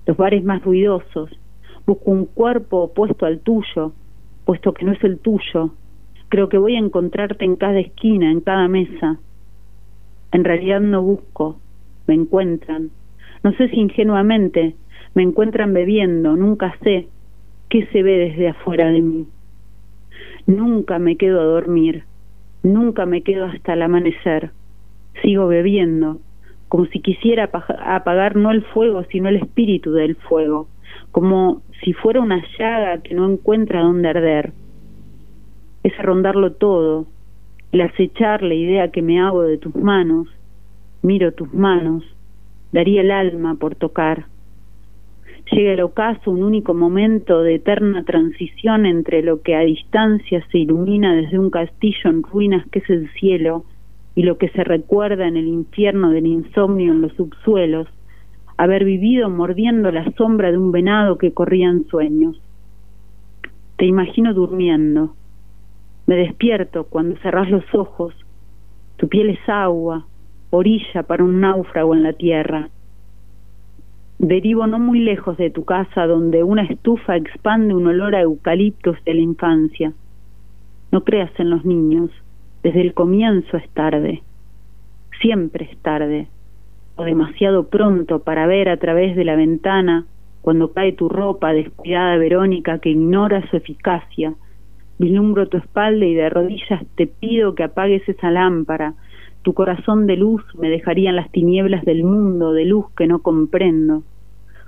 los 0.06 0.18
bares 0.18 0.44
más 0.44 0.64
ruidosos, 0.64 1.30
busco 1.86 2.12
un 2.12 2.26
cuerpo 2.26 2.84
opuesto 2.84 3.26
al 3.26 3.40
tuyo, 3.40 3.94
puesto 4.46 4.74
que 4.74 4.86
no 4.86 4.92
es 4.92 5.04
el 5.04 5.20
tuyo, 5.20 5.72
Creo 6.32 6.48
que 6.48 6.58
voy 6.58 6.78
a 6.78 6.80
encontrarte 6.80 7.44
en 7.44 7.58
cada 7.58 7.82
esquina, 7.82 8.32
en 8.32 8.40
cada 8.40 8.70
mesa. 8.70 9.20
En 10.32 10.46
realidad 10.46 10.80
no 10.80 11.02
busco, 11.02 11.60
me 12.08 12.14
encuentran. 12.14 12.90
No 13.44 13.52
sé 13.58 13.68
si 13.68 13.76
ingenuamente 13.76 14.78
me 15.14 15.24
encuentran 15.24 15.74
bebiendo, 15.74 16.38
nunca 16.38 16.74
sé 16.84 17.10
qué 17.68 17.86
se 17.88 18.02
ve 18.02 18.30
desde 18.30 18.48
afuera 18.48 18.88
de 18.88 19.02
mí. 19.02 19.28
Nunca 20.48 21.00
me 21.00 21.18
quedo 21.18 21.42
a 21.42 21.46
dormir, 21.46 22.04
nunca 22.64 23.06
me 23.06 23.22
quedo 23.22 23.46
hasta 23.46 23.74
el 23.74 23.82
amanecer. 23.82 24.52
Sigo 25.22 25.48
bebiendo, 25.48 26.20
como 26.68 26.86
si 26.86 27.00
quisiera 27.00 27.50
apagar 27.86 28.36
no 28.36 28.52
el 28.52 28.64
fuego, 28.64 29.04
sino 29.12 29.30
el 29.30 29.38
espíritu 29.38 29.92
del 29.92 30.16
fuego, 30.16 30.68
como 31.12 31.62
si 31.84 31.94
fuera 31.94 32.22
una 32.22 32.44
llaga 32.58 33.02
que 33.02 33.14
no 33.14 33.30
encuentra 33.30 33.82
dónde 33.82 34.10
arder 34.10 34.54
es 35.84 35.98
rondarlo 35.98 36.54
todo, 36.54 37.08
el 37.72 37.82
acechar 37.82 38.44
la 38.44 38.54
idea 38.54 38.92
que 38.92 39.02
me 39.02 39.20
hago 39.20 39.44
de 39.44 39.58
tus 39.58 39.76
manos, 39.76 40.28
miro 41.02 41.34
tus 41.34 41.54
manos, 41.54 42.04
daría 42.72 43.02
el 43.02 43.12
alma 43.12 43.56
por 43.56 43.76
tocar. 43.76 44.26
Llega 45.50 45.74
el 45.74 45.82
ocaso, 45.82 46.32
un 46.32 46.44
único 46.44 46.74
momento 46.74 47.42
de 47.42 47.56
eterna 47.56 48.04
transición 48.04 48.86
entre 48.86 49.22
lo 49.22 49.42
que 49.42 49.56
a 49.56 49.62
distancia 49.62 50.46
se 50.52 50.60
ilumina 50.60 51.16
desde 51.16 51.40
un 51.40 51.50
castillo 51.50 52.10
en 52.10 52.24
ruinas 52.24 52.66
que 52.70 52.80
es 52.80 52.90
el 52.90 53.10
cielo 53.14 53.66
y 54.16 54.24
lo 54.24 54.38
que 54.38 54.50
se 54.50 54.64
recuerda 54.64 55.28
en 55.28 55.38
el 55.38 55.48
infierno 55.48 56.12
del 56.12 56.28
insomnio 56.28 56.92
en 56.92 57.02
los 57.02 57.14
subsuelos, 57.14 57.88
haber 58.58 58.86
vivido 58.86 59.30
mordiendo 59.30 59.92
la 59.92 60.12
sombra 60.14 60.52
de 60.52 60.58
un 60.58 60.72
venado 60.72 61.18
que 61.18 61.34
corría 61.34 61.70
en 61.70 61.88
sueños. 61.88 62.40
Te 63.78 63.86
imagino 63.86 64.34
durmiendo, 64.34 65.16
me 66.06 66.16
despierto 66.16 66.84
cuando 66.86 67.18
cerrás 67.22 67.50
los 67.50 67.64
ojos. 67.74 68.14
Tu 68.98 69.08
piel 69.08 69.30
es 69.30 69.50
agua, 69.50 70.06
orilla 70.50 71.04
para 71.04 71.24
un 71.24 71.40
náufrago 71.40 71.96
en 71.96 72.04
la 72.04 72.14
tierra. 72.14 72.70
Derivo 74.22 74.68
no 74.68 74.78
muy 74.78 75.00
lejos 75.00 75.36
de 75.38 75.50
tu 75.50 75.66
casa 75.66 76.06
donde 76.06 76.44
una 76.44 76.62
estufa 76.62 77.16
expande 77.16 77.74
un 77.74 77.88
olor 77.88 78.14
a 78.14 78.22
eucaliptos 78.22 78.96
de 79.04 79.16
la 79.16 79.22
infancia. 79.22 79.94
No 80.92 81.04
creas 81.04 81.32
en 81.40 81.50
los 81.50 81.66
niños, 81.66 82.12
desde 82.62 82.82
el 82.82 82.94
comienzo 82.94 83.58
es 83.58 83.68
tarde. 83.72 84.22
Siempre 85.22 85.70
es 85.72 85.78
tarde, 85.80 86.28
o 86.98 87.04
demasiado 87.04 87.68
pronto 87.70 88.20
para 88.20 88.46
ver 88.46 88.70
a 88.70 88.78
través 88.78 89.16
de 89.16 89.26
la 89.26 89.36
ventana 89.36 90.06
cuando 90.44 90.72
cae 90.72 90.92
tu 90.92 91.10
ropa 91.10 91.52
descuidada 91.52 92.16
Verónica 92.18 92.78
que 92.78 92.90
ignora 92.90 93.50
su 93.50 93.58
eficacia. 93.58 94.36
Vislumbro 95.00 95.48
tu 95.48 95.58
espalda 95.58 96.06
y 96.06 96.14
de 96.14 96.30
rodillas 96.30 96.86
te 96.94 97.08
pido 97.08 97.56
que 97.56 97.64
apagues 97.64 98.08
esa 98.08 98.30
lámpara. 98.30 98.94
Tu 99.44 99.54
corazón 99.54 100.06
de 100.06 100.18
luz 100.18 100.44
me 100.56 100.70
dejaría 100.70 101.10
en 101.10 101.16
las 101.16 101.32
tinieblas 101.32 101.84
del 101.84 102.04
mundo, 102.04 102.54
de 102.54 102.66
luz 102.66 102.86
que 102.96 103.08
no 103.08 103.24
comprendo. 103.24 104.04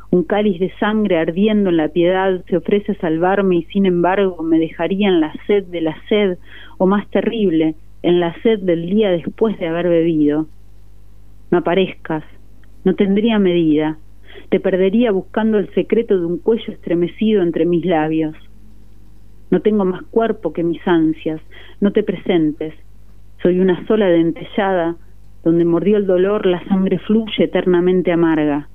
Un 0.09 0.24
cáliz 0.24 0.59
de 0.59 0.71
sangre 0.80 1.17
ardiendo 1.17 1.69
en 1.69 1.78
la 1.78 1.89
piedad 1.89 2.43
se 2.47 2.57
ofrece 2.57 2.93
a 2.93 2.99
salvarme 2.99 3.57
y 3.57 3.63
sin 3.65 3.86
embargo 3.86 4.41
me 4.43 4.59
dejaría 4.59 5.09
en 5.09 5.19
la 5.19 5.34
sed 5.47 5.65
de 5.65 5.82
la 5.82 5.95
sed, 6.09 6.38
o 6.78 6.86
más 6.88 7.07
terrible, 7.09 7.76
en 8.01 8.19
la 8.19 8.34
sed 8.41 8.59
del 8.59 8.89
día 8.89 9.09
después 9.09 9.57
de 9.59 9.67
haber 9.67 9.89
bebido. 9.89 10.47
No 11.51 11.59
aparezcas, 11.59 12.24
no 12.84 12.95
tendría 12.95 13.39
medida, 13.39 13.97
te 14.49 14.59
perdería 14.59 15.11
buscando 15.11 15.57
el 15.57 15.74
secreto 15.74 16.19
de 16.19 16.26
un 16.26 16.38
cuello 16.38 16.74
estremecido 16.74 17.41
entre 17.41 17.65
mis 17.65 17.86
labios. 17.86 18.36
No 19.51 19.61
tengo 19.61 19.86
más 19.86 20.03
cuerpo 20.03 20.51
que 20.51 20.63
mis 20.63 20.82
ansias, 20.88 21.41
no 21.80 21.91
te 21.91 22.03
presentes, 22.03 22.74
soy 23.43 23.59
una 23.59 23.85
sola 23.85 24.07
dentellada, 24.07 24.95
donde 25.43 25.65
mordió 25.65 25.97
el 25.97 26.07
dolor 26.07 26.45
la 26.45 26.63
sangre 26.65 26.97
fluye 26.99 27.43
eternamente 27.43 28.11
amarga. 28.11 28.69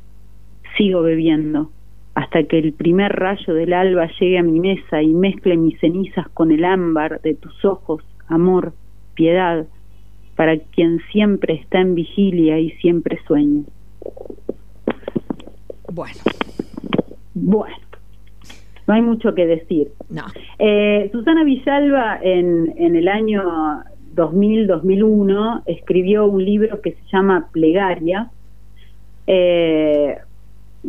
Sigo 0.76 1.02
bebiendo, 1.02 1.70
hasta 2.14 2.44
que 2.44 2.58
el 2.58 2.74
primer 2.74 3.12
rayo 3.12 3.54
del 3.54 3.72
alba 3.72 4.08
llegue 4.20 4.38
a 4.38 4.42
mi 4.42 4.60
mesa 4.60 5.02
y 5.02 5.14
mezcle 5.14 5.56
mis 5.56 5.80
cenizas 5.80 6.28
con 6.28 6.52
el 6.52 6.64
ámbar 6.64 7.20
de 7.22 7.34
tus 7.34 7.64
ojos, 7.64 8.04
amor, 8.28 8.74
piedad, 9.14 9.66
para 10.36 10.58
quien 10.58 11.00
siempre 11.10 11.54
está 11.54 11.80
en 11.80 11.94
vigilia 11.94 12.58
y 12.60 12.70
siempre 12.72 13.18
sueña. 13.26 13.62
Bueno, 15.90 16.20
Bueno, 17.34 17.76
no 18.86 18.94
hay 18.94 19.00
mucho 19.02 19.34
que 19.34 19.46
decir. 19.46 19.88
no. 20.10 20.22
Eh, 20.58 21.08
Susana 21.12 21.42
Villalba 21.44 22.18
en, 22.22 22.74
en 22.76 22.94
el 22.94 23.08
año 23.08 23.42
2000-2001 24.18 25.62
escribió 25.66 26.26
un 26.26 26.44
libro 26.44 26.80
que 26.80 26.92
se 26.92 27.00
llama 27.12 27.48
Plegaria. 27.52 28.30
Eh, 29.26 30.16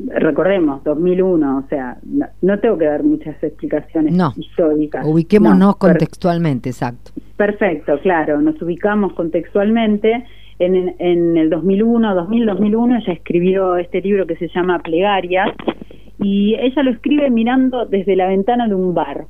recordemos, 0.07 0.83
2001, 0.83 1.57
o 1.57 1.63
sea, 1.69 1.97
no, 2.03 2.27
no 2.41 2.59
tengo 2.59 2.77
que 2.77 2.85
dar 2.85 3.03
muchas 3.03 3.41
explicaciones 3.43 4.13
No. 4.13 4.33
históricas. 4.37 5.05
Ubiquémonos 5.05 5.57
No, 5.57 5.73
contextualmente, 5.75 6.69
exacto. 6.69 7.11
Perfecto, 7.37 7.99
claro, 8.01 8.41
nos 8.41 8.61
ubicamos 8.61 9.13
contextualmente. 9.13 10.25
En, 10.59 10.93
en 10.99 11.37
el 11.37 11.49
2001, 11.49 12.15
2000-2001, 12.27 13.01
ella 13.01 13.13
escribió 13.13 13.77
este 13.77 14.01
libro 14.01 14.27
que 14.27 14.35
se 14.35 14.49
llama 14.49 14.79
Plegarias 14.79 15.47
y 16.21 16.55
ella 16.55 16.83
lo 16.83 16.91
escribe 16.91 17.29
mirando 17.29 17.85
desde 17.85 18.17
la 18.17 18.27
ventana 18.27 18.67
de 18.67 18.75
un 18.75 18.93
bar, 18.93 19.25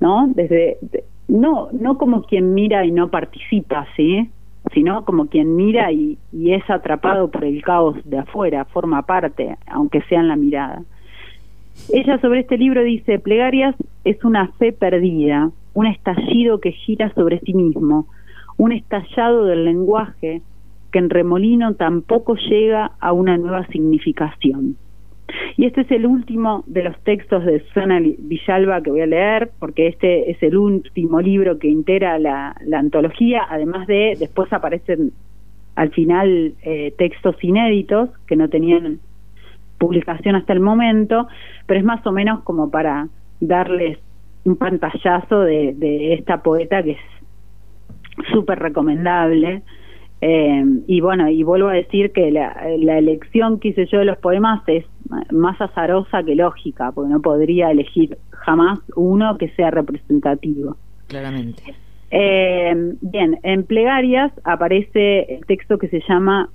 ¿no? 0.00 0.30
Desde 0.34 0.76
de- 0.82 1.04
no 1.28 1.68
no 1.72 1.98
como 1.98 2.22
quien 2.22 2.54
mira 2.54 2.84
y 2.84 2.92
no 2.92 3.08
participa, 3.08 3.86
¿sí? 3.96 4.30
Sino 4.72 5.04
como 5.04 5.26
quien 5.26 5.56
mira 5.56 5.92
y, 5.92 6.18
y 6.32 6.52
es 6.52 6.68
atrapado 6.68 7.30
por 7.30 7.44
el 7.44 7.62
caos 7.62 7.96
de 8.04 8.18
afuera, 8.18 8.64
forma 8.64 9.02
parte, 9.02 9.56
aunque 9.66 10.02
sea 10.02 10.20
en 10.20 10.28
la 10.28 10.36
mirada. 10.36 10.82
Ella 11.92 12.18
sobre 12.20 12.40
este 12.40 12.58
libro 12.58 12.82
dice, 12.82 13.18
Plegarias 13.18 13.76
es 14.04 14.24
una 14.24 14.48
fe 14.58 14.72
perdida, 14.72 15.50
un 15.74 15.86
estallido 15.86 16.58
que 16.60 16.72
gira 16.72 17.12
sobre 17.14 17.38
sí 17.40 17.54
mismo, 17.54 18.06
un 18.56 18.72
estallado 18.72 19.44
del 19.44 19.64
lenguaje 19.64 20.42
que 20.90 20.98
en 20.98 21.10
remolino 21.10 21.74
tampoco 21.74 22.34
llega 22.36 22.92
a 22.98 23.12
una 23.12 23.36
nueva 23.36 23.66
significación. 23.66 24.76
Y 25.56 25.66
este 25.66 25.82
es 25.82 25.90
el 25.90 26.06
último 26.06 26.64
de 26.66 26.84
los 26.84 26.98
textos 27.00 27.44
de 27.44 27.60
Susana 27.60 28.00
Villalba 28.00 28.82
que 28.82 28.90
voy 28.90 29.00
a 29.00 29.06
leer, 29.06 29.50
porque 29.58 29.88
este 29.88 30.30
es 30.30 30.42
el 30.42 30.56
último 30.56 31.20
libro 31.20 31.58
que 31.58 31.68
integra 31.68 32.18
la, 32.18 32.56
la 32.64 32.78
antología, 32.78 33.42
además 33.48 33.86
de, 33.86 34.16
después 34.18 34.52
aparecen 34.52 35.12
al 35.74 35.90
final 35.90 36.54
eh, 36.62 36.94
textos 36.96 37.36
inéditos 37.42 38.10
que 38.26 38.36
no 38.36 38.48
tenían 38.48 39.00
publicación 39.78 40.34
hasta 40.36 40.52
el 40.52 40.60
momento, 40.60 41.28
pero 41.66 41.80
es 41.80 41.84
más 41.84 42.06
o 42.06 42.12
menos 42.12 42.42
como 42.42 42.70
para 42.70 43.08
darles 43.40 43.98
un 44.44 44.56
pantallazo 44.56 45.40
de, 45.40 45.74
de 45.74 46.14
esta 46.14 46.42
poeta 46.42 46.82
que 46.82 46.92
es 46.92 48.28
súper 48.32 48.58
recomendable. 48.58 49.62
Eh, 50.20 50.64
y 50.86 51.00
bueno, 51.00 51.28
y 51.28 51.42
vuelvo 51.42 51.68
a 51.68 51.74
decir 51.74 52.12
que 52.12 52.30
la, 52.30 52.56
la 52.78 52.98
elección 52.98 53.60
que 53.60 53.68
hice 53.68 53.86
yo 53.86 53.98
de 53.98 54.06
los 54.06 54.18
poemas 54.18 54.62
es 54.66 54.84
más 55.30 55.60
azarosa 55.60 56.22
que 56.22 56.34
lógica, 56.34 56.92
porque 56.92 57.12
no 57.12 57.20
podría 57.20 57.70
elegir 57.70 58.16
jamás 58.30 58.80
uno 58.94 59.36
que 59.38 59.48
sea 59.50 59.70
representativo. 59.70 60.76
Claramente. 61.06 61.62
Eh, 62.10 62.94
bien, 63.00 63.38
en 63.42 63.64
Plegarias 63.64 64.32
aparece 64.44 65.34
el 65.34 65.44
texto 65.46 65.78
que 65.78 65.88
se 65.88 66.00
llama 66.08 66.48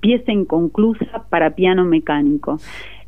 Pieza 0.00 0.32
inconclusa 0.32 1.24
para 1.28 1.54
piano 1.54 1.84
mecánico. 1.84 2.58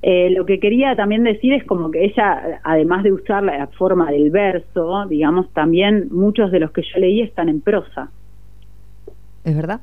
Eh, 0.02 0.30
lo 0.30 0.46
que 0.46 0.60
quería 0.60 0.94
también 0.94 1.24
decir 1.24 1.52
es 1.52 1.64
como 1.64 1.90
que 1.90 2.04
ella, 2.04 2.60
además 2.62 3.02
de 3.02 3.12
usar 3.12 3.42
la 3.42 3.66
forma 3.68 4.10
del 4.10 4.30
verso, 4.30 5.06
digamos, 5.06 5.50
también 5.52 6.08
muchos 6.10 6.52
de 6.52 6.60
los 6.60 6.70
que 6.70 6.82
yo 6.82 7.00
leí 7.00 7.22
están 7.22 7.48
en 7.48 7.60
prosa. 7.60 8.10
¿Es 9.44 9.56
verdad? 9.56 9.80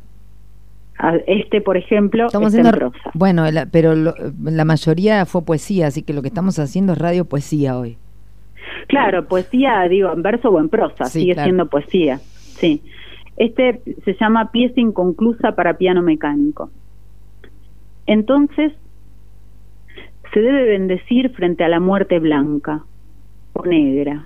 Este, 1.27 1.59
por 1.61 1.75
ejemplo, 1.77 2.27
Estamos 2.27 2.53
está 2.53 2.69
haciendo. 2.69 2.85
en 2.87 2.91
prosa. 2.93 3.11
Bueno, 3.13 3.49
la- 3.51 3.65
pero 3.65 3.95
lo- 3.95 4.15
la 4.41 4.63
mayoría 4.65 5.25
fue 5.25 5.43
poesía, 5.43 5.87
así 5.87 6.01
que 6.01 6.13
lo 6.13 6.21
que 6.21 6.29
estamos 6.29 6.57
haciendo 6.59 6.93
es 6.93 6.99
radio 6.99 7.25
poesía 7.25 7.77
hoy. 7.77 7.97
Claro, 8.87 9.25
poesía, 9.27 9.81
digo, 9.89 10.11
en 10.13 10.21
verso 10.21 10.49
o 10.49 10.59
en 10.59 10.69
prosa, 10.69 11.05
Sí, 11.05 11.21
sigue 11.21 11.33
claro. 11.33 11.45
siendo 11.47 11.65
poesía, 11.67 12.17
sí. 12.17 12.81
Este 13.35 13.81
se 14.05 14.13
llama 14.19 14.51
Pieza 14.51 14.79
inconclusa 14.79 15.53
para 15.55 15.77
piano 15.77 16.01
mecánico. 16.01 16.69
Entonces, 18.05 18.73
se 20.33 20.39
debe 20.39 20.63
bendecir 20.63 21.29
frente 21.31 21.63
a 21.63 21.69
la 21.69 21.79
muerte 21.79 22.19
blanca 22.19 22.83
o 23.53 23.65
negra. 23.65 24.25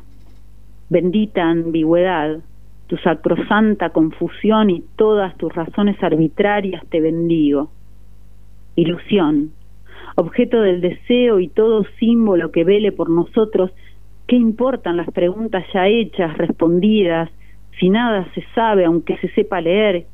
Bendita 0.90 1.50
ambigüedad, 1.50 2.40
tu 2.88 2.98
sacrosanta 2.98 3.90
confusión 3.90 4.70
y 4.70 4.84
todas 4.96 5.38
tus 5.38 5.54
razones 5.54 6.02
arbitrarias 6.02 6.84
te 6.90 7.02
bendigo. 7.02 7.70
Ilusión, 8.76 9.52
objeto 10.16 10.62
del 10.62 10.82
deseo 10.82 11.40
y 11.40 11.50
todo 11.50 11.84
símbolo 12.00 12.52
que 12.52 12.64
vele 12.64 12.92
por 12.92 13.10
nosotros, 13.10 13.72
¿qué 14.26 14.36
importan 14.36 14.98
las 14.98 15.12
preguntas 15.12 15.66
ya 15.74 15.88
hechas, 15.88 16.38
respondidas, 16.38 17.30
si 17.80 17.90
nada 17.90 18.28
se 18.34 18.44
sabe, 18.56 18.86
aunque 18.86 19.18
se 19.18 19.30
sepa 19.30 19.62
leer 19.62 20.06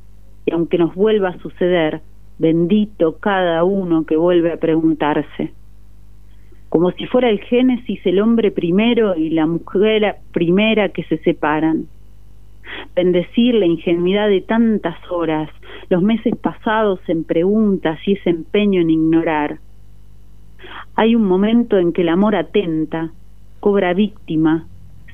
y 0.45 0.53
aunque 0.53 0.77
nos 0.77 0.95
vuelva 0.95 1.29
a 1.29 1.39
suceder? 1.39 2.01
Bendito 2.39 3.17
cada 3.19 3.63
uno 3.63 4.05
que 4.05 4.17
vuelve 4.17 4.51
a 4.51 4.57
preguntarse. 4.57 5.53
Como 6.69 6.91
si 6.91 7.05
fuera 7.05 7.29
el 7.29 7.39
Génesis 7.39 8.03
el 8.05 8.19
hombre 8.19 8.49
primero 8.49 9.15
y 9.15 9.29
la 9.29 9.45
mujer 9.45 10.15
primera 10.31 10.89
que 10.89 11.03
se 11.03 11.19
separan. 11.19 11.85
Bendecir 12.95 13.55
la 13.55 13.65
ingenuidad 13.65 14.29
de 14.29 14.41
tantas 14.41 14.95
horas, 15.09 15.49
los 15.89 16.01
meses 16.01 16.35
pasados 16.35 16.99
en 17.07 17.23
preguntas 17.23 17.99
y 18.05 18.13
ese 18.13 18.29
empeño 18.29 18.81
en 18.81 18.89
ignorar. 18.89 19.59
Hay 20.95 21.15
un 21.15 21.25
momento 21.25 21.77
en 21.77 21.91
que 21.91 22.01
el 22.01 22.09
amor 22.09 22.35
atenta, 22.35 23.11
cobra 23.59 23.93
víctima, 23.93 24.67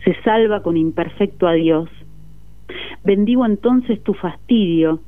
se 0.04 0.14
salva 0.24 0.62
con 0.62 0.78
imperfecto 0.78 1.48
adiós. 1.48 1.90
Bendigo 3.04 3.46
entonces 3.46 4.02
tu 4.04 4.14
fastidio, 4.14 5.00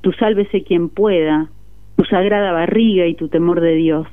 tu 0.00 0.12
sálvese 0.12 0.62
quien 0.62 0.88
pueda, 0.88 1.48
tu 1.96 2.04
sagrada 2.04 2.52
barriga 2.52 3.06
y 3.06 3.14
tu 3.14 3.28
temor 3.28 3.60
de 3.60 3.74
Dios. 3.74 4.06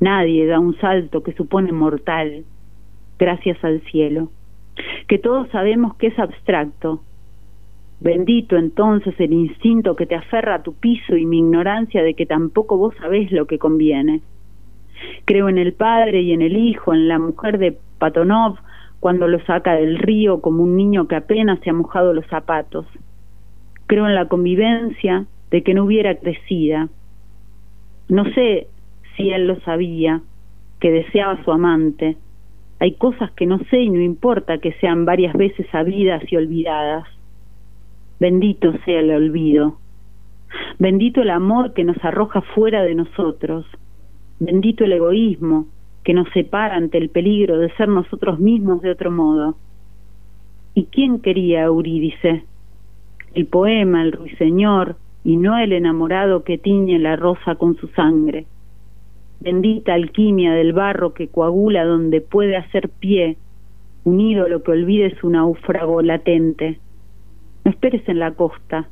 Nadie 0.00 0.46
da 0.46 0.58
un 0.58 0.76
salto 0.78 1.22
que 1.22 1.32
supone 1.32 1.72
mortal, 1.72 2.44
gracias 3.18 3.62
al 3.64 3.80
cielo, 3.82 4.30
que 5.08 5.18
todos 5.18 5.48
sabemos 5.50 5.94
que 5.96 6.08
es 6.08 6.18
abstracto. 6.18 7.02
Bendito 8.00 8.56
entonces 8.56 9.14
el 9.18 9.32
instinto 9.32 9.94
que 9.94 10.06
te 10.06 10.16
aferra 10.16 10.56
a 10.56 10.62
tu 10.62 10.74
piso 10.74 11.16
y 11.16 11.24
mi 11.24 11.38
ignorancia 11.38 12.02
de 12.02 12.14
que 12.14 12.26
tampoco 12.26 12.76
vos 12.76 12.94
sabés 13.00 13.30
lo 13.30 13.46
que 13.46 13.58
conviene. 13.58 14.20
Creo 15.24 15.48
en 15.48 15.58
el 15.58 15.72
padre 15.72 16.22
y 16.22 16.32
en 16.32 16.42
el 16.42 16.56
hijo, 16.56 16.94
en 16.94 17.08
la 17.08 17.18
mujer 17.18 17.58
de 17.58 17.78
Patonov 17.98 18.56
cuando 19.02 19.26
lo 19.26 19.40
saca 19.44 19.74
del 19.74 19.98
río 19.98 20.40
como 20.40 20.62
un 20.62 20.76
niño 20.76 21.08
que 21.08 21.16
apenas 21.16 21.58
se 21.60 21.70
ha 21.70 21.72
mojado 21.72 22.12
los 22.12 22.26
zapatos. 22.26 22.86
Creo 23.86 24.06
en 24.06 24.14
la 24.14 24.28
convivencia 24.28 25.26
de 25.50 25.62
que 25.62 25.74
no 25.74 25.84
hubiera 25.84 26.14
crecida. 26.14 26.88
No 28.08 28.24
sé 28.32 28.68
si 29.16 29.30
él 29.30 29.46
lo 29.46 29.58
sabía, 29.60 30.22
que 30.78 30.90
deseaba 30.90 31.42
su 31.44 31.52
amante. 31.52 32.16
Hay 32.82 32.94
cosas 32.94 33.30
que 33.30 33.46
no 33.46 33.60
sé 33.70 33.80
y 33.80 33.90
no 33.90 34.00
importa 34.00 34.58
que 34.58 34.72
sean 34.80 35.04
varias 35.04 35.34
veces 35.34 35.68
sabidas 35.70 36.20
y 36.28 36.34
olvidadas. 36.34 37.06
Bendito 38.18 38.72
sea 38.84 38.98
el 38.98 39.12
olvido. 39.12 39.78
Bendito 40.80 41.22
el 41.22 41.30
amor 41.30 41.74
que 41.74 41.84
nos 41.84 42.04
arroja 42.04 42.40
fuera 42.40 42.82
de 42.82 42.96
nosotros. 42.96 43.66
Bendito 44.40 44.82
el 44.82 44.94
egoísmo 44.94 45.68
que 46.02 46.12
nos 46.12 46.28
separa 46.30 46.74
ante 46.74 46.98
el 46.98 47.08
peligro 47.10 47.56
de 47.58 47.70
ser 47.76 47.88
nosotros 47.88 48.40
mismos 48.40 48.82
de 48.82 48.90
otro 48.90 49.12
modo. 49.12 49.54
¿Y 50.74 50.86
quién 50.86 51.20
quería 51.20 51.60
a 51.60 51.66
Eurídice? 51.66 52.42
El 53.32 53.46
poema, 53.46 54.02
el 54.02 54.10
ruiseñor, 54.10 54.96
y 55.22 55.36
no 55.36 55.56
el 55.56 55.72
enamorado 55.72 56.42
que 56.42 56.58
tiñe 56.58 56.98
la 56.98 57.14
rosa 57.14 57.54
con 57.54 57.76
su 57.76 57.86
sangre. 57.90 58.46
Bendita 59.44 59.94
alquimia 59.94 60.52
del 60.52 60.72
barro 60.72 61.14
que 61.14 61.26
coagula 61.26 61.84
donde 61.84 62.20
puede 62.20 62.56
hacer 62.56 62.88
pie, 62.88 63.38
unido 64.04 64.48
lo 64.48 64.62
que 64.62 64.70
olvide 64.70 65.16
su 65.16 65.30
náufrago 65.30 66.00
latente. 66.00 66.78
No 67.64 67.72
esperes 67.72 68.08
en 68.08 68.20
la 68.20 68.30
costa, 68.34 68.88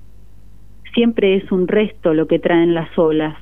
siempre 0.93 1.37
es 1.37 1.53
un 1.53 1.69
resto 1.69 2.15
lo 2.15 2.27
que 2.27 2.41
traen 2.41 2.75
las 2.75 2.99
olas. 2.99 3.37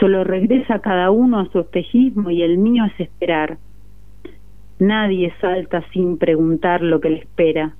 Solo 0.00 0.24
regresa 0.24 0.80
cada 0.80 1.12
uno 1.12 1.38
a 1.38 1.46
su 1.52 1.60
espejismo 1.60 2.30
y 2.30 2.42
el 2.42 2.58
mío 2.58 2.86
es 2.86 2.98
esperar. 2.98 3.58
Nadie 4.80 5.32
salta 5.40 5.84
sin 5.92 6.18
preguntar 6.18 6.82
lo 6.82 7.00
que 7.00 7.10
le 7.10 7.18
espera. 7.18 7.76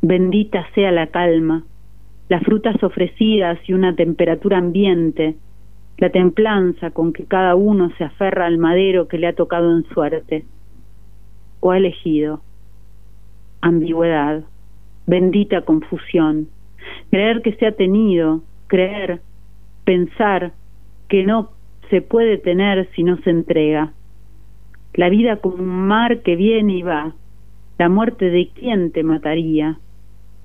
Bendita 0.00 0.66
sea 0.74 0.90
la 0.90 1.08
calma, 1.08 1.64
las 2.30 2.42
frutas 2.44 2.82
ofrecidas 2.82 3.58
y 3.68 3.74
una 3.74 3.94
temperatura 3.94 4.56
ambiente, 4.56 5.36
la 5.98 6.10
templanza 6.10 6.90
con 6.90 7.12
que 7.12 7.24
cada 7.24 7.54
uno 7.54 7.90
se 7.96 8.04
aferra 8.04 8.46
al 8.46 8.58
madero 8.58 9.08
que 9.08 9.18
le 9.18 9.28
ha 9.28 9.34
tocado 9.34 9.74
en 9.74 9.84
suerte 9.94 10.44
o 11.60 11.70
ha 11.70 11.78
elegido. 11.78 12.40
Ambigüedad, 13.62 14.44
bendita 15.06 15.62
confusión, 15.62 16.48
creer 17.10 17.42
que 17.42 17.54
se 17.54 17.66
ha 17.66 17.72
tenido, 17.72 18.42
creer, 18.66 19.20
pensar 19.84 20.52
que 21.08 21.24
no 21.24 21.50
se 21.88 22.02
puede 22.02 22.38
tener 22.38 22.88
si 22.94 23.02
no 23.02 23.16
se 23.18 23.30
entrega. 23.30 23.92
La 24.94 25.08
vida 25.08 25.36
como 25.36 25.56
un 25.56 25.86
mar 25.86 26.22
que 26.22 26.36
viene 26.36 26.78
y 26.78 26.82
va, 26.82 27.14
la 27.78 27.88
muerte 27.88 28.30
de 28.30 28.50
quién 28.54 28.92
te 28.92 29.02
mataría. 29.02 29.78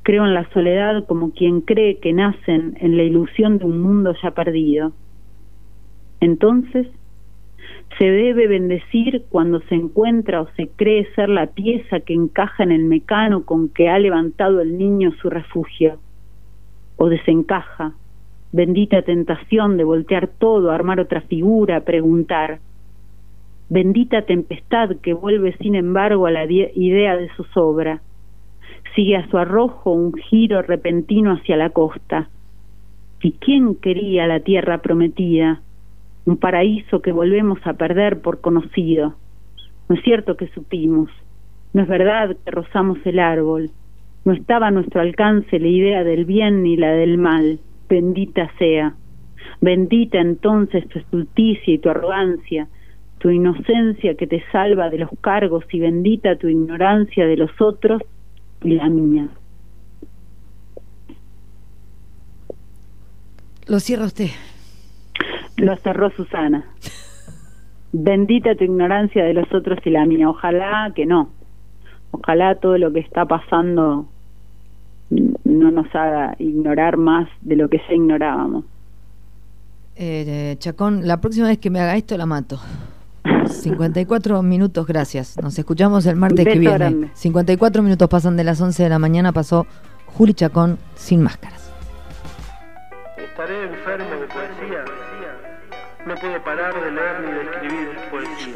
Creo 0.03 0.25
en 0.25 0.33
la 0.33 0.49
soledad 0.51 1.05
como 1.05 1.31
quien 1.31 1.61
cree 1.61 1.99
que 1.99 2.13
nacen 2.13 2.77
en 2.79 2.97
la 2.97 3.03
ilusión 3.03 3.57
de 3.57 3.65
un 3.65 3.81
mundo 3.81 4.13
ya 4.21 4.31
perdido. 4.31 4.93
Entonces, 6.21 6.87
se 7.97 8.05
debe 8.05 8.47
bendecir 8.47 9.25
cuando 9.29 9.59
se 9.61 9.75
encuentra 9.75 10.41
o 10.41 10.47
se 10.55 10.69
cree 10.69 11.05
ser 11.13 11.29
la 11.29 11.47
pieza 11.47 11.99
que 11.99 12.13
encaja 12.13 12.63
en 12.63 12.71
el 12.71 12.85
mecano 12.85 13.43
con 13.43 13.69
que 13.69 13.89
ha 13.89 13.99
levantado 13.99 14.61
el 14.61 14.77
niño 14.77 15.11
su 15.21 15.29
refugio, 15.29 15.99
o 16.95 17.09
desencaja, 17.09 17.93
bendita 18.51 19.01
tentación 19.01 19.77
de 19.77 19.83
voltear 19.83 20.27
todo, 20.27 20.71
armar 20.71 20.99
otra 20.99 21.21
figura, 21.21 21.81
preguntar, 21.81 22.59
bendita 23.69 24.23
tempestad 24.23 24.97
que 25.01 25.13
vuelve 25.13 25.55
sin 25.57 25.75
embargo 25.75 26.27
a 26.27 26.31
la 26.31 26.45
idea 26.45 27.17
de 27.17 27.29
su 27.35 27.43
sobra, 27.45 28.01
sigue 28.95 29.15
a 29.15 29.27
su 29.29 29.37
arrojo 29.37 29.91
un 29.91 30.13
giro 30.13 30.61
repentino 30.61 31.31
hacia 31.31 31.57
la 31.57 31.69
costa. 31.69 32.29
¿Y 33.21 33.33
quién 33.33 33.75
quería 33.75 34.27
la 34.27 34.39
tierra 34.39 34.81
prometida? 34.81 35.61
Un 36.31 36.37
paraíso 36.37 37.01
que 37.01 37.11
volvemos 37.11 37.59
a 37.65 37.73
perder 37.73 38.21
por 38.21 38.39
conocido. 38.39 39.15
No 39.89 39.95
es 39.97 40.01
cierto 40.01 40.37
que 40.37 40.47
supimos, 40.47 41.09
no 41.73 41.81
es 41.81 41.89
verdad 41.89 42.37
que 42.45 42.51
rozamos 42.51 42.99
el 43.03 43.19
árbol, 43.19 43.69
no 44.23 44.31
estaba 44.31 44.67
a 44.67 44.71
nuestro 44.71 45.01
alcance 45.01 45.59
la 45.59 45.67
idea 45.67 46.05
del 46.05 46.23
bien 46.23 46.63
ni 46.63 46.77
la 46.77 46.91
del 46.91 47.17
mal, 47.17 47.59
bendita 47.89 48.49
sea. 48.57 48.95
Bendita 49.59 50.21
entonces 50.21 50.87
tu 50.87 50.99
estulticia 50.99 51.73
y 51.73 51.79
tu 51.79 51.89
arrogancia, 51.89 52.69
tu 53.17 53.29
inocencia 53.29 54.15
que 54.15 54.25
te 54.25 54.41
salva 54.53 54.89
de 54.89 54.99
los 54.99 55.09
cargos 55.19 55.65
y 55.69 55.81
bendita 55.81 56.37
tu 56.37 56.47
ignorancia 56.47 57.25
de 57.25 57.35
los 57.35 57.51
otros 57.59 58.01
y 58.63 58.69
la 58.75 58.87
mía. 58.87 59.27
Lo 63.67 63.81
cierra 63.81 64.05
usted. 64.05 64.29
Lo 65.61 65.75
cerró 65.77 66.09
Susana. 66.11 66.65
Bendita 67.91 68.55
tu 68.55 68.63
ignorancia 68.63 69.23
de 69.23 69.33
los 69.33 69.53
otros 69.53 69.77
y 69.85 69.91
la 69.91 70.05
mía. 70.05 70.27
Ojalá 70.27 70.91
que 70.95 71.05
no. 71.05 71.29
Ojalá 72.09 72.55
todo 72.55 72.77
lo 72.79 72.91
que 72.91 72.99
está 72.99 73.25
pasando 73.25 74.07
no 75.09 75.71
nos 75.71 75.93
haga 75.93 76.35
ignorar 76.39 76.97
más 76.97 77.27
de 77.41 77.57
lo 77.57 77.69
que 77.69 77.77
ya 77.77 77.93
ignorábamos. 77.93 78.65
Eh, 79.95 80.55
Chacón, 80.57 81.05
la 81.05 81.21
próxima 81.21 81.47
vez 81.47 81.59
que 81.59 81.69
me 81.69 81.79
haga 81.79 81.95
esto 81.95 82.17
la 82.17 82.25
mato. 82.25 82.59
54 83.45 84.41
minutos, 84.41 84.87
gracias. 84.87 85.37
Nos 85.41 85.59
escuchamos 85.59 86.07
el 86.07 86.15
martes 86.15 86.45
que 86.45 86.57
viene. 86.57 86.75
Grande. 86.75 87.09
54 87.13 87.83
minutos 87.83 88.09
pasan 88.09 88.35
de 88.35 88.45
las 88.45 88.59
11 88.59 88.81
de 88.81 88.89
la 88.89 88.97
mañana, 88.97 89.31
pasó 89.31 89.67
Juli 90.07 90.33
Chacón 90.33 90.79
sin 90.95 91.21
máscaras. 91.21 91.71
Estaré 93.17 93.63
enfermo 93.63 94.09
de 94.09 94.27
poesía. 94.27 94.90
No 96.05 96.15
puedo 96.15 96.43
parar 96.43 96.73
de 96.73 96.91
leer 96.91 97.19
ni 97.21 97.31
de 97.31 97.41
escribir 97.43 97.95
poesía. 98.09 98.55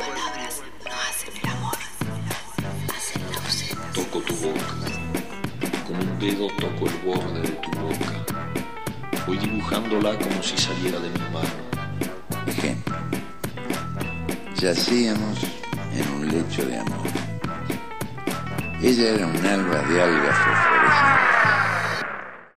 Toco 3.93 4.19
tu 4.21 4.33
boca, 4.35 4.65
con 5.85 5.95
un 5.95 6.19
dedo 6.19 6.47
toco 6.57 6.87
el 6.87 6.97
borde 7.05 7.41
de 7.41 7.49
tu 7.49 7.69
boca. 7.71 9.25
Voy 9.27 9.37
dibujándola 9.37 10.17
como 10.17 10.41
si 10.41 10.57
saliera 10.57 10.99
de 10.99 11.09
mi 11.09 11.19
mano. 11.31 12.47
Ejemplo. 12.47 12.95
Yacíamos 14.55 15.43
en 15.93 16.13
un 16.15 16.27
lecho 16.27 16.65
de 16.65 16.79
amor. 16.79 17.07
Ella 18.81 19.09
era 19.09 19.27
un 19.27 19.45
alba 19.45 19.81
de 19.83 20.01
algas 20.01 20.37
fosforescentes 20.37 21.64